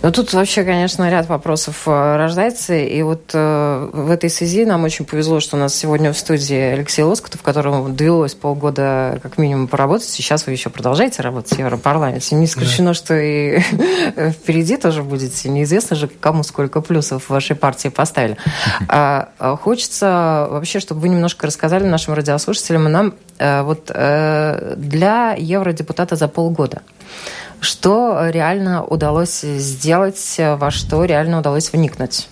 Ну, 0.01 0.11
тут 0.11 0.33
вообще, 0.33 0.63
конечно, 0.63 1.09
ряд 1.09 1.27
вопросов 1.27 1.83
э, 1.85 2.15
рождается. 2.17 2.75
И 2.75 3.01
вот 3.01 3.31
э, 3.33 3.89
в 3.91 4.09
этой 4.09 4.29
связи 4.29 4.65
нам 4.65 4.83
очень 4.83 5.05
повезло, 5.05 5.39
что 5.39 5.57
у 5.57 5.59
нас 5.59 5.75
сегодня 5.75 6.13
в 6.13 6.17
студии 6.17 6.57
Алексей 6.57 7.03
Лоскутов, 7.03 7.41
которому 7.41 7.89
довелось 7.89 8.33
полгода 8.33 9.19
как 9.21 9.37
минимум 9.37 9.67
поработать. 9.67 10.07
Сейчас 10.07 10.45
вы 10.45 10.53
еще 10.53 10.69
продолжаете 10.69 11.21
работать 11.21 11.53
в 11.53 11.59
Европарламенте. 11.59 12.35
Не 12.35 12.45
исключено, 12.45 12.89
да. 12.89 12.93
что 12.93 13.15
и 13.15 13.59
впереди 14.31 14.77
тоже 14.77 15.03
будете. 15.03 15.49
Неизвестно 15.49 15.95
же, 15.95 16.07
кому 16.07 16.43
сколько 16.43 16.81
плюсов 16.81 17.25
в 17.25 17.29
вашей 17.29 17.55
партии 17.55 17.89
поставили. 17.89 18.37
А, 18.87 19.29
а 19.39 19.55
хочется 19.57 20.47
вообще, 20.49 20.79
чтобы 20.79 21.01
вы 21.01 21.09
немножко 21.09 21.47
рассказали 21.47 21.85
нашим 21.85 22.13
радиослушателям 22.13 22.87
и 22.87 22.91
нам 22.91 23.13
э, 23.37 23.61
вот 23.63 23.85
для 23.85 25.35
евродепутата 25.37 26.15
за 26.15 26.27
полгода– 26.27 26.81
что 27.61 28.29
реально 28.29 28.83
удалось 28.83 29.39
сделать, 29.41 30.35
во 30.37 30.69
что 30.71 31.05
реально 31.05 31.39
удалось 31.39 31.71
вникнуть? 31.71 32.27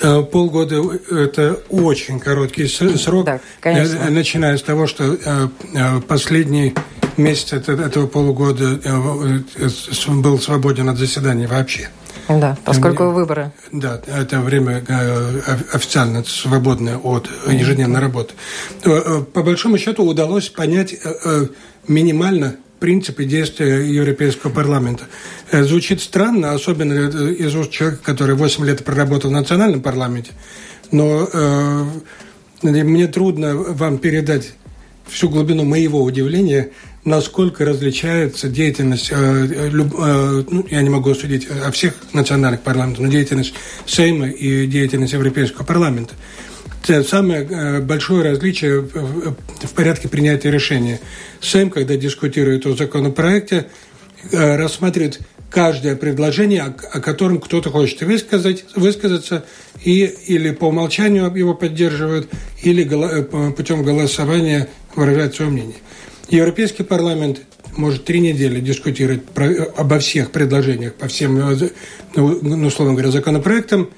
Э, 0.00 0.22
полгода– 0.22 0.82
это 1.10 1.60
очень 1.68 2.20
короткий 2.20 2.66
срок, 2.66 3.26
да, 3.26 3.40
конечно. 3.60 3.96
Э, 3.96 4.10
начиная 4.10 4.56
с 4.56 4.62
того, 4.62 4.86
что 4.86 5.04
э, 5.14 6.00
последний 6.08 6.74
месяц 7.16 7.52
этого 7.52 8.06
полугода 8.06 8.78
был 10.08 10.38
свободен 10.38 10.88
от 10.88 10.98
заседаний 10.98 11.46
вообще. 11.46 11.88
Да, 12.28 12.56
поскольку 12.64 13.04
Мне, 13.04 13.12
выборы. 13.12 13.52
Да, 13.72 14.00
это 14.06 14.40
время 14.40 14.84
официально 15.72 16.24
свободное 16.24 16.98
от 16.98 17.30
ежедневной 17.48 18.00
работы. 18.00 18.34
По 18.82 19.42
большому 19.42 19.78
счету 19.78 20.04
удалось 20.04 20.48
понять 20.48 20.96
минимально 21.86 22.56
принципы 22.78 23.24
действия 23.24 23.84
Европейского 23.84 24.50
парламента. 24.50 25.04
Э, 25.50 25.62
звучит 25.62 26.00
странно, 26.00 26.52
особенно 26.52 27.08
из 27.30 27.54
уст 27.54 27.70
человека, 27.70 28.02
который 28.02 28.36
8 28.36 28.64
лет 28.64 28.84
проработал 28.84 29.30
в 29.30 29.32
национальном 29.32 29.80
парламенте, 29.80 30.32
но 30.90 31.28
э, 31.32 31.84
мне 32.62 33.06
трудно 33.06 33.54
вам 33.54 33.98
передать 33.98 34.54
всю 35.06 35.28
глубину 35.28 35.64
моего 35.64 36.02
удивления 36.02 36.70
насколько 37.06 37.64
различается 37.64 38.48
деятельность, 38.48 39.10
э, 39.12 39.68
люб, 39.70 39.94
э, 39.96 40.44
ну, 40.50 40.66
я 40.68 40.82
не 40.82 40.90
могу 40.90 41.14
судить 41.14 41.46
о 41.48 41.70
всех 41.70 41.94
национальных 42.12 42.60
парламентах, 42.60 43.04
но 43.04 43.10
деятельность 43.10 43.54
Сейма 43.86 44.28
и 44.28 44.66
деятельность 44.66 45.12
Европейского 45.12 45.64
парламента. 45.64 46.14
Самое 46.86 47.44
э, 47.44 47.80
большое 47.80 48.30
различие 48.30 48.80
в, 48.80 49.34
порядке 49.74 50.08
принятия 50.08 50.50
решения. 50.50 51.00
Сейм, 51.40 51.70
когда 51.70 51.96
дискутирует 51.96 52.64
о 52.66 52.76
законопроекте, 52.76 53.66
э, 54.30 54.56
рассматривает 54.56 55.20
каждое 55.50 55.96
предложение, 55.96 56.62
о, 56.62 57.00
котором 57.00 57.40
кто-то 57.40 57.70
хочет 57.70 58.02
высказать, 58.02 58.64
высказаться, 58.76 59.44
и, 59.84 60.04
или 60.26 60.52
по 60.52 60.66
умолчанию 60.66 61.34
его 61.34 61.54
поддерживают, 61.54 62.28
или 62.62 62.86
э, 62.88 63.52
путем 63.52 63.82
голосования 63.82 64.68
выражать 64.94 65.34
свое 65.34 65.50
мнение. 65.50 65.76
Европейский 66.28 66.84
парламент 66.84 67.40
может 67.76 68.04
три 68.04 68.20
недели 68.20 68.60
дискутировать 68.60 69.24
про, 69.24 69.46
обо 69.76 69.98
всех 69.98 70.30
предложениях 70.30 70.94
по 70.94 71.08
всем, 71.08 71.36
ну, 71.36 72.38
ну, 72.42 72.66
условно 72.66 72.94
говоря, 72.94 73.10
законопроектам, 73.10 73.90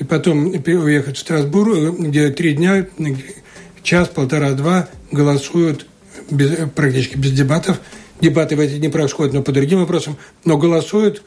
и 0.00 0.04
потом 0.04 0.46
уехать 0.46 1.18
в 1.18 1.20
Страсбург, 1.20 1.98
где 1.98 2.30
три 2.30 2.54
дня, 2.54 2.86
час, 3.82 4.08
полтора, 4.08 4.52
два 4.52 4.88
голосуют 5.12 5.86
без, 6.30 6.52
практически 6.74 7.16
без 7.18 7.32
дебатов. 7.32 7.78
Дебаты 8.20 8.56
в 8.56 8.60
эти 8.60 8.78
дни 8.78 8.88
происходят, 8.88 9.34
но 9.34 9.42
по 9.42 9.52
другим 9.52 9.80
вопросам, 9.80 10.16
но 10.46 10.56
голосуют 10.56 11.22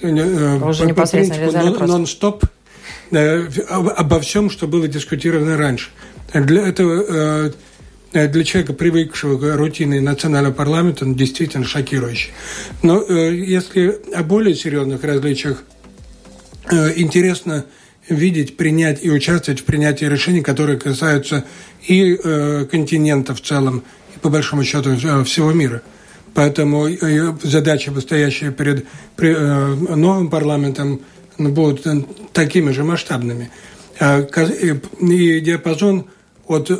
э, 0.00 0.58
Уже 0.58 0.88
по, 0.88 1.02
по 1.02 1.06
принципу 1.06 1.86
нон-стоп 1.86 2.44
э, 3.10 3.46
обо 3.68 4.20
всем, 4.20 4.48
что 4.48 4.66
было 4.66 4.88
дискутировано 4.88 5.58
раньше. 5.58 5.90
Для 6.32 6.66
этого 6.66 7.52
э, 8.12 8.28
для 8.28 8.44
человека, 8.44 8.72
привыкшего 8.72 9.38
к 9.38 9.56
рутине 9.56 10.00
национального 10.00 10.54
парламента, 10.54 11.04
он 11.04 11.14
действительно 11.14 11.64
шокирующий. 11.64 12.30
Но 12.82 13.02
если 13.02 14.00
о 14.14 14.22
более 14.22 14.54
серьезных 14.54 15.04
различиях 15.04 15.62
интересно 16.70 17.64
видеть, 18.08 18.56
принять 18.56 19.04
и 19.04 19.10
участвовать 19.10 19.60
в 19.60 19.64
принятии 19.64 20.04
решений, 20.04 20.42
которые 20.42 20.78
касаются 20.78 21.44
и 21.86 22.18
э, 22.22 22.66
континента 22.70 23.34
в 23.34 23.40
целом, 23.40 23.84
и 24.14 24.18
по 24.18 24.30
большому 24.30 24.64
счету 24.64 24.90
э, 24.90 25.24
всего 25.24 25.52
мира. 25.52 25.82
Поэтому 26.34 26.88
э, 26.88 27.34
задачи, 27.42 27.92
стоящие 28.00 28.52
перед 28.52 28.86
э, 29.18 29.74
новым 29.96 30.28
парламентом, 30.28 31.00
будут 31.38 31.86
такими 32.32 32.70
же 32.70 32.84
масштабными. 32.84 33.50
Э, 33.98 34.26
и 35.00 35.40
диапазон 35.40 36.06
от 36.46 36.70
э, 36.70 36.74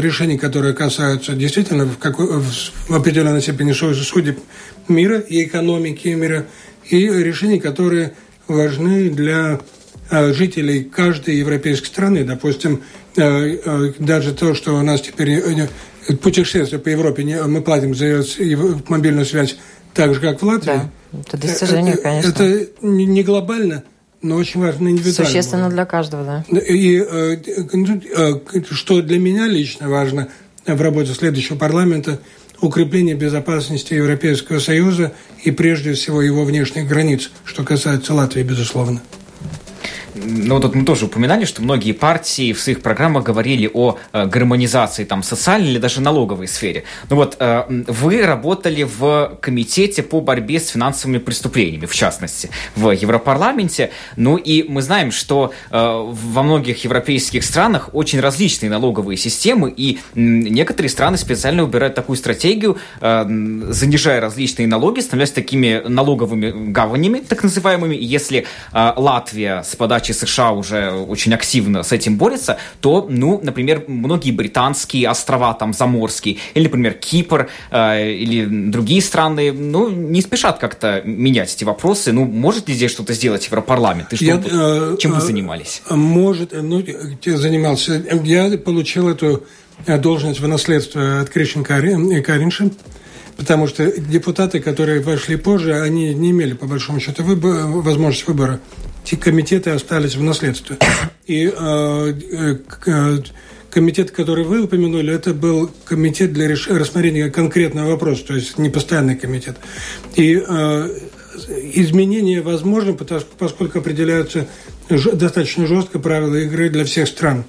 решений, 0.00 0.38
которые 0.38 0.74
касаются 0.74 1.32
действительно 1.32 1.86
в, 1.86 1.98
какой, 1.98 2.40
в 2.40 2.94
определенной 2.94 3.42
степени 3.42 3.72
судеб 3.72 4.38
мира 4.86 5.18
и 5.18 5.44
экономики 5.44 6.08
мира, 6.08 6.46
и 6.88 7.08
решений, 7.08 7.58
которые 7.58 8.14
важны 8.48 9.10
для 9.10 9.60
э, 10.10 10.32
жителей 10.32 10.84
каждой 10.84 11.36
европейской 11.36 11.86
страны. 11.86 12.24
Допустим, 12.24 12.82
э, 13.16 13.22
э, 13.22 13.92
даже 13.98 14.34
то, 14.34 14.54
что 14.54 14.74
у 14.74 14.82
нас 14.82 15.00
теперь 15.02 15.42
путешествие 16.22 16.80
по 16.80 16.88
Европе, 16.88 17.22
мы 17.46 17.62
платим 17.62 17.94
за 17.94 18.24
мобильную 18.88 19.26
связь 19.26 19.56
так 19.94 20.14
же, 20.14 20.20
как 20.20 20.40
в 20.40 20.44
Латвии. 20.44 20.66
Да, 20.66 20.90
это 21.20 21.36
достижение, 21.36 21.94
это, 21.94 22.02
конечно. 22.02 22.28
Это 22.30 22.66
не 22.82 23.22
глобально, 23.22 23.84
но 24.22 24.36
очень 24.36 24.60
важно 24.60 24.88
индивидуально. 24.88 25.26
Существенно 25.26 25.70
для 25.70 25.84
каждого, 25.84 26.24
да. 26.50 26.58
И 26.58 26.98
ну, 27.72 28.00
что 28.70 29.02
для 29.02 29.18
меня 29.18 29.46
лично 29.46 29.88
важно 29.88 30.28
в 30.66 30.80
работе 30.80 31.12
следующего 31.12 31.56
парламента– 31.56 32.20
укрепление 32.60 33.14
безопасности 33.14 33.94
Европейского 33.94 34.58
Союза 34.58 35.12
и 35.44 35.50
прежде 35.50 35.92
всего 35.92 36.22
его 36.22 36.44
внешних 36.44 36.88
границ, 36.88 37.30
что 37.44 37.64
касается 37.64 38.14
Латвии, 38.14 38.42
безусловно 38.42 39.00
ну, 40.24 40.60
тут 40.60 40.74
мы 40.74 40.84
тоже 40.84 41.06
упоминали, 41.06 41.44
что 41.44 41.62
многие 41.62 41.92
партии 41.92 42.52
в 42.52 42.60
своих 42.60 42.82
программах 42.82 43.24
говорили 43.24 43.70
о 43.72 43.98
э, 44.12 44.26
гармонизации 44.26 45.04
там, 45.04 45.22
социальной 45.22 45.68
или 45.68 45.78
даже 45.78 46.00
налоговой 46.00 46.48
сфере. 46.48 46.84
Ну 47.10 47.16
вот, 47.16 47.36
э, 47.38 47.64
вы 47.68 48.22
работали 48.22 48.82
в 48.82 49.38
комитете 49.40 50.02
по 50.02 50.20
борьбе 50.20 50.60
с 50.60 50.68
финансовыми 50.68 51.18
преступлениями, 51.18 51.86
в 51.86 51.94
частности, 51.94 52.50
в 52.76 52.90
Европарламенте. 52.90 53.90
Ну 54.16 54.36
и 54.36 54.64
мы 54.68 54.82
знаем, 54.82 55.12
что 55.12 55.52
э, 55.70 55.76
во 55.76 56.42
многих 56.42 56.84
европейских 56.84 57.44
странах 57.44 57.90
очень 57.92 58.20
различные 58.20 58.70
налоговые 58.70 59.16
системы, 59.16 59.72
и 59.76 59.98
некоторые 60.14 60.90
страны 60.90 61.16
специально 61.16 61.64
выбирают 61.64 61.94
такую 61.94 62.16
стратегию, 62.16 62.78
занижая 63.00 64.20
различные 64.20 64.66
налоги, 64.66 65.00
становясь 65.00 65.30
такими 65.30 65.82
налоговыми 65.86 66.70
гаванями, 66.70 67.18
так 67.18 67.42
называемыми. 67.42 67.96
Если 67.96 68.46
Латвия 68.72 69.62
с 69.62 69.76
подачи 69.76 70.07
подачи 70.08 70.12
США 70.12 70.52
уже 70.52 70.90
очень 70.90 71.34
активно 71.34 71.82
с 71.82 71.92
этим 71.92 72.16
борется, 72.16 72.56
то, 72.80 73.06
ну, 73.08 73.40
например, 73.42 73.84
многие 73.88 74.32
британские 74.32 75.08
острова, 75.08 75.54
там, 75.54 75.72
заморские, 75.72 76.36
или, 76.54 76.64
например, 76.64 76.94
Кипр, 76.94 77.48
э, 77.70 78.12
или 78.12 78.44
другие 78.70 79.02
страны, 79.02 79.52
ну, 79.52 79.90
не 79.90 80.20
спешат 80.20 80.58
как-то 80.58 81.02
менять 81.04 81.54
эти 81.54 81.64
вопросы. 81.64 82.12
Ну, 82.12 82.24
может 82.24 82.68
ли 82.68 82.74
здесь 82.74 82.90
что-то 82.90 83.14
сделать 83.14 83.46
Европарламент? 83.46 84.12
И 84.12 84.16
что, 84.16 84.24
я, 84.24 84.42
э, 84.44 84.96
чем 84.98 85.12
вы 85.12 85.18
э, 85.18 85.20
занимались? 85.20 85.82
Может, 85.90 86.52
ну, 86.52 86.82
занимался. 87.24 88.02
Я 88.24 88.58
получил 88.58 89.08
эту 89.08 89.44
э, 89.86 89.98
должность 89.98 90.40
в 90.40 90.48
наследство 90.48 91.20
от 91.20 91.30
Кришин 91.30 91.64
Каринши, 91.64 92.70
потому 93.36 93.68
что 93.68 93.90
депутаты, 94.00 94.60
которые 94.60 95.00
вошли 95.00 95.36
позже, 95.36 95.80
они 95.80 96.14
не 96.14 96.30
имели, 96.30 96.54
по 96.54 96.66
большому 96.66 97.00
счету, 97.00 97.22
выбор, 97.22 97.66
возможности 97.66 98.26
выбора 98.26 98.60
те 99.08 99.16
комитеты 99.16 99.70
остались 99.70 100.16
в 100.16 100.22
наследстве. 100.22 100.76
И 101.26 101.50
э, 101.50 102.14
э, 102.86 103.18
комитет, 103.70 104.10
который 104.10 104.44
вы 104.44 104.64
упомянули, 104.64 105.14
это 105.14 105.32
был 105.32 105.70
комитет 105.86 106.34
для 106.34 106.46
реш... 106.46 106.68
рассмотрения 106.68 107.30
конкретного 107.30 107.92
вопроса, 107.92 108.24
то 108.26 108.34
есть 108.34 108.58
не 108.58 108.68
постоянный 108.68 109.16
комитет. 109.16 109.56
И 110.14 110.42
э, 110.46 110.88
изменения 111.72 112.42
возможны, 112.42 112.98
поскольку 113.38 113.78
определяются 113.78 114.46
достаточно 114.90 115.66
жестко 115.66 115.98
правила 115.98 116.34
игры 116.34 116.68
для 116.68 116.84
всех 116.84 117.08
стран. 117.08 117.44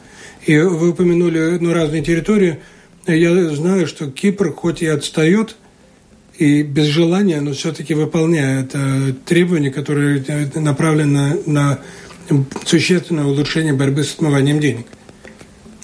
И 0.46 0.58
вы 0.58 0.92
упомянули 0.92 1.58
ну, 1.60 1.74
разные 1.74 2.02
территории. 2.02 2.60
Я 3.06 3.50
знаю, 3.50 3.86
что 3.86 4.10
Кипр 4.10 4.54
хоть 4.54 4.82
и 4.82 4.86
отстает– 4.86 5.58
и 6.40 6.64
без 6.64 6.86
желания, 6.86 7.42
но 7.42 7.52
все-таки 7.52 7.94
выполняет 7.94 8.72
э, 8.74 9.14
требования, 9.26 9.72
которые 9.72 10.24
э, 10.26 10.60
направлены 10.60 11.42
на 11.46 11.80
существенное 12.66 13.26
улучшение 13.26 13.74
борьбы 13.74 14.04
с 14.04 14.14
отмыванием 14.14 14.60
денег. 14.62 14.88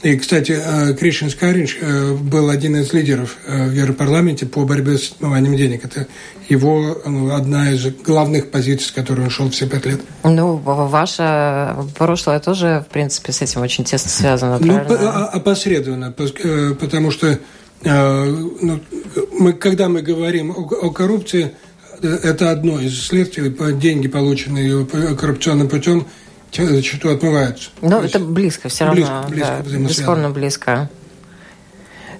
И, 0.01 0.15
кстати, 0.15 0.57
э, 0.57 0.93
Кришин 0.93 1.29
Скаринч 1.29 1.77
был 2.21 2.49
один 2.49 2.77
из 2.77 2.93
лидеров 2.93 3.35
в 3.45 3.73
Европарламенте 3.73 4.45
по 4.45 4.63
борьбе 4.63 4.97
с 4.97 5.11
отмыванием 5.11 5.57
денег. 5.57 5.83
Это 5.83 6.07
его 6.47 7.01
ну, 7.05 7.33
одна 7.33 7.71
из 7.71 7.87
главных 8.05 8.49
позиций, 8.49 8.87
с 8.87 8.91
которой 8.91 9.21
он 9.21 9.29
шел 9.31 9.49
все 9.49 9.67
пять 9.67 9.85
лет. 9.85 9.99
Ну, 10.23 10.55
ваше 10.55 11.75
прошлое 11.97 12.39
тоже, 12.39 12.85
в 12.87 12.93
принципе, 12.93 13.33
с 13.33 13.41
этим 13.41 13.61
очень 13.61 13.83
тесно 13.83 14.09
связано, 14.09 14.59
Ну, 14.59 14.77
опосредованно, 14.77 16.11
потому 16.11 17.11
что 17.11 17.27
Э, 17.29 17.37
ну, 17.37 17.41
мы, 17.83 19.53
когда 19.53 19.89
мы 19.89 20.01
говорим 20.01 20.51
о, 20.51 20.61
о 20.61 20.89
коррупции, 20.91 21.51
э, 22.01 22.07
это 22.07 22.51
одно 22.51 22.79
из 22.79 22.99
следствий, 22.99 23.55
деньги, 23.79 24.07
полученные 24.07 24.85
коррупционным 24.85 25.67
путем, 25.67 26.07
зачастую 26.51 27.15
отмываются. 27.15 27.69
Ну, 27.81 28.01
это 28.01 28.19
близко 28.19 28.69
все 28.69 28.85
равно. 28.85 29.25
Близко, 29.27 29.61
близко 29.61 29.79
да, 29.79 29.87
бесспорно 29.87 30.29
близко. 30.29 30.89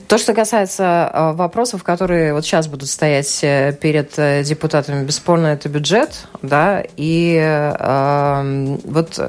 То, 0.08 0.18
что 0.18 0.34
касается 0.34 1.12
э, 1.12 1.34
вопросов, 1.34 1.84
которые 1.84 2.34
вот 2.34 2.46
сейчас 2.46 2.68
будут 2.68 2.90
стоять 2.90 3.40
перед 3.42 4.46
депутатами, 4.46 5.06
бесспорно, 5.06 5.48
это 5.48 5.70
бюджет, 5.70 6.28
да, 6.42 6.84
и 6.98 7.38
э, 7.42 8.78
вот 8.84 9.20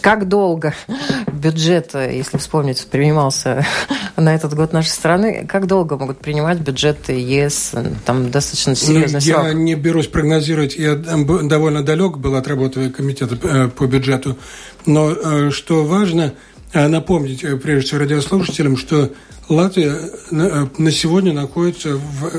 как 0.00 0.28
долго 0.28 0.74
бюджет, 1.32 1.94
если 1.94 2.38
вспомнить, 2.38 2.86
принимался 2.86 3.64
на 4.16 4.34
этот 4.34 4.54
год 4.54 4.72
нашей 4.72 4.88
страны, 4.88 5.46
как 5.48 5.66
долго 5.66 5.96
могут 5.96 6.18
принимать 6.18 6.58
бюджет 6.58 7.08
ЕС? 7.08 7.72
Там 8.04 8.30
достаточно 8.30 8.74
серьезный 8.74 9.20
ну, 9.24 9.44
Я 9.44 9.52
не 9.52 9.74
берусь 9.74 10.08
прогнозировать, 10.08 10.76
я 10.76 10.94
довольно 10.94 11.82
далек 11.82 12.18
был 12.18 12.34
от 12.36 12.46
работы 12.48 12.90
комитета 12.90 13.38
э, 13.42 13.68
по 13.68 13.86
бюджету, 13.86 14.38
но 14.86 15.10
э, 15.10 15.50
что 15.50 15.84
важно, 15.84 16.22
э, 16.22 16.51
напомнить, 16.74 17.44
прежде 17.62 17.86
всего, 17.86 18.00
радиослушателям, 18.00 18.76
что 18.76 19.12
Латвия 19.48 19.94
на 20.30 20.90
сегодня 20.90 21.32
находится 21.32 21.96
в, 21.96 22.32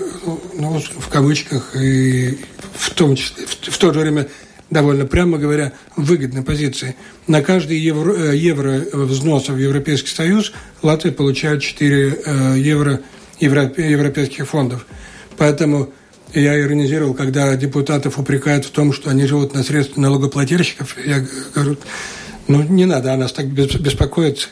ну, 0.55 0.79
в 0.79 1.09
кавычках 1.09 1.75
и 1.75 2.39
в 2.73 2.91
том 2.91 3.15
числе, 3.15 3.45
в, 3.45 3.69
в 3.71 3.77
то 3.77 3.93
же 3.93 3.99
время 3.99 4.27
довольно 4.73 5.05
прямо 5.05 5.37
говоря, 5.37 5.71
выгодной 5.95 6.41
позиции. 6.41 6.95
На 7.27 7.41
каждый 7.41 7.77
евро, 7.77 8.13
э, 8.13 8.35
евро 8.35 8.81
взноса 8.91 9.53
в 9.53 9.57
Европейский 9.57 10.09
Союз 10.09 10.51
Латвия 10.81 11.11
получает 11.11 11.61
4 11.61 12.19
э, 12.25 12.55
евро 12.57 12.99
европейских 13.39 14.47
фондов. 14.47 14.85
Поэтому 15.37 15.93
я 16.33 16.59
иронизировал, 16.59 17.13
когда 17.13 17.55
депутатов 17.55 18.17
упрекают 18.17 18.65
в 18.65 18.71
том, 18.71 18.91
что 18.91 19.09
они 19.09 19.25
живут 19.25 19.53
на 19.53 19.63
средства 19.63 20.01
налогоплательщиков. 20.01 20.95
Я 21.05 21.25
говорю, 21.53 21.77
ну, 22.47 22.63
не 22.63 22.85
надо 22.85 23.13
о 23.13 23.17
нас 23.17 23.31
так 23.31 23.47
беспокоиться. 23.47 24.49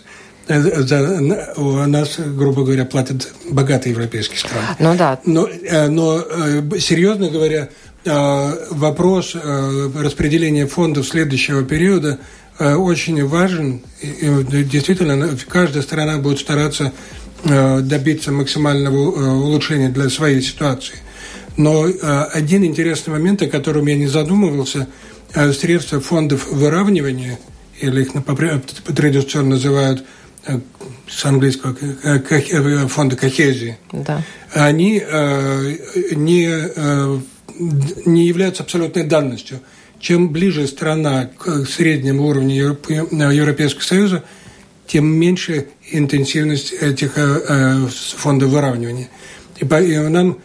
Э, 0.47 0.82
за, 0.82 1.54
у 1.58 1.86
нас, 1.86 2.19
грубо 2.19 2.63
говоря, 2.63 2.86
платят 2.86 3.32
богатые 3.49 3.91
европейские 3.91 4.39
страны. 4.39 4.65
Ну 4.80 4.95
да. 4.95 5.19
Но, 5.25 5.47
э, 5.47 5.88
но 5.88 6.19
э, 6.19 6.80
серьезно 6.80 7.30
говоря, 7.30 7.69
вопрос 8.04 9.36
распределения 9.36 10.65
фондов 10.65 11.08
следующего 11.08 11.63
периода 11.63 12.17
очень 12.58 13.23
важен. 13.27 13.84
И 14.01 14.25
действительно, 14.63 15.30
каждая 15.47 15.84
страна 15.84 16.17
будет 16.17 16.39
стараться 16.39 16.93
добиться 17.43 18.32
максимального 18.32 19.36
улучшения 19.36 19.89
для 19.89 20.10
своей 20.10 20.41
ситуации. 20.41 20.95
Но 21.58 21.86
один 22.34 22.65
интересный 22.65 23.12
момент, 23.12 23.43
о 23.43 23.47
котором 23.47 23.86
я 23.86 23.95
не 23.95 24.08
задумывался, 24.08 24.88
средства 25.54 25.99
фондов 25.99 26.51
выравнивания, 26.51 27.38
или 27.81 28.01
их 28.01 28.11
традиционно 28.95 29.51
называют 29.51 30.05
Э, 30.47 30.59
с 31.07 31.25
английского 31.25 31.75
э, 31.81 32.19
э, 32.29 32.87
фонда 32.87 33.17
кохезии, 33.17 33.77
да. 33.91 34.23
они 34.53 35.03
не, 36.15 36.49
не 38.09 38.27
являются 38.27 38.63
абсолютной 38.63 39.03
данностью. 39.03 39.59
Чем 39.99 40.29
ближе 40.29 40.67
страна 40.67 41.29
к 41.37 41.65
среднему 41.65 42.25
уровню 42.25 42.77
Европейского 43.09 43.83
Союза, 43.83 44.23
тем 44.87 45.05
меньше 45.05 45.67
интенсивность 45.91 46.71
этих 46.71 47.17
фондов 48.15 48.49
выравнивания. 48.49 49.09
И 49.59 49.65
нам, 49.65 50.37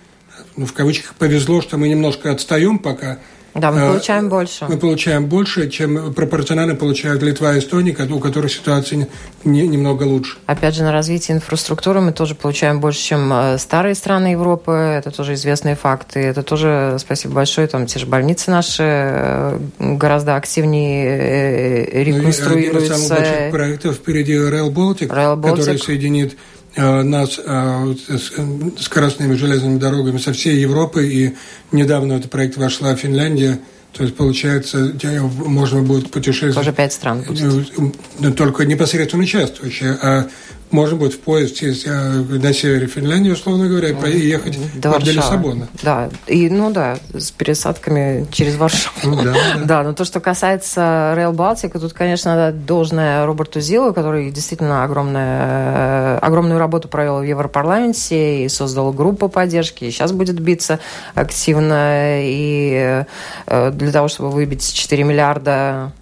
ну, 0.56 0.66
в 0.66 0.72
кавычках, 0.72 1.14
повезло, 1.14 1.62
что 1.62 1.78
мы 1.78 1.88
немножко 1.88 2.32
отстаем 2.32 2.80
пока– 2.80 3.20
да, 3.58 3.70
мы 3.72 3.80
э, 3.80 3.88
получаем 3.88 4.28
больше. 4.28 4.66
Мы 4.68 4.76
получаем 4.76 5.26
больше, 5.26 5.70
чем 5.70 6.12
пропорционально 6.12 6.74
получают 6.74 7.22
Литва 7.22 7.54
и 7.54 7.58
Эстония, 7.58 7.96
у 8.10 8.20
которых 8.20 8.52
ситуация 8.52 9.08
не, 9.44 9.66
немного 9.66 10.04
лучше. 10.04 10.36
Опять 10.46 10.74
же, 10.74 10.82
на 10.82 10.92
развитие 10.92 11.36
инфраструктуры 11.36 12.00
мы 12.00 12.12
тоже 12.12 12.34
получаем 12.34 12.80
больше, 12.80 13.00
чем 13.00 13.32
э, 13.32 13.58
старые 13.58 13.94
страны 13.94 14.28
Европы. 14.28 14.72
Это 14.72 15.10
тоже 15.10 15.34
известные 15.34 15.74
факты. 15.74 16.20
Это 16.20 16.42
тоже, 16.42 16.96
спасибо 16.98 17.34
большое, 17.34 17.66
там 17.66 17.86
те 17.86 17.98
же 17.98 18.06
больницы 18.06 18.50
наши 18.50 18.82
э, 18.82 19.58
гораздо 19.78 20.36
активнее 20.36 21.86
реконструируются. 22.04 22.70
Ну, 22.70 22.78
один 22.78 22.82
из 22.82 22.88
самых 22.88 23.08
больших 23.08 23.50
проектов 23.50 23.94
впереди 23.96 24.34
Rail 24.34 24.70
Baltic, 24.72 25.08
Rail 25.08 25.36
Baltic. 25.36 25.56
который 25.56 25.78
соединит 25.78 26.36
нас 26.76 27.40
э, 27.42 27.94
скоростными 28.78 29.34
железными 29.34 29.78
дорогами 29.78 30.18
со 30.18 30.32
всей 30.32 30.58
Европы, 30.58 31.06
и 31.08 31.34
недавно 31.72 32.14
этот 32.14 32.30
проект 32.30 32.56
вошла 32.56 32.94
Финляндия, 32.96 33.58
то 33.92 34.02
есть, 34.02 34.14
получается, 34.14 34.92
можно 35.22 35.80
будет 35.82 36.10
путешествовать... 36.10 36.54
Тоже 36.54 36.72
пять 36.72 36.92
стран 36.92 37.22
будет. 37.22 37.72
Э, 38.20 38.30
только 38.32 38.66
непосредственно 38.66 39.22
участвующие, 39.22 39.92
а 40.02 40.28
можно 40.70 40.96
будет 40.96 41.14
в 41.14 41.20
поезд 41.20 41.56
сесть 41.56 41.86
на 41.86 42.52
севере 42.52 42.86
Финляндии, 42.86 43.30
условно 43.30 43.68
говоря, 43.68 43.90
и 43.90 44.18
ехать 44.18 44.58
до, 44.80 44.98
до 44.98 45.10
Лиссабона. 45.12 45.68
Да, 45.82 46.10
и, 46.26 46.50
ну 46.50 46.70
да, 46.70 46.98
с 47.14 47.30
пересадками 47.30 48.26
через 48.32 48.56
Варшаву. 48.56 48.94
Ну 49.04 49.22
да, 49.22 49.32
да. 49.32 49.60
да, 49.64 49.82
но 49.82 49.92
то, 49.92 50.04
что 50.04 50.20
касается 50.20 51.14
Rail 51.16 51.32
Baltica, 51.32 51.78
тут, 51.78 51.92
конечно, 51.92 52.34
надо 52.34 52.56
должное 52.56 53.24
Роберту 53.26 53.60
Зилу, 53.60 53.92
который 53.92 54.30
действительно 54.30 54.84
огромное, 54.84 56.18
огромную 56.18 56.58
работу 56.58 56.88
провел 56.88 57.20
в 57.20 57.24
Европарламенте 57.24 58.44
и 58.44 58.48
создал 58.48 58.92
группу 58.92 59.28
поддержки, 59.28 59.84
и 59.84 59.90
сейчас 59.90 60.12
будет 60.12 60.40
биться 60.40 60.80
активно, 61.14 62.20
и 62.22 63.04
э, 63.46 63.70
для 63.72 63.92
того, 63.92 64.08
чтобы 64.08 64.30
выбить 64.30 64.74
4 64.74 65.04
миллиарда 65.04 65.92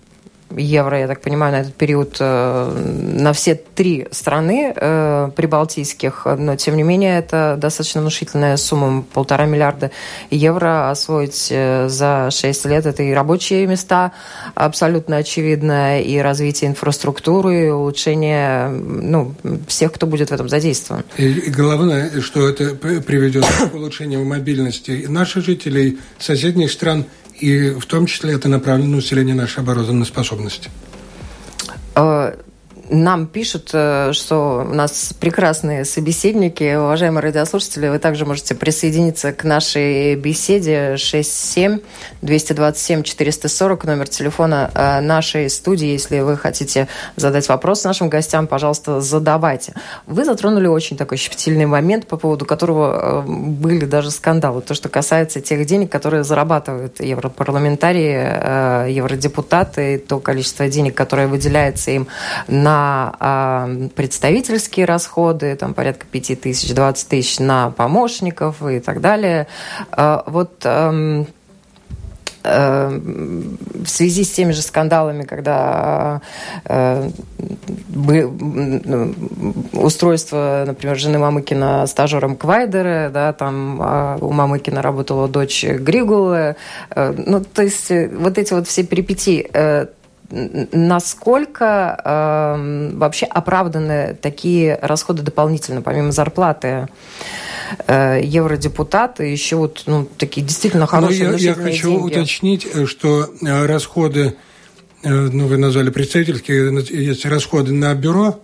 евро, 0.57 0.99
я 0.99 1.07
так 1.07 1.21
понимаю, 1.21 1.53
на 1.53 1.61
этот 1.61 1.75
период 1.75 2.17
э, 2.21 3.19
на 3.19 3.33
все 3.33 3.55
три 3.55 4.07
страны 4.11 4.73
э, 4.75 5.31
прибалтийских, 5.35 6.27
но 6.39 6.57
тем 6.57 6.77
не 6.77 6.83
менее 6.83 7.19
это 7.19 7.57
достаточно 7.61 8.01
внушительная 8.01 8.57
сумма, 8.57 9.05
полтора 9.13 9.47
миллиарда 9.47 9.91
евро 10.31 10.91
освоить 10.91 11.49
э, 11.51 11.89
за 11.89 12.29
шесть 12.31 12.65
лет. 12.65 12.87
Это 12.87 13.03
и 13.03 13.13
рабочие 13.13 13.67
места, 13.67 14.13
абсолютно 14.55 15.17
очевидно, 15.17 16.01
и 16.01 16.19
развитие 16.19 16.71
инфраструктуры, 16.71 17.67
и 17.67 17.71
улучшение 17.71 18.69
ну, 18.69 19.35
всех, 19.67 19.93
кто 19.93 20.07
будет 20.07 20.31
в 20.31 20.33
этом 20.33 20.49
задействован. 20.49 21.05
И, 21.17 21.51
главное, 21.51 22.21
что 22.21 22.49
это 22.49 22.75
приведет 22.75 23.45
к 23.45 23.75
улучшению 23.75 24.25
мобильности 24.25 25.07
наших 25.09 25.45
жителей, 25.45 25.99
соседних 26.19 26.71
стран– 26.71 27.05
и 27.39 27.71
в 27.71 27.87
том 27.87 28.07
числе 28.07 28.35
это 28.35 28.49
направлено 28.49 28.93
на 28.93 28.97
усиление 28.99 29.35
нашей 29.35 29.61
оборонной 29.61 30.07
способности. 30.07 30.71
А, 31.95 32.37
нам 32.91 33.27
пишут, 33.27 33.71
э, 33.73 34.13
что 34.13 34.67
у 34.71 34.75
нас 34.75 35.15
прекрасные 35.19 35.85
собеседники. 35.85 36.77
Уважаемые 36.77 37.21
радиослушатели, 37.23 37.89
вы 37.89 37.99
также 37.99 38.25
можете 38.27 38.55
присоединиться 38.55 39.33
к 39.33 39.43
нашей 39.45 40.15
беседе 40.17 40.95
67-227-440, 40.95 43.87
номер 43.87 44.09
телефона 44.09 44.71
э, 44.75 45.01
нашей 45.01 45.49
студии. 45.51 45.87
Если 45.87 46.21
вы 46.21 46.37
хотите 46.37 46.89
задать 47.17 47.49
вопрос 47.49 47.85
нашим 47.85 48.09
гостям, 48.09 48.47
пожалуйста, 48.47 49.01
задавайте. 49.01 49.75
Вы 50.07 50.25
затронули 50.25 50.67
очень 50.67 50.97
такой 50.97 51.19
щепетильный 51.19 51.67
момент, 51.67 52.07
по 52.07 52.17
поводу 52.17 52.45
которого 52.45 53.25
э, 53.27 53.29
были 53.29 53.87
даже 53.87 54.11
скандалы. 54.11 54.61
То, 54.61 54.75
что 54.75 54.89
касается 54.89 55.41
тех 55.41 55.65
денег, 55.67 55.91
которые 55.91 56.25
зарабатывают 56.25 57.01
европарламентарии, 57.01 58.91
евродепутаты, 58.91 59.99
то 59.99 60.19
количество 60.19 60.69
денег, 60.69 60.95
которое 60.95 61.29
выделяется 61.29 61.91
им 61.91 62.07
на 62.49 62.74
на 62.75 63.67
э, 63.69 63.89
представительские 63.95 64.87
расходы, 64.87 65.57
там 65.57 65.75
порядка 65.75 66.07
5 66.11 66.41
тысяч, 66.41 66.75
20 66.75 67.09
тысяч 67.09 67.39
на 67.39 67.71
помощников 67.71 68.63
и 68.67 68.81
так 68.81 69.01
далее. 69.01 69.47
Э, 69.97 70.23
вот 70.27 70.65
э, 70.65 71.25
в 72.43 73.87
связи 73.87 74.23
с 74.23 74.31
теми 74.33 74.53
же 74.53 74.61
скандалами, 74.61 75.23
когда 75.23 76.21
э, 76.67 77.09
устройство, 79.73 80.65
например, 80.67 80.99
жены 80.99 81.19
Мамыкина 81.19 81.87
стажером 81.87 82.37
Квайдера, 82.37 83.11
да, 83.11 83.33
там 83.33 83.81
э, 83.81 84.19
у 84.21 84.31
Мамыкина 84.31 84.83
работала 84.83 85.27
дочь 85.27 85.65
Григулы, 85.65 86.57
э, 86.91 87.15
ну, 87.27 87.41
то 87.41 87.63
есть 87.63 87.91
вот 88.13 88.37
эти 88.37 88.53
вот 88.53 88.69
все 88.69 88.83
перипетии, 88.83 89.49
насколько 90.31 92.01
э, 92.05 92.91
вообще 92.95 93.27
оправданы 93.27 94.17
такие 94.21 94.79
расходы 94.81 95.23
дополнительно, 95.23 95.83
помимо 95.83 96.13
зарплаты 96.13 96.89
э, 97.87 98.21
евродепутаты, 98.23 99.25
еще 99.25 99.57
вот 99.57 99.85
ну, 99.87 100.09
такие 100.17 100.45
действительно 100.45 100.87
хорошие 100.87 101.31
Но 101.31 101.37
я, 101.37 101.51
я 101.51 101.55
хочу 101.55 101.91
деньги. 101.91 102.15
уточнить, 102.15 102.67
э, 102.73 102.87
что 102.87 103.31
э, 103.43 103.67
расходы, 103.67 104.35
э, 105.03 105.11
ну, 105.11 105.47
вы 105.47 105.59
назвали 105.59 105.91
представительские, 105.91 106.85
есть 106.91 107.27
расходы 107.27 107.73
на 107.73 107.95
бюро, 107.95 108.41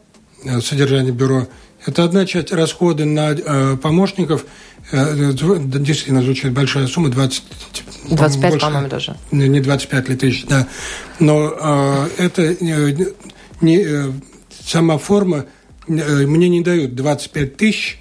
содержание 0.63 1.13
бюро, 1.13 1.49
это 1.87 2.05
одна 2.05 2.27
часть 2.27 2.53
расходы 2.53 3.05
на 3.07 3.77
помощников, 3.77 4.45
действительно 4.93 6.23
звучит 6.23 6.53
большая 6.53 6.87
сумма, 6.87 7.09
20 7.09 7.43
25, 8.09 8.61
по-моему, 8.61 8.89
даже. 8.89 9.17
Не 9.31 9.61
25 9.61 10.09
ли 10.09 10.17
тысяч, 10.17 10.47
да. 10.47 10.67
Но 11.19 11.55
э, 11.59 12.09
это 12.19 12.57
не, 12.61 13.07
не, 13.61 13.77
э, 13.79 14.13
сама 14.65 14.99
форма, 14.99 15.47
э, 15.89 16.27
мне 16.27 16.49
не 16.49 16.63
дают 16.63 16.95
25 16.95 17.57
тысяч, 17.57 18.01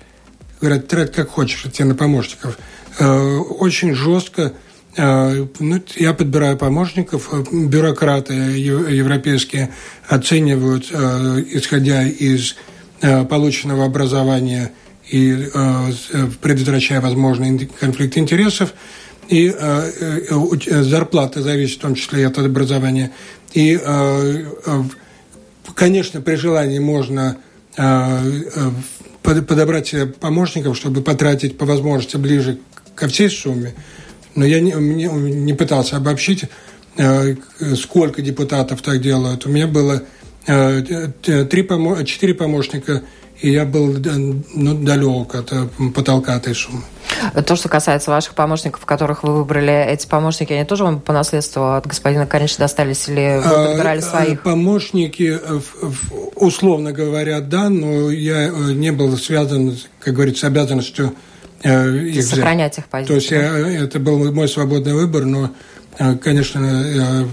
говорят, 0.61 0.87
трать 0.87 1.11
как 1.11 1.29
хочешь, 1.29 1.63
тебе 1.73 1.85
на 1.85 1.95
помощников. 1.95 2.57
Э, 2.99 3.37
очень 3.37 3.93
жестко 3.93 4.53
э, 4.95 5.47
ну, 5.59 5.81
я 5.95 6.13
подбираю 6.13 6.57
помощников, 6.57 7.29
бюрократы 7.51 8.33
европейские 8.33 9.73
оценивают, 10.07 10.91
исходя 10.91 12.07
из 12.07 12.55
полученного 13.01 13.85
образования 13.85 14.73
и 15.09 15.47
предотвращая 16.41 16.99
возможный 16.99 17.65
конфликт 17.79 18.17
интересов, 18.17 18.73
и 19.29 19.53
э, 19.55 19.91
э, 20.29 20.81
зарплата 20.81 21.41
зависит 21.41 21.77
в 21.77 21.81
том 21.81 21.95
числе 21.95 22.21
и 22.23 22.25
от 22.25 22.37
образования. 22.39 23.11
И, 23.53 23.79
э, 23.81 24.43
конечно, 25.75 26.21
при 26.21 26.35
желании 26.35 26.79
можно 26.79 27.37
подобрать 29.21 29.93
помощников, 30.19 30.75
чтобы 30.75 31.01
потратить 31.01 31.57
по 31.57 31.65
возможности 31.65 32.17
ближе 32.17 32.57
ко 32.95 33.07
всей 33.07 33.29
сумме. 33.29 33.73
Но 34.35 34.43
я 34.43 34.59
не, 34.59 34.73
не, 34.73 35.53
пытался 35.53 35.95
обобщить, 35.95 36.45
сколько 37.77 38.21
депутатов 38.21 38.81
так 38.81 38.99
делают. 38.99 39.45
У 39.45 39.49
меня 39.49 39.67
было 39.67 40.01
три, 40.45 41.63
четыре 42.05 42.33
помощника 42.33 43.03
и 43.41 43.51
я 43.51 43.65
был 43.65 43.95
ну, 44.53 44.73
далек 44.73 45.35
от 45.35 45.53
потолка 45.95 46.37
этой 46.37 46.53
суммы. 46.53 46.81
То, 47.45 47.55
что 47.55 47.69
касается 47.69 48.11
ваших 48.11 48.33
помощников, 48.33 48.85
которых 48.85 49.23
вы 49.23 49.33
выбрали, 49.35 49.85
эти 49.85 50.07
помощники, 50.07 50.53
они 50.53 50.65
тоже 50.65 50.83
вам 50.83 50.99
по 50.99 51.13
наследству 51.13 51.73
от 51.73 51.87
господина 51.87 52.27
Канича 52.27 52.57
достались 52.59 53.07
или 53.07 53.41
вы 53.43 53.67
подбирали 53.67 54.01
своих? 54.01 54.41
Помощники, 54.43 55.39
условно 56.35 56.91
говоря, 56.91 57.39
да, 57.39 57.69
но 57.69 58.11
я 58.11 58.49
не 58.49 58.91
был 58.91 59.17
связан, 59.17 59.77
как 59.99 60.13
говорится, 60.13 60.47
обязанностью 60.47 61.13
их 61.63 62.23
Сохранять 62.23 62.77
их 62.77 62.87
позицию. 62.87 63.07
То 63.07 63.15
есть 63.15 63.31
я, 63.31 63.83
это 63.83 63.99
был 63.99 64.31
мой 64.31 64.47
свободный 64.47 64.93
выбор, 64.93 65.25
но, 65.25 65.51
конечно, 66.21 67.27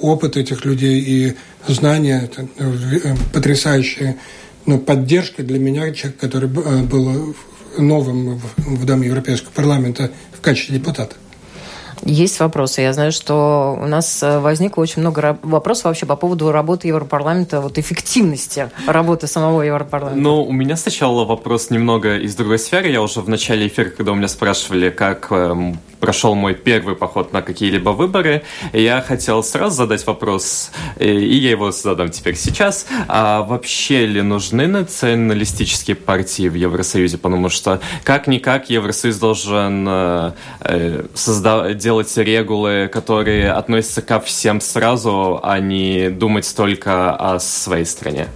опыт 0.00 0.36
этих 0.36 0.64
людей 0.64 1.00
и 1.00 1.36
знания 1.68 2.30
потрясающие. 3.32 4.16
Но 4.66 4.78
поддержка 4.78 5.42
для 5.42 5.58
меня, 5.58 5.92
человек, 5.92 6.18
который 6.18 6.48
был 6.48 7.34
новым 7.78 8.40
в 8.56 8.84
Доме 8.84 9.08
Европейского 9.08 9.50
парламента 9.50 10.10
в 10.32 10.40
качестве 10.40 10.78
депутата. 10.78 11.16
Есть 12.02 12.40
вопросы. 12.40 12.80
Я 12.80 12.92
знаю, 12.92 13.12
что 13.12 13.78
у 13.80 13.86
нас 13.86 14.22
э, 14.22 14.38
возникло 14.38 14.82
очень 14.82 15.00
много 15.00 15.38
вопросов 15.42 15.84
вообще 15.84 16.06
по 16.06 16.16
поводу 16.16 16.52
работы 16.52 16.88
Европарламента, 16.88 17.60
вот 17.60 17.78
эффективности 17.78 18.70
работы 18.86 19.26
самого 19.26 19.62
Европарламента. 19.62 20.20
Ну, 20.20 20.42
у 20.42 20.52
меня 20.52 20.76
сначала 20.76 21.24
вопрос 21.24 21.70
немного 21.70 22.18
из 22.18 22.34
другой 22.34 22.58
сферы. 22.58 22.88
Я 22.88 23.02
уже 23.02 23.20
в 23.20 23.28
начале 23.28 23.66
эфира, 23.66 23.90
когда 23.90 24.12
у 24.12 24.14
меня 24.14 24.28
спрашивали, 24.28 24.90
как 24.90 25.28
эм, 25.30 25.78
прошел 26.04 26.34
мой 26.34 26.54
первый 26.54 26.96
поход 26.96 27.32
на 27.32 27.40
какие-либо 27.40 27.90
выборы, 27.90 28.42
я 28.74 29.00
хотел 29.00 29.42
сразу 29.42 29.76
задать 29.76 30.06
вопрос, 30.06 30.70
э, 30.96 31.08
и 31.08 31.36
я 31.36 31.50
его 31.52 31.72
задам 31.72 32.10
теперь 32.10 32.36
сейчас. 32.36 32.86
А 33.08 33.42
вообще 33.42 34.04
ли 34.04 34.20
нужны 34.20 34.66
националистические 34.66 35.96
партии 35.96 36.48
в 36.48 36.54
Евросоюзе? 36.54 37.16
Потому 37.16 37.48
что 37.48 37.80
как-никак 38.02 38.68
Евросоюз 38.68 39.16
должен 39.16 39.86
э, 39.88 40.32
э 40.60 41.04
создавать, 41.14 41.78
делать 41.84 42.16
регулы, 42.16 42.88
которые 42.90 43.52
относятся 43.52 44.00
ко 44.00 44.18
всем 44.18 44.62
сразу, 44.62 45.38
а 45.42 45.60
не 45.60 46.08
думать 46.08 46.50
только 46.56 47.14
о 47.14 47.38
своей 47.38 47.84
стране. 47.84 48.28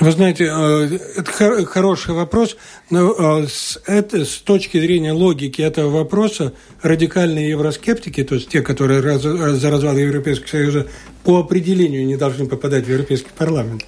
Вы 0.00 0.10
знаете, 0.10 0.50
э, 0.50 0.98
это 1.16 1.66
хороший 1.66 2.14
вопрос, 2.14 2.56
но 2.90 3.42
э, 3.42 3.46
с, 3.48 3.80
это, 3.86 4.24
с 4.24 4.36
точки 4.38 4.80
зрения 4.80 5.12
логики 5.12 5.62
этого 5.62 5.90
вопроса 5.90 6.52
радикальные 6.82 7.50
евроскептики, 7.50 8.24
то 8.24 8.34
есть 8.34 8.48
те, 8.48 8.60
которые 8.60 9.00
раз, 9.00 9.22
за 9.22 9.70
развал 9.70 9.96
Европейского 9.96 10.48
Союза, 10.48 10.86
по 11.22 11.38
определению 11.38 12.06
не 12.06 12.16
должны 12.16 12.46
попадать 12.46 12.86
в 12.86 12.90
Европейский 12.90 13.30
парламент. 13.36 13.84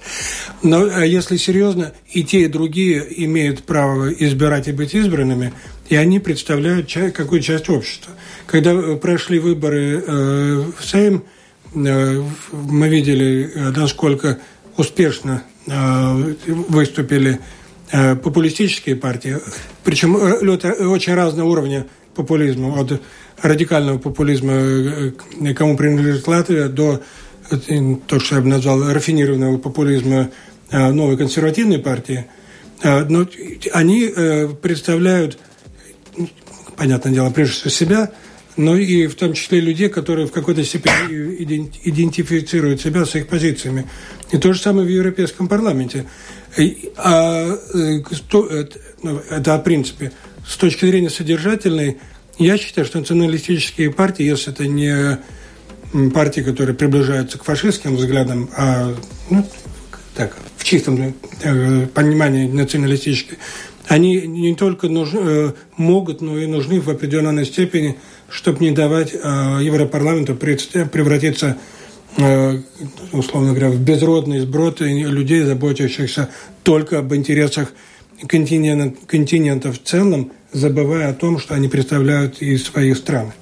Но 0.63 0.85
э, 0.85 1.07
если 1.07 1.35
серьезно, 1.35 1.91
и 2.09 2.23
те, 2.23 2.41
и 2.41 2.47
другие 2.47 3.05
имеют 3.25 3.63
право 3.63 4.11
избирать 4.11 4.67
и 4.69 4.71
быть 4.71 4.95
избранными, 4.95 5.53
и 5.89 5.95
они 5.95 6.19
представляют 6.19 6.91
какую 7.13 7.41
часть 7.41 7.69
общества. 7.69 8.13
Когда 8.47 8.95
прошли 8.95 9.39
выборы 9.39 10.01
в 10.01 10.83
Сейм, 10.83 11.23
мы 11.73 12.89
видели, 12.89 13.51
насколько 13.75 14.39
успешно 14.77 15.43
Э, 15.69 16.33
выступили 16.47 17.39
э, 17.91 18.15
популистические 18.15 18.95
партии, 18.95 19.37
причем 19.83 20.15
э, 20.15 20.85
очень 20.85 21.13
разные 21.13 21.43
уровни 21.43 21.83
популизма, 22.15 22.79
от 22.79 23.01
радикального 23.41 23.97
популизма, 23.97 25.11
кому 25.55 25.75
принадлежит 25.75 26.25
Латвия, 26.25 26.69
до 26.69 27.01
то, 28.07 28.19
что 28.19 28.35
я 28.35 28.41
бы 28.41 28.47
назвал 28.47 28.91
рафинированного 28.93 29.57
популизма 29.57 30.29
новой 30.71 31.17
консервативной 31.17 31.79
партии. 31.79 32.25
Но 32.83 33.27
они 33.73 34.11
представляют, 34.61 35.37
понятное 36.75 37.13
дело, 37.13 37.29
прежде 37.29 37.53
всего 37.53 37.69
себя, 37.69 38.11
но 38.57 38.75
и 38.75 39.07
в 39.07 39.15
том 39.15 39.33
числе 39.33 39.59
людей, 39.59 39.87
которые 39.89 40.27
в 40.27 40.31
какой-то 40.31 40.63
степени 40.63 41.43
идентифицируют 41.83 42.81
себя 42.81 43.05
с 43.05 43.15
их 43.15 43.27
позициями. 43.27 43.87
И 44.31 44.37
то 44.37 44.51
же 44.51 44.59
самое 44.59 44.85
в 44.85 44.89
Европейском 44.89 45.47
парламенте. 45.47 46.05
А, 46.97 47.55
э, 47.73 47.99
это, 47.99 48.79
ну, 49.03 49.21
это 49.29 49.53
о 49.53 49.59
принципе. 49.59 50.11
С 50.45 50.57
точки 50.57 50.85
зрения 50.85 51.09
содержательной, 51.09 51.97
я 52.39 52.57
считаю, 52.57 52.85
что 52.85 52.99
националистические 52.99 53.91
партии, 53.91 54.23
если 54.23 54.51
это 54.51 54.65
не 54.67 55.19
партии, 56.13 56.41
которые 56.41 56.75
приближаются 56.75 57.37
к 57.37 57.43
фашистским 57.43 57.95
взглядам, 57.95 58.49
а 58.57 58.93
ну, 59.29 59.47
так, 60.15 60.35
в 60.57 60.63
чистом 60.63 61.13
э, 61.43 61.87
понимании 61.93 62.47
националистической, 62.47 63.37
они 63.87 64.27
не 64.27 64.55
только 64.55 64.89
нужны, 64.89 65.19
э, 65.21 65.53
могут, 65.77 66.21
но 66.21 66.37
и 66.37 66.45
нужны 66.45 66.81
в 66.81 66.89
определенной 66.89 67.45
степени, 67.45 67.97
чтобы 68.29 68.63
не 68.63 68.71
давать 68.71 69.13
Европарламенту 69.13 70.35
превратиться 70.35 71.55
в 71.55 71.77
Э, 72.17 72.61
условно 73.11 73.49
говоря, 73.49 73.69
в 73.69 73.79
безродный 73.79 74.39
сброд 74.39 74.81
людей, 74.81 75.43
заботящихся 75.43 76.29
только 76.63 76.99
об 76.99 77.13
интересах 77.13 77.71
континента, 78.27 78.97
континента 79.05 79.71
в 79.71 79.81
целом, 79.83 80.31
забывая 80.51 81.09
о 81.09 81.13
том, 81.13 81.37
что 81.37 81.53
они 81.53 81.67
представляют 81.67 82.41
и 82.41 82.57
свои 82.57 82.93
страны. 82.95 83.33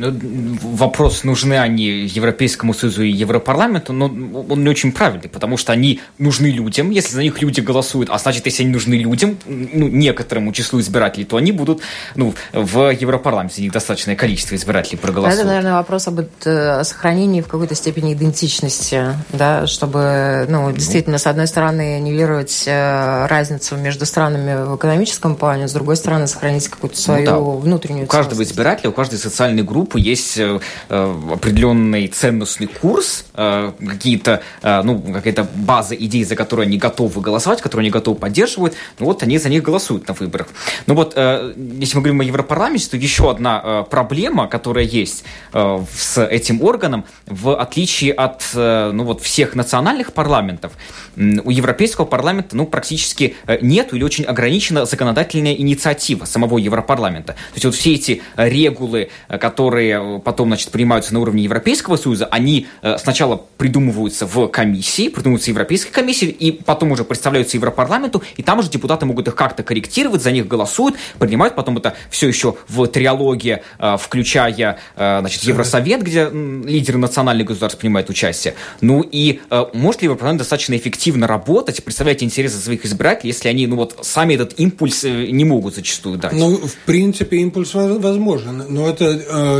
Ну, 0.00 0.56
вопрос, 0.62 1.24
нужны 1.24 1.58
они 1.58 1.84
Европейскому 1.84 2.72
Союзу 2.72 3.02
и 3.02 3.10
Европарламенту, 3.10 3.92
но 3.92 4.06
он 4.06 4.62
не 4.64 4.68
очень 4.70 4.92
правильный, 4.92 5.28
потому 5.28 5.58
что 5.58 5.72
они 5.72 6.00
нужны 6.18 6.46
людям, 6.46 6.90
если 6.90 7.14
за 7.14 7.22
них 7.22 7.42
люди 7.42 7.60
голосуют, 7.60 8.08
а 8.10 8.18
значит, 8.18 8.46
если 8.46 8.62
они 8.62 8.72
нужны 8.72 8.94
людям, 8.94 9.36
ну, 9.46 9.88
некоторому 9.88 10.52
числу 10.52 10.80
избирателей, 10.80 11.26
то 11.26 11.36
они 11.36 11.52
будут 11.52 11.82
ну, 12.14 12.34
в 12.54 12.90
Европарламенте, 12.92 13.62
недостаточное 13.62 14.16
количество 14.16 14.54
избирателей 14.54 14.96
проголосуют. 14.96 15.40
Это, 15.40 15.48
наверное, 15.48 15.74
вопрос 15.74 16.08
об 16.08 16.20
э, 16.20 16.84
сохранении 16.84 17.42
в 17.42 17.46
какой-то 17.48 17.74
степени 17.74 18.14
идентичности, 18.14 19.14
да, 19.32 19.66
чтобы, 19.66 20.46
ну, 20.48 20.72
действительно, 20.72 21.18
с 21.18 21.26
одной 21.26 21.46
стороны, 21.46 22.00
нивелировать 22.00 22.64
э, 22.66 23.26
разницу 23.26 23.76
между 23.76 24.06
странами 24.06 24.64
в 24.64 24.76
экономическом 24.76 25.36
плане, 25.36 25.68
с 25.68 25.72
другой 25.72 25.96
стороны, 25.96 26.26
сохранить 26.26 26.68
какую-то 26.68 26.96
свою 26.96 27.20
ну, 27.20 27.26
да. 27.26 27.38
внутреннюю 27.38 28.04
У 28.04 28.08
каждого 28.08 28.42
избирателя, 28.42 28.88
у 28.88 28.92
каждой 28.94 29.18
социальной 29.18 29.62
группы 29.62 29.89
группы 29.90 30.00
есть 30.00 30.38
э, 30.38 30.60
э, 30.88 31.14
определенный 31.32 32.06
ценностный 32.06 32.68
курс, 32.68 33.24
э, 33.34 33.72
какие-то, 33.78 34.42
ну, 34.62 35.00
какая-то 35.00 35.46
база 35.54 35.94
идей, 35.94 36.24
за 36.24 36.36
которые 36.36 36.66
они 36.66 36.78
готовы 36.78 37.20
голосовать, 37.20 37.60
которые 37.60 37.84
они 37.84 37.90
готовы 37.90 38.18
поддерживать, 38.18 38.74
ну 38.98 39.06
вот 39.06 39.22
они 39.22 39.38
за 39.38 39.48
них 39.48 39.62
голосуют 39.62 40.08
на 40.08 40.14
выборах. 40.14 40.48
Ну 40.86 40.94
вот, 40.94 41.16
если 41.16 41.96
мы 41.96 42.02
говорим 42.02 42.20
о 42.20 42.24
Европарламенте, 42.24 42.90
то 42.90 42.96
еще 42.96 43.30
одна 43.30 43.82
проблема, 43.90 44.46
которая 44.46 44.84
есть 44.84 45.24
с 45.52 46.24
этим 46.24 46.62
органом, 46.62 47.04
в 47.26 47.56
отличие 47.56 48.12
от, 48.12 48.44
ну 48.54 49.04
вот, 49.04 49.22
всех 49.22 49.54
национальных 49.54 50.12
парламентов, 50.12 50.72
у 51.16 51.50
Европейского 51.50 52.04
парламента, 52.04 52.56
ну, 52.56 52.66
практически 52.66 53.34
нет 53.60 53.92
или 53.92 54.04
очень 54.04 54.24
ограничена 54.24 54.84
законодательная 54.84 55.54
инициатива 55.54 56.24
самого 56.24 56.58
Европарламента. 56.58 57.32
То 57.32 57.54
есть 57.54 57.64
вот 57.64 57.74
все 57.74 57.94
эти 57.94 58.22
регулы, 58.36 59.10
которые 59.28 59.79
которые 59.80 60.18
э, 60.18 60.20
потом, 60.20 60.48
значит, 60.48 60.70
принимаются 60.70 61.14
на 61.14 61.20
уровне 61.20 61.44
Европейского 61.44 61.96
Союза, 61.96 62.26
они 62.26 62.66
э, 62.82 62.98
сначала 62.98 63.40
придумываются 63.56 64.26
в 64.26 64.48
комиссии, 64.48 65.08
придумываются 65.08 65.46
в 65.46 65.54
Европейской 65.54 65.90
комиссии, 65.90 66.28
и 66.28 66.52
потом 66.52 66.92
уже 66.92 67.04
представляются 67.04 67.56
Европарламенту, 67.56 68.22
и 68.36 68.42
там 68.42 68.58
уже 68.58 68.70
депутаты 68.70 69.06
могут 69.06 69.28
их 69.28 69.34
как-то 69.34 69.62
корректировать, 69.62 70.22
за 70.22 70.32
них 70.32 70.46
голосуют, 70.46 70.96
принимают, 71.18 71.54
потом 71.54 71.78
это 71.78 71.94
все 72.10 72.28
еще 72.28 72.56
в 72.68 72.86
триалоге, 72.86 73.62
э, 73.78 73.96
включая, 73.98 74.78
значит, 74.96 75.42
Евросовет, 75.44 76.02
где 76.02 76.28
лидеры 76.30 76.98
национальных 76.98 77.46
государств 77.46 77.78
принимают 77.78 78.10
участие. 78.10 78.54
Ну 78.80 79.02
и 79.02 79.40
может 79.72 80.02
ли 80.02 80.06
Европарламент 80.06 80.38
достаточно 80.38 80.76
эффективно 80.76 81.26
работать, 81.26 81.82
представлять 81.84 82.22
интересы 82.22 82.56
своих 82.58 82.84
избирателей, 82.84 83.28
если 83.30 83.48
они, 83.48 83.66
ну 83.66 83.76
вот, 83.76 83.98
сами 84.02 84.34
этот 84.34 84.58
импульс 84.58 85.04
не 85.04 85.44
могут 85.44 85.74
зачастую 85.74 86.18
дать? 86.18 86.32
Ну, 86.32 86.56
в 86.56 86.74
принципе, 86.86 87.38
импульс 87.38 87.74
возможен, 87.74 88.64
но 88.68 88.88
это 88.88 89.59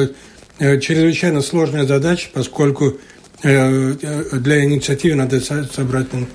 Э, 0.61 0.79
чрезвычайно 0.79 1.41
сложная 1.41 1.87
задача, 1.87 2.29
поскольку 2.35 2.99
э, 3.43 3.95
для 4.33 4.63
инициативы 4.63 5.15
надо 5.15 5.41
собрать, 5.41 6.09
ну, 6.13 6.27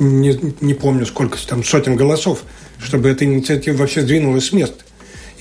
не, 0.00 0.54
не 0.62 0.72
помню 0.72 1.04
сколько 1.04 1.36
там, 1.46 1.62
сотен 1.62 1.96
голосов, 1.96 2.44
чтобы 2.82 3.10
эта 3.10 3.26
инициатива 3.26 3.76
вообще 3.76 4.00
сдвинулась 4.00 4.46
с 4.46 4.52
места. 4.54 4.82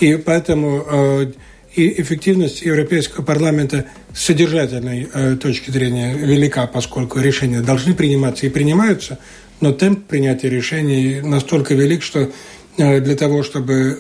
И 0.01 0.17
поэтому 0.17 0.86
э, 0.86 1.31
и 1.73 2.01
эффективность 2.01 2.63
Европейского 2.63 3.23
парламента 3.23 3.86
с 4.13 4.25
содержательной 4.25 5.38
точки 5.38 5.71
зрения 5.71 6.15
велика, 6.15 6.67
поскольку 6.67 7.19
решения 7.19 7.61
должны 7.61 7.93
приниматься 7.93 8.45
и 8.45 8.49
принимаются, 8.49 9.19
но 9.61 9.71
темп 9.71 10.05
принятия 10.05 10.49
решений 10.49 11.21
настолько 11.21 11.75
велик, 11.75 12.03
что 12.03 12.29
для 12.77 13.15
того, 13.17 13.43
чтобы 13.43 13.99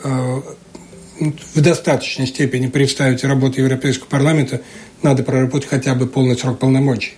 в 1.19 1.61
достаточной 1.61 2.27
степени 2.27 2.67
представить 2.67 3.23
работу 3.23 3.61
Европейского 3.61 4.07
парламента, 4.07 4.61
надо 5.01 5.23
проработать 5.23 5.69
хотя 5.69 5.95
бы 5.95 6.07
полный 6.07 6.37
срок 6.37 6.59
полномочий. 6.59 7.13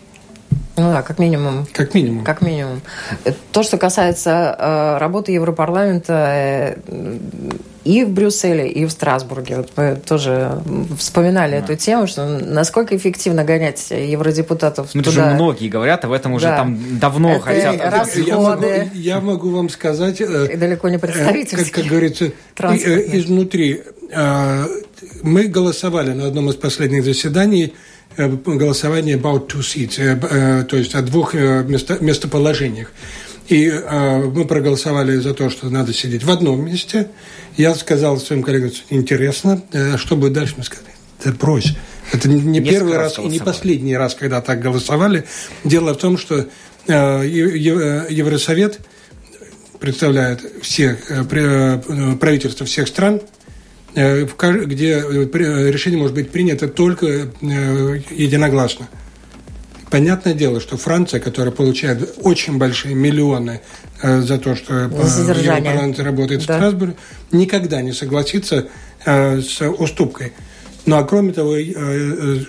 Ну 0.77 0.91
да, 0.91 1.01
как 1.01 1.17
минимум. 1.17 1.65
Как 1.73 1.95
минимум. 1.95 2.23
Как 2.23 2.41
минимум. 2.41 2.81
То, 3.51 3.63
что 3.63 3.77
касается 3.77 4.55
э, 4.57 4.97
работы 4.99 5.31
Европарламента 5.31 6.75
э, 6.85 7.17
и 7.83 8.03
в 8.03 8.11
Брюсселе, 8.11 8.69
и 8.69 8.85
в 8.85 8.91
Страсбурге. 8.91 9.57
Вот 9.57 9.71
мы 9.75 9.95
тоже 9.95 10.61
вспоминали 10.99 11.53
да. 11.53 11.57
эту 11.57 11.75
тему, 11.75 12.05
что 12.05 12.27
насколько 12.27 12.95
эффективно 12.95 13.43
гонять 13.43 13.89
евродепутатов 13.89 14.93
ну, 14.93 15.01
туда. 15.01 15.21
Это 15.21 15.29
же 15.29 15.35
многие 15.35 15.67
говорят, 15.67 16.05
об 16.05 16.11
этом 16.11 16.33
уже 16.33 16.45
да. 16.45 16.57
там 16.57 16.99
давно 16.99 17.37
это 17.37 17.41
хотят. 17.41 17.81
Расходы. 17.81 18.27
Я 18.27 18.37
могу, 18.37 18.65
я 18.93 19.19
могу 19.19 19.49
вам 19.49 19.69
сказать... 19.69 20.21
Э, 20.21 20.47
и 20.53 20.57
далеко 20.57 20.89
не 20.89 20.99
представительский. 20.99 21.65
Как, 21.65 21.73
как 21.73 21.85
говорится, 21.85 22.31
изнутри. 22.57 23.81
Мы 25.21 25.47
голосовали 25.47 26.11
на 26.11 26.27
одном 26.27 26.49
из 26.49 26.55
последних 26.55 27.03
заседаний 27.03 27.73
Э, 27.73 27.73
голосование 28.17 29.17
about 29.17 29.47
two 29.47 29.61
seats, 29.61 29.99
э, 29.99 30.19
э, 30.19 30.63
то 30.65 30.75
есть 30.77 30.95
о 30.95 31.01
двух 31.01 31.33
место, 31.33 31.97
местоположениях. 32.01 32.91
И 33.47 33.71
мы 33.71 34.43
проголосовали 34.43 35.15
за 35.17 35.33
то, 35.33 35.49
что 35.49 35.69
надо 35.69 35.93
сидеть 35.93 36.25
в 36.25 36.29
одном 36.29 36.65
месте. 36.65 37.07
Я 37.55 37.73
сказал 37.75 38.19
своим 38.19 38.43
коллегам, 38.43 38.71
интересно, 38.89 39.61
что 39.95 40.17
будет 40.17 40.33
дальше. 40.33 40.55
Мы 40.57 40.65
сказали, 40.65 40.89
да 41.23 41.31
брось. 41.31 41.73
Это 42.11 42.27
не 42.27 42.41
Несколько 42.41 42.69
первый 42.69 42.97
раз, 42.97 43.17
раз 43.17 43.25
и 43.25 43.29
не 43.29 43.39
последний 43.39 43.95
раз, 43.95 44.15
когда 44.15 44.41
так 44.41 44.59
голосовали. 44.59 45.23
Дело 45.63 45.93
в 45.93 45.97
том, 45.97 46.17
что 46.17 46.45
Евросовет 46.89 48.79
представляет 49.79 50.41
всех 50.61 51.07
правительства 52.19 52.65
всех 52.65 52.89
стран– 52.89 53.21
Э, 53.31 53.36
где 53.93 55.03
э, 55.03 55.71
решение 55.71 55.99
может 55.99 56.15
быть 56.15 56.29
принято 56.29 56.67
только 56.67 57.05
э, 57.05 57.27
единогласно. 58.11 58.87
Понятное 59.89 60.33
дело, 60.33 60.59
что 60.59 60.75
Франция, 60.77 61.19
которая 61.19 61.53
получает 61.53 62.15
очень 62.21 62.57
большие 62.57 62.93
миллионы 62.93 63.61
за 64.03 64.37
то, 64.37 64.53
что 64.53 64.89
парламент 64.89 65.97
работает 65.99 66.45
да. 66.45 66.55
в 66.55 66.57
Страсбурге, 66.57 66.95
никогда 67.31 67.81
не 67.81 67.93
согласится 67.93 68.67
с 69.05 69.61
уступкой. 69.61 70.33
Ну 70.85 70.97
а 70.97 71.05
кроме 71.05 71.31
того, 71.31 71.55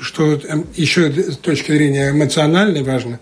что 0.02 0.40
еще 0.74 1.12
с 1.12 1.36
точки 1.36 1.70
зрения 1.70 2.10
эмоциональной 2.10 2.82
важно, 2.82 3.20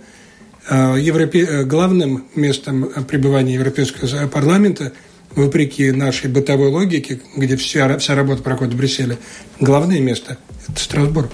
Европе... 0.70 1.64
главным 1.64 2.24
местом 2.34 2.90
пребывания 3.06 3.52
Европейского 3.52 4.28
парламента– 4.28 4.92
вопреки 5.37 5.93
нашей 5.93 6.28
бытовой 6.28 6.70
логике, 6.70 7.20
где 7.37 7.57
вся, 7.57 7.99
вся 7.99 8.14
работа 8.14 8.43
проходит 8.43 8.74
в 8.74 8.76
Брюсселе, 8.76 9.18
главное 9.61 10.01
место– 10.01 10.39
это 10.68 10.80
Страсбург. 10.80 11.30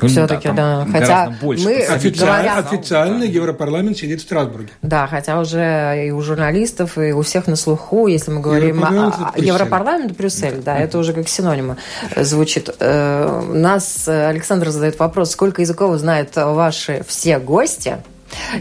Ну, 0.00 0.08
Все-таки, 0.08 0.48
да. 0.48 0.84
да. 0.84 0.86
Хотя 0.92 1.34
мы 1.40 1.54
официально, 1.54 2.42
говоря... 2.42 2.58
официально 2.58 3.24
Европарламент 3.24 3.96
сидит 3.96 4.20
в 4.20 4.22
Страсбурге. 4.24 4.68
Да, 4.82 5.06
хотя 5.06 5.40
уже 5.40 6.06
и 6.06 6.10
у 6.10 6.20
журналистов, 6.20 6.98
и 6.98 7.12
у 7.12 7.22
всех 7.22 7.46
на 7.46 7.56
слуху, 7.56 8.06
если 8.06 8.30
мы 8.30 8.40
говорим 8.40 8.84
о 8.84 9.32
Европарламент 9.36 10.16
Брюссель, 10.16 10.60
да, 10.62 10.78
это 10.78 10.98
уже 10.98 11.14
как 11.14 11.28
синонимы 11.28 11.76
звучит. 12.14 12.68
Э, 12.78 13.42
нас 13.54 14.06
Александр 14.06 14.68
задает 14.68 14.98
вопрос, 14.98 15.30
сколько 15.30 15.62
языков 15.62 15.98
знают 15.98 16.36
ваши 16.36 17.02
все 17.08 17.38
гости, 17.38 17.96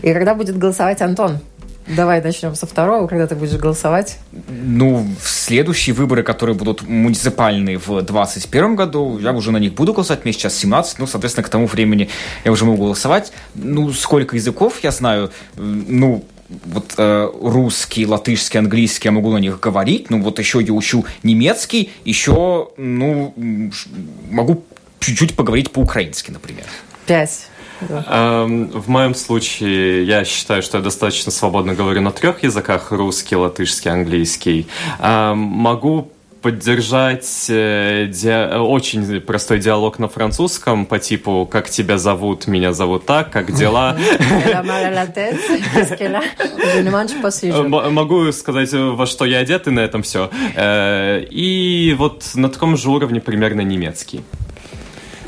и 0.02 0.14
когда 0.14 0.36
будет 0.36 0.58
голосовать 0.58 1.02
Антон? 1.02 1.40
Давай 1.88 2.22
начнем 2.22 2.56
со 2.56 2.66
второго, 2.66 3.08
когда 3.08 3.28
ты 3.28 3.36
будешь 3.36 3.58
голосовать. 3.58 4.18
Ну, 4.50 5.08
в 5.22 5.30
следующие 5.30 5.94
выборы, 5.94 6.24
которые 6.24 6.56
будут 6.56 6.82
муниципальные 6.82 7.78
в 7.78 7.88
2021 7.88 8.76
году, 8.76 9.20
я 9.20 9.32
уже 9.34 9.52
на 9.52 9.58
них 9.58 9.74
буду 9.74 9.94
голосовать, 9.94 10.24
мне 10.26 10.34
сейчас 10.34 10.56
17, 10.56 11.00
ну, 11.00 11.06
соответственно, 11.06 11.46
к 11.46 11.50
тому 11.50 11.68
времени 11.68 12.10
я 12.44 12.52
уже 12.52 12.66
могу 12.66 12.86
голосовать. 12.86 13.32
Ну, 13.54 13.92
сколько 13.92 14.36
языков 14.36 14.80
я 14.82 14.90
знаю, 14.92 15.32
ну, 15.56 16.26
вот 16.66 16.94
э, 16.98 17.30
русский, 17.42 18.06
латышский, 18.06 18.60
английский, 18.60 19.08
я 19.08 19.12
могу 19.12 19.32
на 19.32 19.38
них 19.38 19.60
говорить, 19.60 20.10
ну, 20.10 20.22
вот 20.22 20.40
еще 20.40 20.62
я 20.62 20.74
учу 20.74 21.06
немецкий, 21.24 21.92
еще, 22.04 22.70
ну, 22.78 23.34
могу 24.32 24.64
чуть-чуть 25.00 25.36
поговорить 25.36 25.72
по-украински, 25.72 26.32
например. 26.32 26.66
Пять. 27.06 27.48
Эм, 27.82 28.68
в 28.68 28.88
моем 28.90 29.16
случае 29.16 30.06
я 30.06 30.24
считаю, 30.26 30.62
что 30.62 30.78
я 30.78 30.84
достаточно 30.84 31.32
свободно 31.32 31.74
говорю 31.74 32.02
на 32.02 32.12
трех 32.12 32.44
языках: 32.44 32.92
русский, 32.92 33.36
латышский, 33.36 33.92
английский. 33.92 34.68
Эм, 35.00 35.38
могу 35.38 36.12
поддержать 36.46 37.48
э, 37.50 38.06
ди... 38.08 38.56
очень 38.60 39.20
простой 39.20 39.60
диалог 39.60 39.98
на 39.98 40.08
французском 40.08 40.86
по 40.86 41.00
типу 41.00 41.50
«Как 41.52 41.72
тебя 41.72 41.98
зовут? 41.98 42.46
Меня 42.46 42.72
зовут 42.72 43.08
так. 43.08 43.32
Как 43.32 43.52
дела?» 43.52 43.98
Могу 47.64 48.32
сказать, 48.32 48.72
во 48.74 49.08
что 49.08 49.26
я 49.26 49.40
одет, 49.40 49.66
и 49.66 49.72
на 49.72 49.80
этом 49.80 50.04
все. 50.04 50.30
Э, 50.56 51.24
и 51.32 51.96
вот 51.98 52.24
на 52.36 52.50
таком 52.50 52.78
же 52.78 52.92
уровне 52.92 53.20
примерно 53.20 53.62
немецкий. 53.62 54.24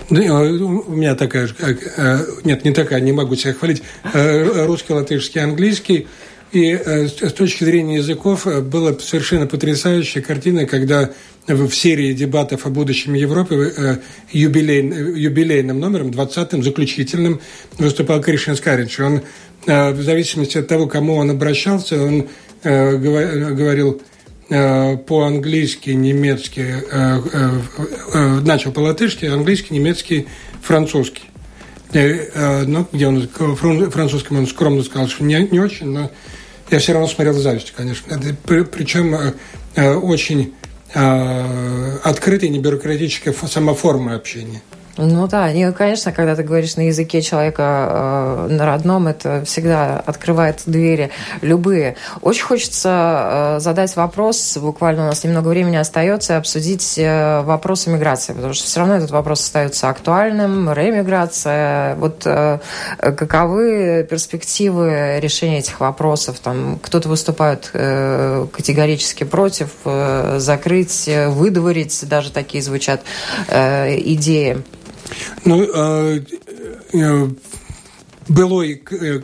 Ну, 0.10 0.84
у 0.88 0.92
меня 0.92 1.16
такая 1.16 1.48
же, 1.48 1.56
э, 1.60 2.26
нет, 2.46 2.64
не 2.64 2.72
такая, 2.72 3.02
не 3.02 3.12
могу 3.12 3.36
себя 3.36 3.54
хвалить, 3.54 3.84
э, 4.14 4.66
русский, 4.66 4.94
латышский, 4.94 5.42
английский. 5.42 6.08
И 6.54 6.72
э, 6.72 7.08
с 7.08 7.34
точки 7.34 7.66
зрения 7.66 7.98
языков 7.98 8.48
была 8.70 8.98
совершенно 9.00 9.48
потрясающая 9.48 10.22
картина, 10.22 10.66
когда 10.66 11.10
в 11.46 11.72
серии 11.72 12.14
дебатов 12.14 12.66
о 12.66 12.70
будущем 12.70 13.16
Европы 13.16 14.02
юбилей, 14.32 15.20
юбилейным 15.20 15.80
номером, 15.80 16.12
20-м, 16.12 16.64
заключительным, 16.64 17.42
выступал 17.78 18.22
Кришин 18.22 18.56
Скарич. 18.56 19.00
Он, 19.00 19.22
в 19.66 20.02
зависимости 20.02 20.58
от 20.58 20.68
того, 20.68 20.88
кому 20.88 21.16
он 21.16 21.32
обращался, 21.32 22.02
он 22.02 22.28
говорил 22.64 24.02
по-английски, 24.50 25.90
немецки, 25.90 26.62
э, 26.62 27.22
э, 28.14 28.40
начал 28.46 28.72
по-латышски, 28.72 29.26
английский, 29.26 29.74
немецкий, 29.74 30.28
французский. 30.62 31.24
Ну, 31.94 32.86
где 32.92 33.08
он 33.08 33.28
французским 33.30 34.38
он 34.40 34.48
скромно 34.48 34.84
сказал, 34.84 35.08
что 35.08 35.24
не, 35.24 35.48
не 35.52 35.60
очень, 35.60 35.88
но 35.88 36.12
я 36.70 36.80
все 36.80 36.92
равно 36.92 37.08
смотрел 37.08 37.34
с 37.34 37.42
завистью, 37.42 37.74
конечно. 37.78 38.20
Причем 38.46 39.16
очень 39.76 40.54
открытая, 40.94 42.50
не 42.50 42.60
бюрократическая 42.60 43.34
сама 43.34 43.74
форма 43.74 44.16
общения. 44.16 44.62
Ну 44.98 45.28
да, 45.28 45.52
и, 45.52 45.72
конечно, 45.74 46.12
когда 46.12 46.36
ты 46.36 46.42
говоришь 46.42 46.76
на 46.76 46.88
языке 46.88 47.22
человека 47.22 48.48
э, 48.48 48.48
на 48.50 48.66
родном, 48.66 49.08
это 49.08 49.44
всегда 49.46 50.00
открывает 50.00 50.64
двери 50.66 51.12
любые. 51.42 51.96
Очень 52.22 52.44
хочется 52.44 53.58
э, 53.58 53.60
задать 53.60 53.96
вопрос, 53.96 54.58
буквально 54.58 55.04
у 55.04 55.06
нас 55.06 55.24
немного 55.24 55.50
времени 55.50 55.76
остается, 55.76 56.38
обсудить 56.38 56.98
э, 56.98 57.42
вопросы 57.44 57.92
миграции, 57.92 58.34
потому 58.34 58.54
что 58.54 58.66
все 58.66 58.80
равно 58.80 58.96
этот 58.96 59.12
вопрос 59.12 59.42
остается 59.42 59.88
актуальным, 59.90 60.74
ремиграция. 60.74 61.96
Вот 61.96 62.24
э, 62.26 62.60
каковы 62.98 64.06
перспективы 64.10 65.20
решения 65.22 65.60
этих 65.60 65.80
вопросов? 65.80 66.40
Там 66.40 66.80
кто-то 66.82 67.08
выступает 67.08 67.70
э, 67.74 68.48
категорически 68.52 69.26
против, 69.26 69.70
э, 69.86 70.38
закрыть, 70.40 71.08
выдворить, 71.28 72.08
даже 72.08 72.32
такие 72.32 72.64
звучат 72.64 73.02
э, 73.48 74.00
идеи. 74.00 74.64
Ну, 75.46 75.64
э, 75.64 76.20
э, 76.94 77.28
былой 78.30 78.82
э, 78.92 79.20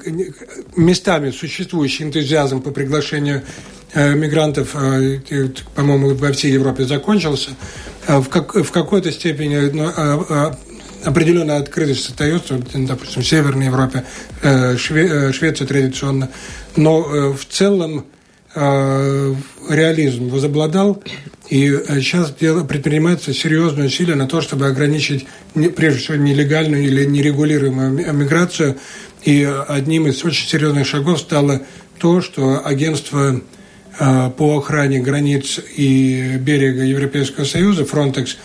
местами 0.75 1.31
существующий 1.31 2.03
энтузиазм 2.03 2.61
по 2.61 2.71
приглашению 2.71 3.43
э, 3.93 4.13
мигрантов, 4.15 4.75
э, 4.75 5.19
по-моему, 5.75 6.15
во 6.15 6.31
всей 6.31 6.53
Европе 6.53 6.85
закончился. 6.85 7.51
В, 8.07 8.25
как, 8.25 8.55
в 8.55 8.71
какой-то 8.71 9.11
степени 9.11 9.57
ну, 9.71 9.89
определенная 11.05 11.59
открытость 11.59 12.09
остается, 12.09 12.59
допустим, 12.73 13.21
в 13.21 13.25
Северной 13.25 13.67
Европе, 13.67 14.03
Шве, 14.77 15.31
Швеция 15.31 15.67
традиционно. 15.67 16.29
Но 16.75 17.33
в 17.33 17.45
целом 17.45 18.05
реализм 18.55 20.29
возобладал, 20.29 21.01
и 21.49 21.69
сейчас 21.99 22.29
э, 22.29 22.33
дело, 22.39 22.63
предпринимается 22.63 23.33
серьезные 23.33 23.87
усилия 23.87 24.15
на 24.15 24.27
то, 24.27 24.41
чтобы 24.41 24.67
ограничить, 24.67 25.25
прежде 25.75 25.99
всего, 25.99 26.15
нелегальную 26.15 26.83
или 26.83 27.05
нерегулируемую 27.05 28.13
миграцию. 28.13 28.77
И 29.23 29.47
одним 29.67 30.07
из 30.07 30.23
очень 30.23 30.47
серьезных 30.47 30.87
шагов 30.87 31.19
стало 31.19 31.61
то, 31.99 32.21
что 32.21 32.65
агентство 32.65 33.41
э, 33.99 34.31
по 34.37 34.57
охране 34.57 34.99
границ 34.99 35.59
и 35.75 36.37
берега 36.39 36.83
Европейского 36.83 37.45
Союза, 37.45 37.83
Frontex, 37.83 38.35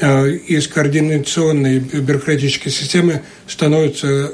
э, 0.00 0.30
из 0.30 0.68
координационной 0.68 1.78
бюрократической 1.78 2.70
системы 2.70 3.22
становится 3.46 4.30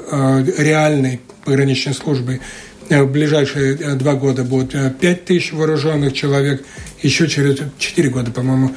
реальной 0.57 1.21
пограничной 1.43 1.93
службой. 1.93 2.41
В 2.89 3.05
ближайшие 3.07 3.75
два 3.95 4.13
года 4.13 4.43
будет 4.43 4.75
5 4.97 5.25
тысяч 5.25 5.53
вооруженных 5.53 6.13
человек, 6.13 6.63
еще 7.01 7.27
через 7.27 7.59
4 7.77 8.09
года, 8.09 8.31
по-моему, 8.31 8.71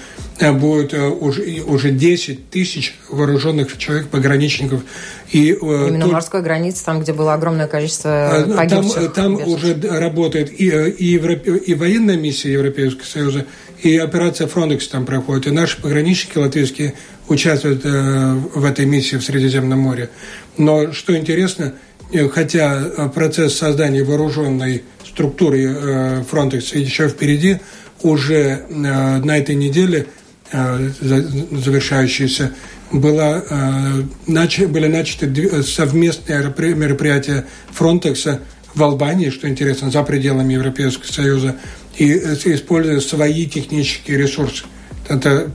будет 0.54 0.94
уже, 0.94 1.62
уже 1.62 1.90
10 1.90 2.50
тысяч 2.50 2.94
вооруженных 3.08 3.76
человек, 3.76 4.08
пограничников. 4.08 4.82
И, 5.30 5.50
Именно 5.50 6.04
тут, 6.04 6.12
морской 6.12 6.42
границы, 6.42 6.84
там, 6.84 7.00
где 7.00 7.12
было 7.12 7.34
огромное 7.34 7.66
количество 7.66 8.46
погибших. 8.56 9.12
Там, 9.12 9.36
там 9.38 9.48
уже 9.48 9.74
работает 9.74 10.50
и, 10.58 10.68
и, 10.68 11.04
Европе, 11.06 11.56
и 11.56 11.74
военная 11.74 12.16
миссия 12.16 12.52
Европейского 12.52 13.04
Союза, 13.04 13.46
и 13.82 13.96
операция 13.96 14.46
Фронтекс 14.46 14.88
там 14.88 15.06
проходит, 15.06 15.46
и 15.46 15.50
наши 15.50 15.80
пограничники 15.80 16.38
латвийские 16.38 16.94
участвуют 17.28 17.84
э, 17.84 18.34
в 18.54 18.64
этой 18.64 18.86
миссии 18.86 19.16
в 19.16 19.22
Средиземном 19.22 19.78
море. 19.78 20.10
Но 20.56 20.92
что 20.92 21.16
интересно, 21.16 21.64
э, 21.64 21.87
хотя 22.32 22.80
э, 22.80 23.08
процесс 23.08 23.56
создания 23.56 24.02
вооруженной 24.02 24.82
структуры 25.04 25.64
э, 25.64 26.22
Frontex 26.30 26.76
еще 26.76 27.08
впереди, 27.08 27.58
уже 28.02 28.34
э, 28.36 28.58
на 28.68 29.36
этой 29.36 29.54
неделе 29.54 30.06
э, 30.50 30.90
завершающейся 31.00 32.52
была, 32.90 33.42
э, 33.48 34.66
были 34.66 34.86
начаты 34.86 35.62
совместные 35.62 36.54
мероприятия 36.74 37.44
Фронтекса 37.72 38.40
в 38.74 38.82
Албании, 38.82 39.30
что 39.30 39.48
интересно, 39.48 39.90
за 39.90 40.02
пределами 40.02 40.54
Европейского 40.54 41.10
Союза, 41.10 41.56
и 41.96 42.12
используя 42.12 43.00
свои 43.00 43.46
технические 43.46 44.18
ресурсы. 44.18 44.64
Это 45.08 45.50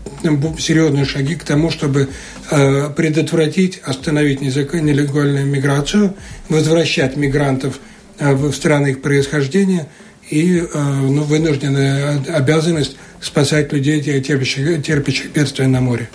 серьезные 0.59 1.05
шаги 1.05 1.35
к 1.35 1.43
тому, 1.43 1.69
чтобы 1.69 2.09
э, 2.49 2.89
предотвратить, 2.89 3.79
остановить 3.83 4.41
нелегальную 4.41 5.45
миграцию, 5.45 6.15
возвращать 6.49 7.15
мигрантов 7.15 7.79
э, 8.17 8.33
в 8.33 8.51
страны 8.53 8.89
их 8.89 9.01
происхождения 9.01 9.87
и 10.29 10.57
э, 10.59 10.65
ну, 10.73 11.23
вынужденная 11.23 12.23
обязанность 12.33 12.97
спасать 13.21 13.71
людей, 13.71 14.01
терпящих, 14.01 14.83
терпящих 14.83 15.31
бедствия 15.31 15.67
на 15.67 15.81
море. 15.81 16.09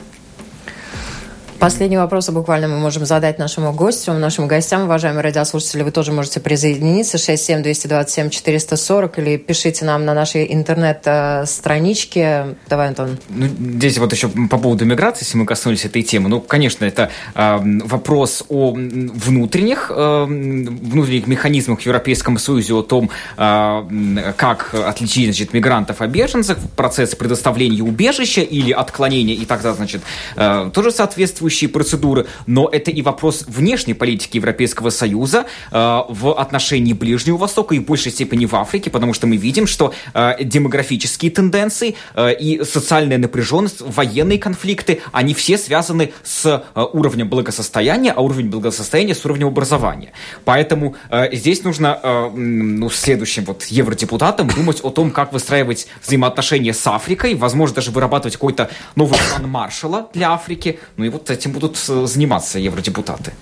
Последний 1.59 1.97
вопрос 1.97 2.31
буквально 2.31 2.69
мы 2.69 2.79
можем 2.79 3.05
задать 3.05 3.41
нашему 3.41 3.73
гостю, 3.73 4.13
нашим 4.13 4.47
гостям. 4.47 4.83
Уважаемые 4.83 5.25
радиослушатели, 5.25 5.83
вы 5.83 5.91
тоже 5.91 6.13
можете 6.13 6.39
присоединиться 6.39 7.17
67-227-440 7.17 9.11
или 9.17 9.39
пишите 9.39 9.85
нам 9.85 10.05
на 10.05 10.15
нашей 10.15 10.55
интернет-страничке. 10.55 12.55
Давай, 12.69 12.87
Антон. 12.89 13.19
Ну, 13.29 13.49
здесь 13.49 13.99
вот 13.99 14.13
еще 14.13 14.29
по 14.29 14.57
поводу 14.57 14.85
миграции, 14.85 15.25
если 15.25 15.37
мы 15.37 15.47
коснулись 15.47 15.85
этой 15.85 16.05
темы. 16.05 16.29
Ну, 16.29 16.41
конечно, 16.41 16.85
это 16.85 17.11
э, 17.35 17.59
вопрос 17.85 18.45
о 18.49 18.71
внутренних, 18.73 19.91
э, 19.93 20.25
внутренних 20.27 21.27
механизмах 21.27 21.81
в 21.81 21.87
Европейском 21.87 22.39
Союзе, 22.39 22.75
о 22.75 22.83
том, 22.83 23.11
э, 23.37 24.33
как 24.37 24.75
отличить 24.75 25.25
значит, 25.25 25.53
мигрантов 25.53 26.03
от 26.03 26.11
беженцев, 26.11 26.57
процесс 26.77 27.17
предоставления 27.17 27.83
убежища 27.83 28.43
или 28.43 28.71
отклонения, 28.71 29.35
и 29.35 29.45
тогда, 29.45 29.75
значит, 29.75 30.03
э, 30.37 30.71
тоже 30.73 30.93
соответствует 30.93 31.47
соответствующие 31.49 31.70
процедуры, 31.70 32.26
но 32.46 32.68
это 32.70 32.90
и 32.90 33.03
вопрос 33.03 33.44
внешней 33.49 33.94
политики 33.94 34.36
Европейского 34.36 34.90
Союза 34.90 35.46
э, 35.70 36.03
в 36.09 36.38
отношении 36.38 36.92
Ближнего 36.92 37.36
Востока 37.36 37.74
и 37.74 37.78
в 37.78 37.84
большей 37.84 38.12
степени 38.12 38.46
в 38.46 38.55
Африке, 38.55 38.90
потому 38.90 39.14
что 39.14 39.26
мы 39.26 39.36
видим, 39.36 39.66
что 39.66 39.92
э, 40.14 40.44
демографические 40.44 41.30
тенденции 41.30 41.94
э, 42.14 42.34
и 42.34 42.64
социальная 42.64 43.18
напряженность, 43.18 43.80
военные 43.80 44.38
конфликты, 44.38 45.01
они 45.12 45.34
все 45.34 45.59
связаны 45.59 46.12
с 46.22 46.46
э, 46.46 46.80
уровнем 46.92 47.28
благосостояния, 47.28 48.12
а 48.12 48.20
уровень 48.20 48.51
благосостояния 48.51 49.14
с 49.14 49.24
уровнем 49.24 49.46
образования. 49.46 50.12
Поэтому 50.44 50.96
э, 51.11 51.34
здесь 51.36 51.64
нужно 51.64 51.99
э, 52.03 52.30
ну, 52.30 52.90
следующим 52.90 53.44
вот 53.44 53.64
евродепутатам 53.64 54.49
думать 54.49 54.80
о 54.82 54.90
том, 54.90 55.11
как 55.11 55.32
выстраивать 55.32 55.86
взаимоотношения 56.05 56.74
с 56.74 56.86
Африкой, 56.86 57.34
возможно, 57.34 57.76
даже 57.76 57.90
вырабатывать 57.90 58.34
какой-то 58.34 58.70
новый 58.96 59.18
план 59.18 59.51
Маршала 59.51 60.09
для 60.12 60.32
Африки. 60.32 60.78
Ну 60.96 61.05
и 61.05 61.09
вот 61.09 61.30
этим 61.39 61.53
будут 61.53 61.76
э, 61.89 62.07
заниматься 62.07 62.59
евродепутаты? 62.59 63.32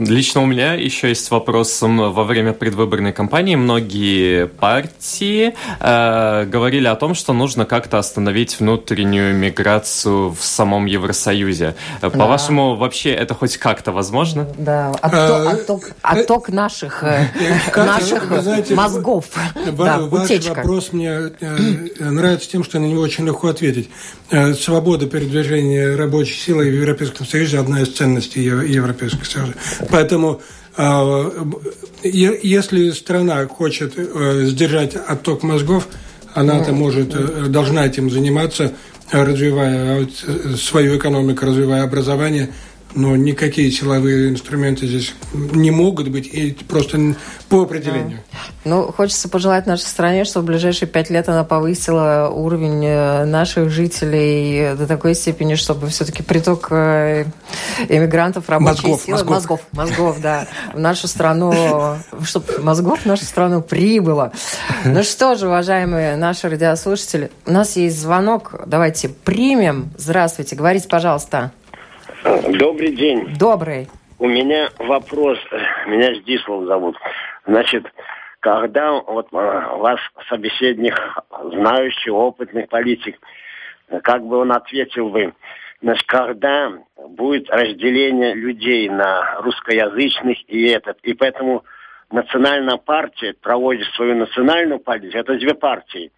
Лично 0.00 0.40
у 0.40 0.46
меня 0.46 0.72
еще 0.72 1.08
есть 1.08 1.30
вопрос. 1.30 1.78
Во 1.82 2.24
время 2.24 2.54
предвыборной 2.54 3.12
кампании 3.12 3.54
многие 3.54 4.46
партии 4.46 5.54
э, 5.78 6.44
говорили 6.46 6.86
о 6.86 6.96
том, 6.96 7.14
что 7.14 7.34
нужно 7.34 7.66
как-то 7.66 7.98
остановить 7.98 8.60
внутреннюю 8.60 9.34
миграцию 9.34 10.30
в 10.30 10.42
самом 10.42 10.86
Евросоюзе. 10.86 11.74
По-вашему, 12.00 12.76
вообще 12.76 13.10
это 13.10 13.34
хоть 13.34 13.58
как-то 13.58 13.92
возможно? 13.92 14.48
Да, 14.56 14.88
отток, 15.02 15.12
а, 15.12 15.50
отток, 15.50 15.88
э, 15.88 15.92
отток 16.00 16.48
наших, 16.48 17.04
э, 17.04 17.26
наших 17.76 18.42
знаете, 18.42 18.74
мозгов. 18.74 19.26
Да, 19.80 19.98
ваш 19.98 20.24
утечка. 20.24 20.54
вопрос 20.54 20.92
мне 20.92 21.30
нравится 21.98 22.50
тем, 22.50 22.64
что 22.64 22.78
на 22.78 22.86
него 22.86 23.02
очень 23.02 23.26
легко 23.26 23.48
ответить. 23.48 23.90
Свобода 24.58 25.06
передвижения 25.06 25.96
рабочей 25.96 26.40
силы 26.40 26.70
в 26.70 26.74
Европейском 26.74 27.26
Союзе– 27.26 27.58
одна 27.60 27.82
из 27.82 27.92
ценностей 27.92 28.42
Европейского 28.42 29.24
Союза. 29.24 29.54
Поэтому 29.90 30.40
а, 30.76 31.30
если 32.02 32.90
страна 32.90 33.46
хочет 33.46 33.94
э, 33.96 34.44
сдержать 34.46 34.96
отток 34.96 35.42
мозгов, 35.42 35.88
она 36.34 36.58
это 36.58 36.72
может, 36.72 37.14
э, 37.14 37.46
должна 37.48 37.86
этим 37.86 38.10
заниматься, 38.10 38.72
развивая 39.10 40.06
э, 40.06 40.56
свою 40.56 40.96
экономику, 40.96 41.44
развивая 41.44 41.82
образование– 41.82 42.50
но 42.94 43.16
никакие 43.16 43.70
силовые 43.70 44.30
инструменты 44.30 44.86
здесь 44.86 45.14
не 45.32 45.70
могут 45.70 46.08
быть, 46.08 46.26
и 46.26 46.52
просто 46.68 47.14
по 47.48 47.62
определению. 47.62 48.20
Ну, 48.64 48.92
хочется 48.92 49.28
пожелать 49.28 49.66
нашей 49.66 49.86
стране, 49.86 50.24
чтобы 50.24 50.44
в 50.44 50.46
ближайшие 50.48 50.88
пять 50.88 51.10
лет 51.10 51.28
она 51.28 51.44
повысила 51.44 52.30
уровень 52.32 52.84
э, 52.84 53.24
наших 53.24 53.70
жителей 53.70 54.76
до 54.76 54.86
такой 54.86 55.14
степени, 55.14 55.54
чтобы 55.54 55.88
все-таки 55.88 56.22
приток 56.22 56.68
э, 56.70 57.26
иммигрантов, 57.88 58.48
рабочей 58.48 58.88
мозгов, 58.88 59.02
силы, 59.02 59.16
мозгов. 59.18 59.30
мозгов, 59.30 59.60
мозгов, 59.72 60.20
да, 60.20 60.46
в 60.74 60.78
нашу 60.78 61.08
страну, 61.08 61.98
чтобы 62.24 62.58
мозгов 62.60 63.00
в 63.00 63.06
нашу 63.06 63.24
страну 63.24 63.62
прибыло. 63.62 64.32
Ну 64.84 65.02
что 65.02 65.36
же, 65.36 65.46
уважаемые 65.46 66.16
наши 66.16 66.48
радиослушатели, 66.48 67.30
у 67.46 67.52
нас 67.52 67.76
есть 67.76 68.00
звонок, 68.00 68.62
давайте 68.66 69.08
примем. 69.08 69.90
Здравствуйте, 69.96 70.56
говорите, 70.56 70.88
пожалуйста. 70.88 71.52
Добрый 72.22 72.94
день. 72.94 73.34
Добрый. 73.38 73.88
У 74.18 74.28
меня 74.28 74.68
вопрос. 74.78 75.38
Меня 75.86 76.14
Здислав 76.14 76.64
зовут. 76.66 76.96
Значит, 77.46 77.86
когда 78.40 78.92
вот 78.92 79.28
а, 79.32 79.76
вас 79.76 80.00
собеседник, 80.28 80.94
знающий, 81.52 82.10
опытный 82.10 82.66
политик, 82.66 83.18
как 84.02 84.24
бы 84.24 84.38
он 84.38 84.52
ответил 84.52 85.08
вы, 85.08 85.32
значит, 85.80 86.06
когда 86.06 86.72
будет 87.08 87.48
разделение 87.48 88.34
людей 88.34 88.88
на 88.90 89.40
русскоязычных 89.40 90.38
и 90.48 90.66
этот, 90.66 90.98
и 91.02 91.14
поэтому 91.14 91.64
национальная 92.10 92.76
партия 92.76 93.34
проводит 93.40 93.86
свою 93.94 94.16
национальную 94.16 94.78
политику, 94.78 95.18
это 95.18 95.38
две 95.38 95.54
партии, 95.54 96.12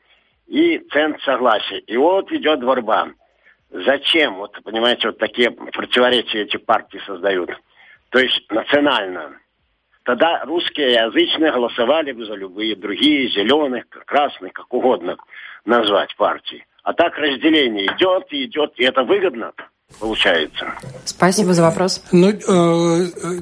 и 0.49 0.79
центр 0.93 1.23
согласия. 1.23 1.79
И 1.79 1.97
вот 1.97 2.33
идет 2.33 2.65
борьба. 2.65 3.11
Зачем, 3.73 4.37
вот 4.37 4.53
понимаете, 4.65 5.09
вот 5.09 5.19
такие 5.19 5.51
противоречия 5.51 6.43
эти 6.43 6.59
партии 6.59 7.01
создают? 7.07 7.51
То 8.11 8.19
есть 8.19 8.43
национально. 8.51 9.39
Тогда 10.05 10.45
русские 10.45 10.93
язычные 10.93 11.53
голосовали 11.53 12.13
бы 12.13 12.27
за 12.27 12.35
любые 12.35 12.77
другие, 12.77 13.31
зеленых, 13.31 13.85
красных, 14.05 14.53
как 14.53 14.73
угодно 14.75 15.17
назвать 15.65 16.15
партии. 16.17 16.67
А 16.83 16.93
так 16.93 17.17
разделение 17.17 17.87
идет 17.87 18.27
и 18.31 18.45
идет, 18.45 18.73
и 18.77 18.85
это 18.85 19.05
выгодно 19.05 19.53
получается. 20.01 20.73
Спасибо 21.05 21.55
за 21.55 21.63
вопрос. 21.63 22.03
Ну, 22.13 22.29
э, 22.29 22.33
э, 22.33 23.41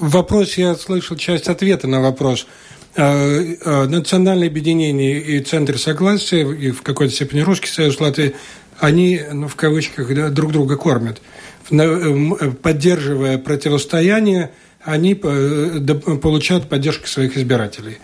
вопрос 0.00 0.56
я 0.56 0.74
слышал 0.74 1.16
часть 1.16 1.48
ответа 1.48 1.88
на 1.88 2.00
вопрос. 2.00 2.46
Э, 2.94 3.02
э, 3.02 3.84
национальное 3.86 4.48
объединение 4.48 5.20
и 5.20 5.40
Центр 5.40 5.78
согласия, 5.78 6.42
и 6.50 6.70
в 6.70 6.82
какой-то 6.82 7.12
степени 7.12 7.40
Русский 7.40 7.68
Союз 7.68 8.00
Латвии 8.00 8.34
они, 8.78 9.20
ну, 9.32 9.48
в 9.48 9.56
кавычках, 9.56 10.14
да, 10.14 10.28
друг 10.28 10.52
друга 10.52 10.76
кормят. 10.76 11.20
Э, 11.70 12.50
поддерживая 12.62 13.38
противостояние, 13.38 14.50
они 14.82 15.18
э, 15.20 15.80
получают 16.22 16.68
поддержку 16.68 17.08
своих 17.08 17.36
избирателей. 17.36 17.98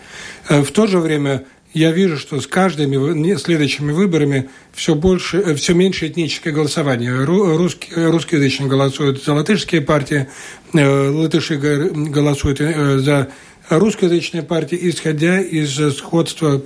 Э, 0.49 0.61
в 0.61 0.71
то 0.71 0.87
же 0.87 0.99
время 0.99 1.45
я 1.73 1.91
вижу, 1.91 2.17
что 2.17 2.39
с 2.39 2.47
каждыми 2.47 3.35
следующими 3.37 3.91
выборами 3.91 4.49
все, 4.73 4.95
больше, 4.95 5.55
все 5.55 5.73
меньше 5.73 6.07
этническое 6.07 6.53
голосование. 6.53 7.23
Русскоязычные 7.23 8.69
голосуют 8.69 9.23
за 9.23 9.33
латышские 9.33 9.81
партии, 9.81 10.27
латыши 10.71 11.55
голосуют 11.55 12.59
за 12.59 13.29
русскоязычные 13.69 14.43
партии, 14.43 14.77
исходя 14.81 15.41
из 15.41 15.75
сходства 15.97 16.61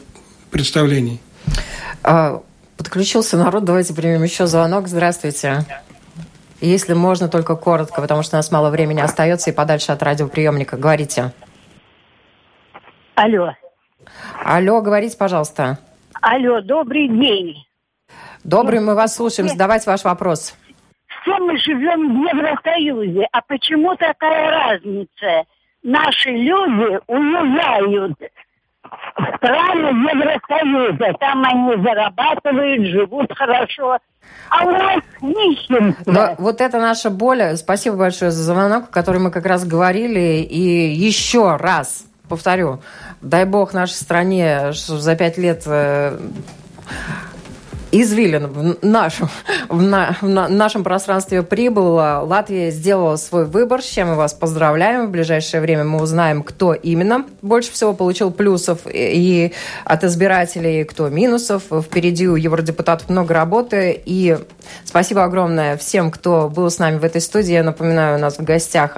представлений. 0.51 1.21
А, 2.03 2.41
Подключился 2.77 3.37
народ. 3.37 3.63
Давайте 3.63 3.93
примем 3.93 4.23
еще 4.23 4.45
звонок. 4.45 4.87
Здравствуйте. 4.87 5.65
Если 6.61 6.93
можно, 6.93 7.27
только 7.27 7.55
коротко, 7.55 8.01
потому 8.01 8.23
что 8.23 8.35
у 8.35 8.39
нас 8.39 8.51
мало 8.51 8.69
времени 8.69 8.99
остается 8.99 9.49
и 9.51 9.53
подальше 9.53 9.91
от 9.91 10.01
радиоприемника. 10.01 10.77
Говорите. 10.77 11.31
Алло. 13.15 13.53
Алло, 14.43 14.81
говорите, 14.81 15.17
пожалуйста. 15.17 15.79
Алло, 16.21 16.61
добрый 16.61 17.07
день. 17.07 17.65
Добрый, 18.43 18.79
мы 18.79 18.95
вас 18.95 19.15
слушаем. 19.15 19.49
Задавайте 19.49 19.89
ваш 19.89 20.03
вопрос. 20.03 20.55
Все 21.21 21.37
мы 21.39 21.57
живем 21.57 22.23
в 22.23 22.27
Евросоюзе, 22.27 23.27
а 23.31 23.41
почему 23.41 23.95
такая 23.95 24.49
разница? 24.49 25.45
Наши 25.83 26.29
люди 26.29 26.99
уезжают 27.07 28.17
страны 29.37 29.87
Евросоюза. 29.87 31.17
Там 31.19 31.43
они 31.45 31.83
зарабатывают, 31.83 32.87
живут 32.87 33.31
хорошо. 33.35 33.97
А 34.49 34.65
у 34.65 34.71
нас 34.71 35.01
нищенство. 35.21 36.11
Но 36.11 36.35
вот 36.37 36.61
это 36.61 36.79
наша 36.79 37.09
боль. 37.09 37.55
Спасибо 37.55 37.95
большое 37.97 38.31
за 38.31 38.43
звонок, 38.43 38.85
о 38.85 38.93
котором 38.93 39.25
мы 39.25 39.31
как 39.31 39.45
раз 39.45 39.65
говорили. 39.65 40.41
И 40.41 40.89
еще 40.89 41.55
раз 41.55 42.05
повторю, 42.27 42.81
дай 43.21 43.45
бог 43.45 43.73
нашей 43.73 43.93
стране 43.93 44.73
что 44.73 44.97
за 44.97 45.15
пять 45.15 45.37
лет 45.37 45.63
э, 45.65 46.17
извилин 47.91 48.47
в 48.47 48.85
нашем, 48.85 49.29
в, 49.69 49.81
на, 49.81 50.17
в 50.21 50.27
на, 50.27 50.47
нашем 50.47 50.83
пространстве 50.83 51.43
прибыла. 51.43 52.21
Латвия 52.21 52.71
сделала 52.71 53.15
свой 53.15 53.45
выбор, 53.45 53.81
с 53.81 53.85
чем 53.85 54.09
мы 54.09 54.15
вас 54.15 54.33
поздравляем. 54.33 55.07
В 55.07 55.11
ближайшее 55.11 55.61
время 55.61 55.83
мы 55.83 56.01
узнаем, 56.01 56.43
кто 56.43 56.73
именно 56.73 57.25
больше 57.41 57.71
всего 57.71 57.93
получил 57.93 58.31
плюсов 58.31 58.79
и 58.85 59.53
от 59.85 60.03
избирателей, 60.03 60.83
кто 60.83 61.09
минусов. 61.09 61.63
Впереди 61.71 62.27
у 62.27 62.35
евродепутатов 62.35 63.09
много 63.09 63.33
работы. 63.33 64.01
И 64.05 64.37
спасибо 64.83 65.23
огромное 65.23 65.77
всем, 65.77 66.11
кто 66.11 66.49
был 66.49 66.69
с 66.69 66.79
нами 66.79 66.97
в 66.97 67.03
этой 67.03 67.21
студии. 67.21 67.53
Я 67.53 67.63
напоминаю, 67.63 68.17
у 68.17 68.21
нас 68.21 68.37
в 68.37 68.43
гостях 68.43 68.97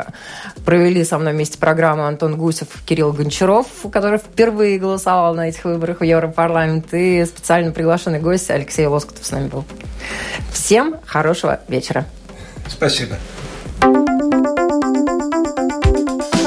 провели 0.66 1.04
со 1.04 1.18
мной 1.18 1.34
вместе 1.34 1.58
программу 1.58 2.06
Антон 2.06 2.38
Гусев, 2.38 2.68
Кирилл 2.86 3.14
Гончаров, 3.14 3.68
который 3.92 4.20
впервые 4.20 4.80
голосовал 4.80 5.36
на 5.36 5.50
этих 5.50 5.66
выборах 5.66 6.00
в 6.00 6.04
Европарламент, 6.04 6.94
и 6.94 7.24
специально 7.26 7.72
приглашенный 7.72 8.20
гость 8.20 8.50
Алексей 8.50 8.79
Алексей 8.80 8.88
Лоскутов 8.88 9.26
с 9.26 9.32
нами 9.32 9.48
был. 9.50 9.66
Всем 10.54 10.96
хорошего 11.06 11.60
вечера. 11.68 12.06
Спасибо. 12.70 13.18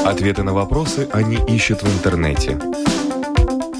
Ответы 0.06 0.42
на 0.42 0.54
вопросы 0.54 1.08
они 1.12 1.36
ищут 1.54 1.82
в 1.82 1.94
интернете. 1.94 2.58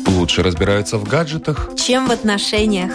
Лучше 0.07 0.43
разбираются 0.43 0.99
в 0.99 1.05
гаджетах, 1.05 1.71
чем 1.77 2.09
в 2.09 2.11
отношениях. 2.11 2.93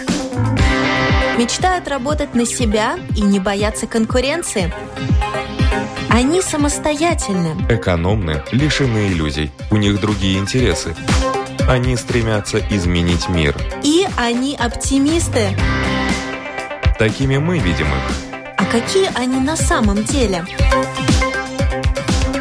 Мечтают 1.40 1.88
работать 1.88 2.36
на 2.36 2.46
себя 2.46 3.00
и 3.16 3.22
не 3.22 3.40
бояться 3.40 3.88
конкуренции. 3.88 4.72
Они 6.10 6.42
самостоятельны. 6.42 7.56
Экономны, 7.68 8.44
лишены 8.52 9.08
иллюзий. 9.08 9.52
У 9.72 9.78
них 9.78 10.00
другие 10.00 10.38
интересы. 10.38 10.96
Они 11.68 11.98
стремятся 11.98 12.60
изменить 12.70 13.28
мир. 13.28 13.54
И 13.84 14.08
они 14.16 14.56
оптимисты. 14.56 15.50
Такими 16.98 17.38
мы 17.38 17.60
видим 17.60 17.88
их. 17.88 18.34
А 18.58 18.64
какие 18.66 19.10
они 19.16 19.42
на 19.42 19.58
самом 19.58 20.02
деле? 20.06 20.46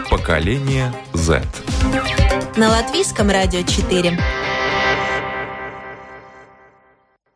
Поколение 0.09 0.93
Z. 1.13 1.43
На 2.57 2.71
латвийском 2.71 3.29
радио 3.29 3.63
4. 3.63 4.17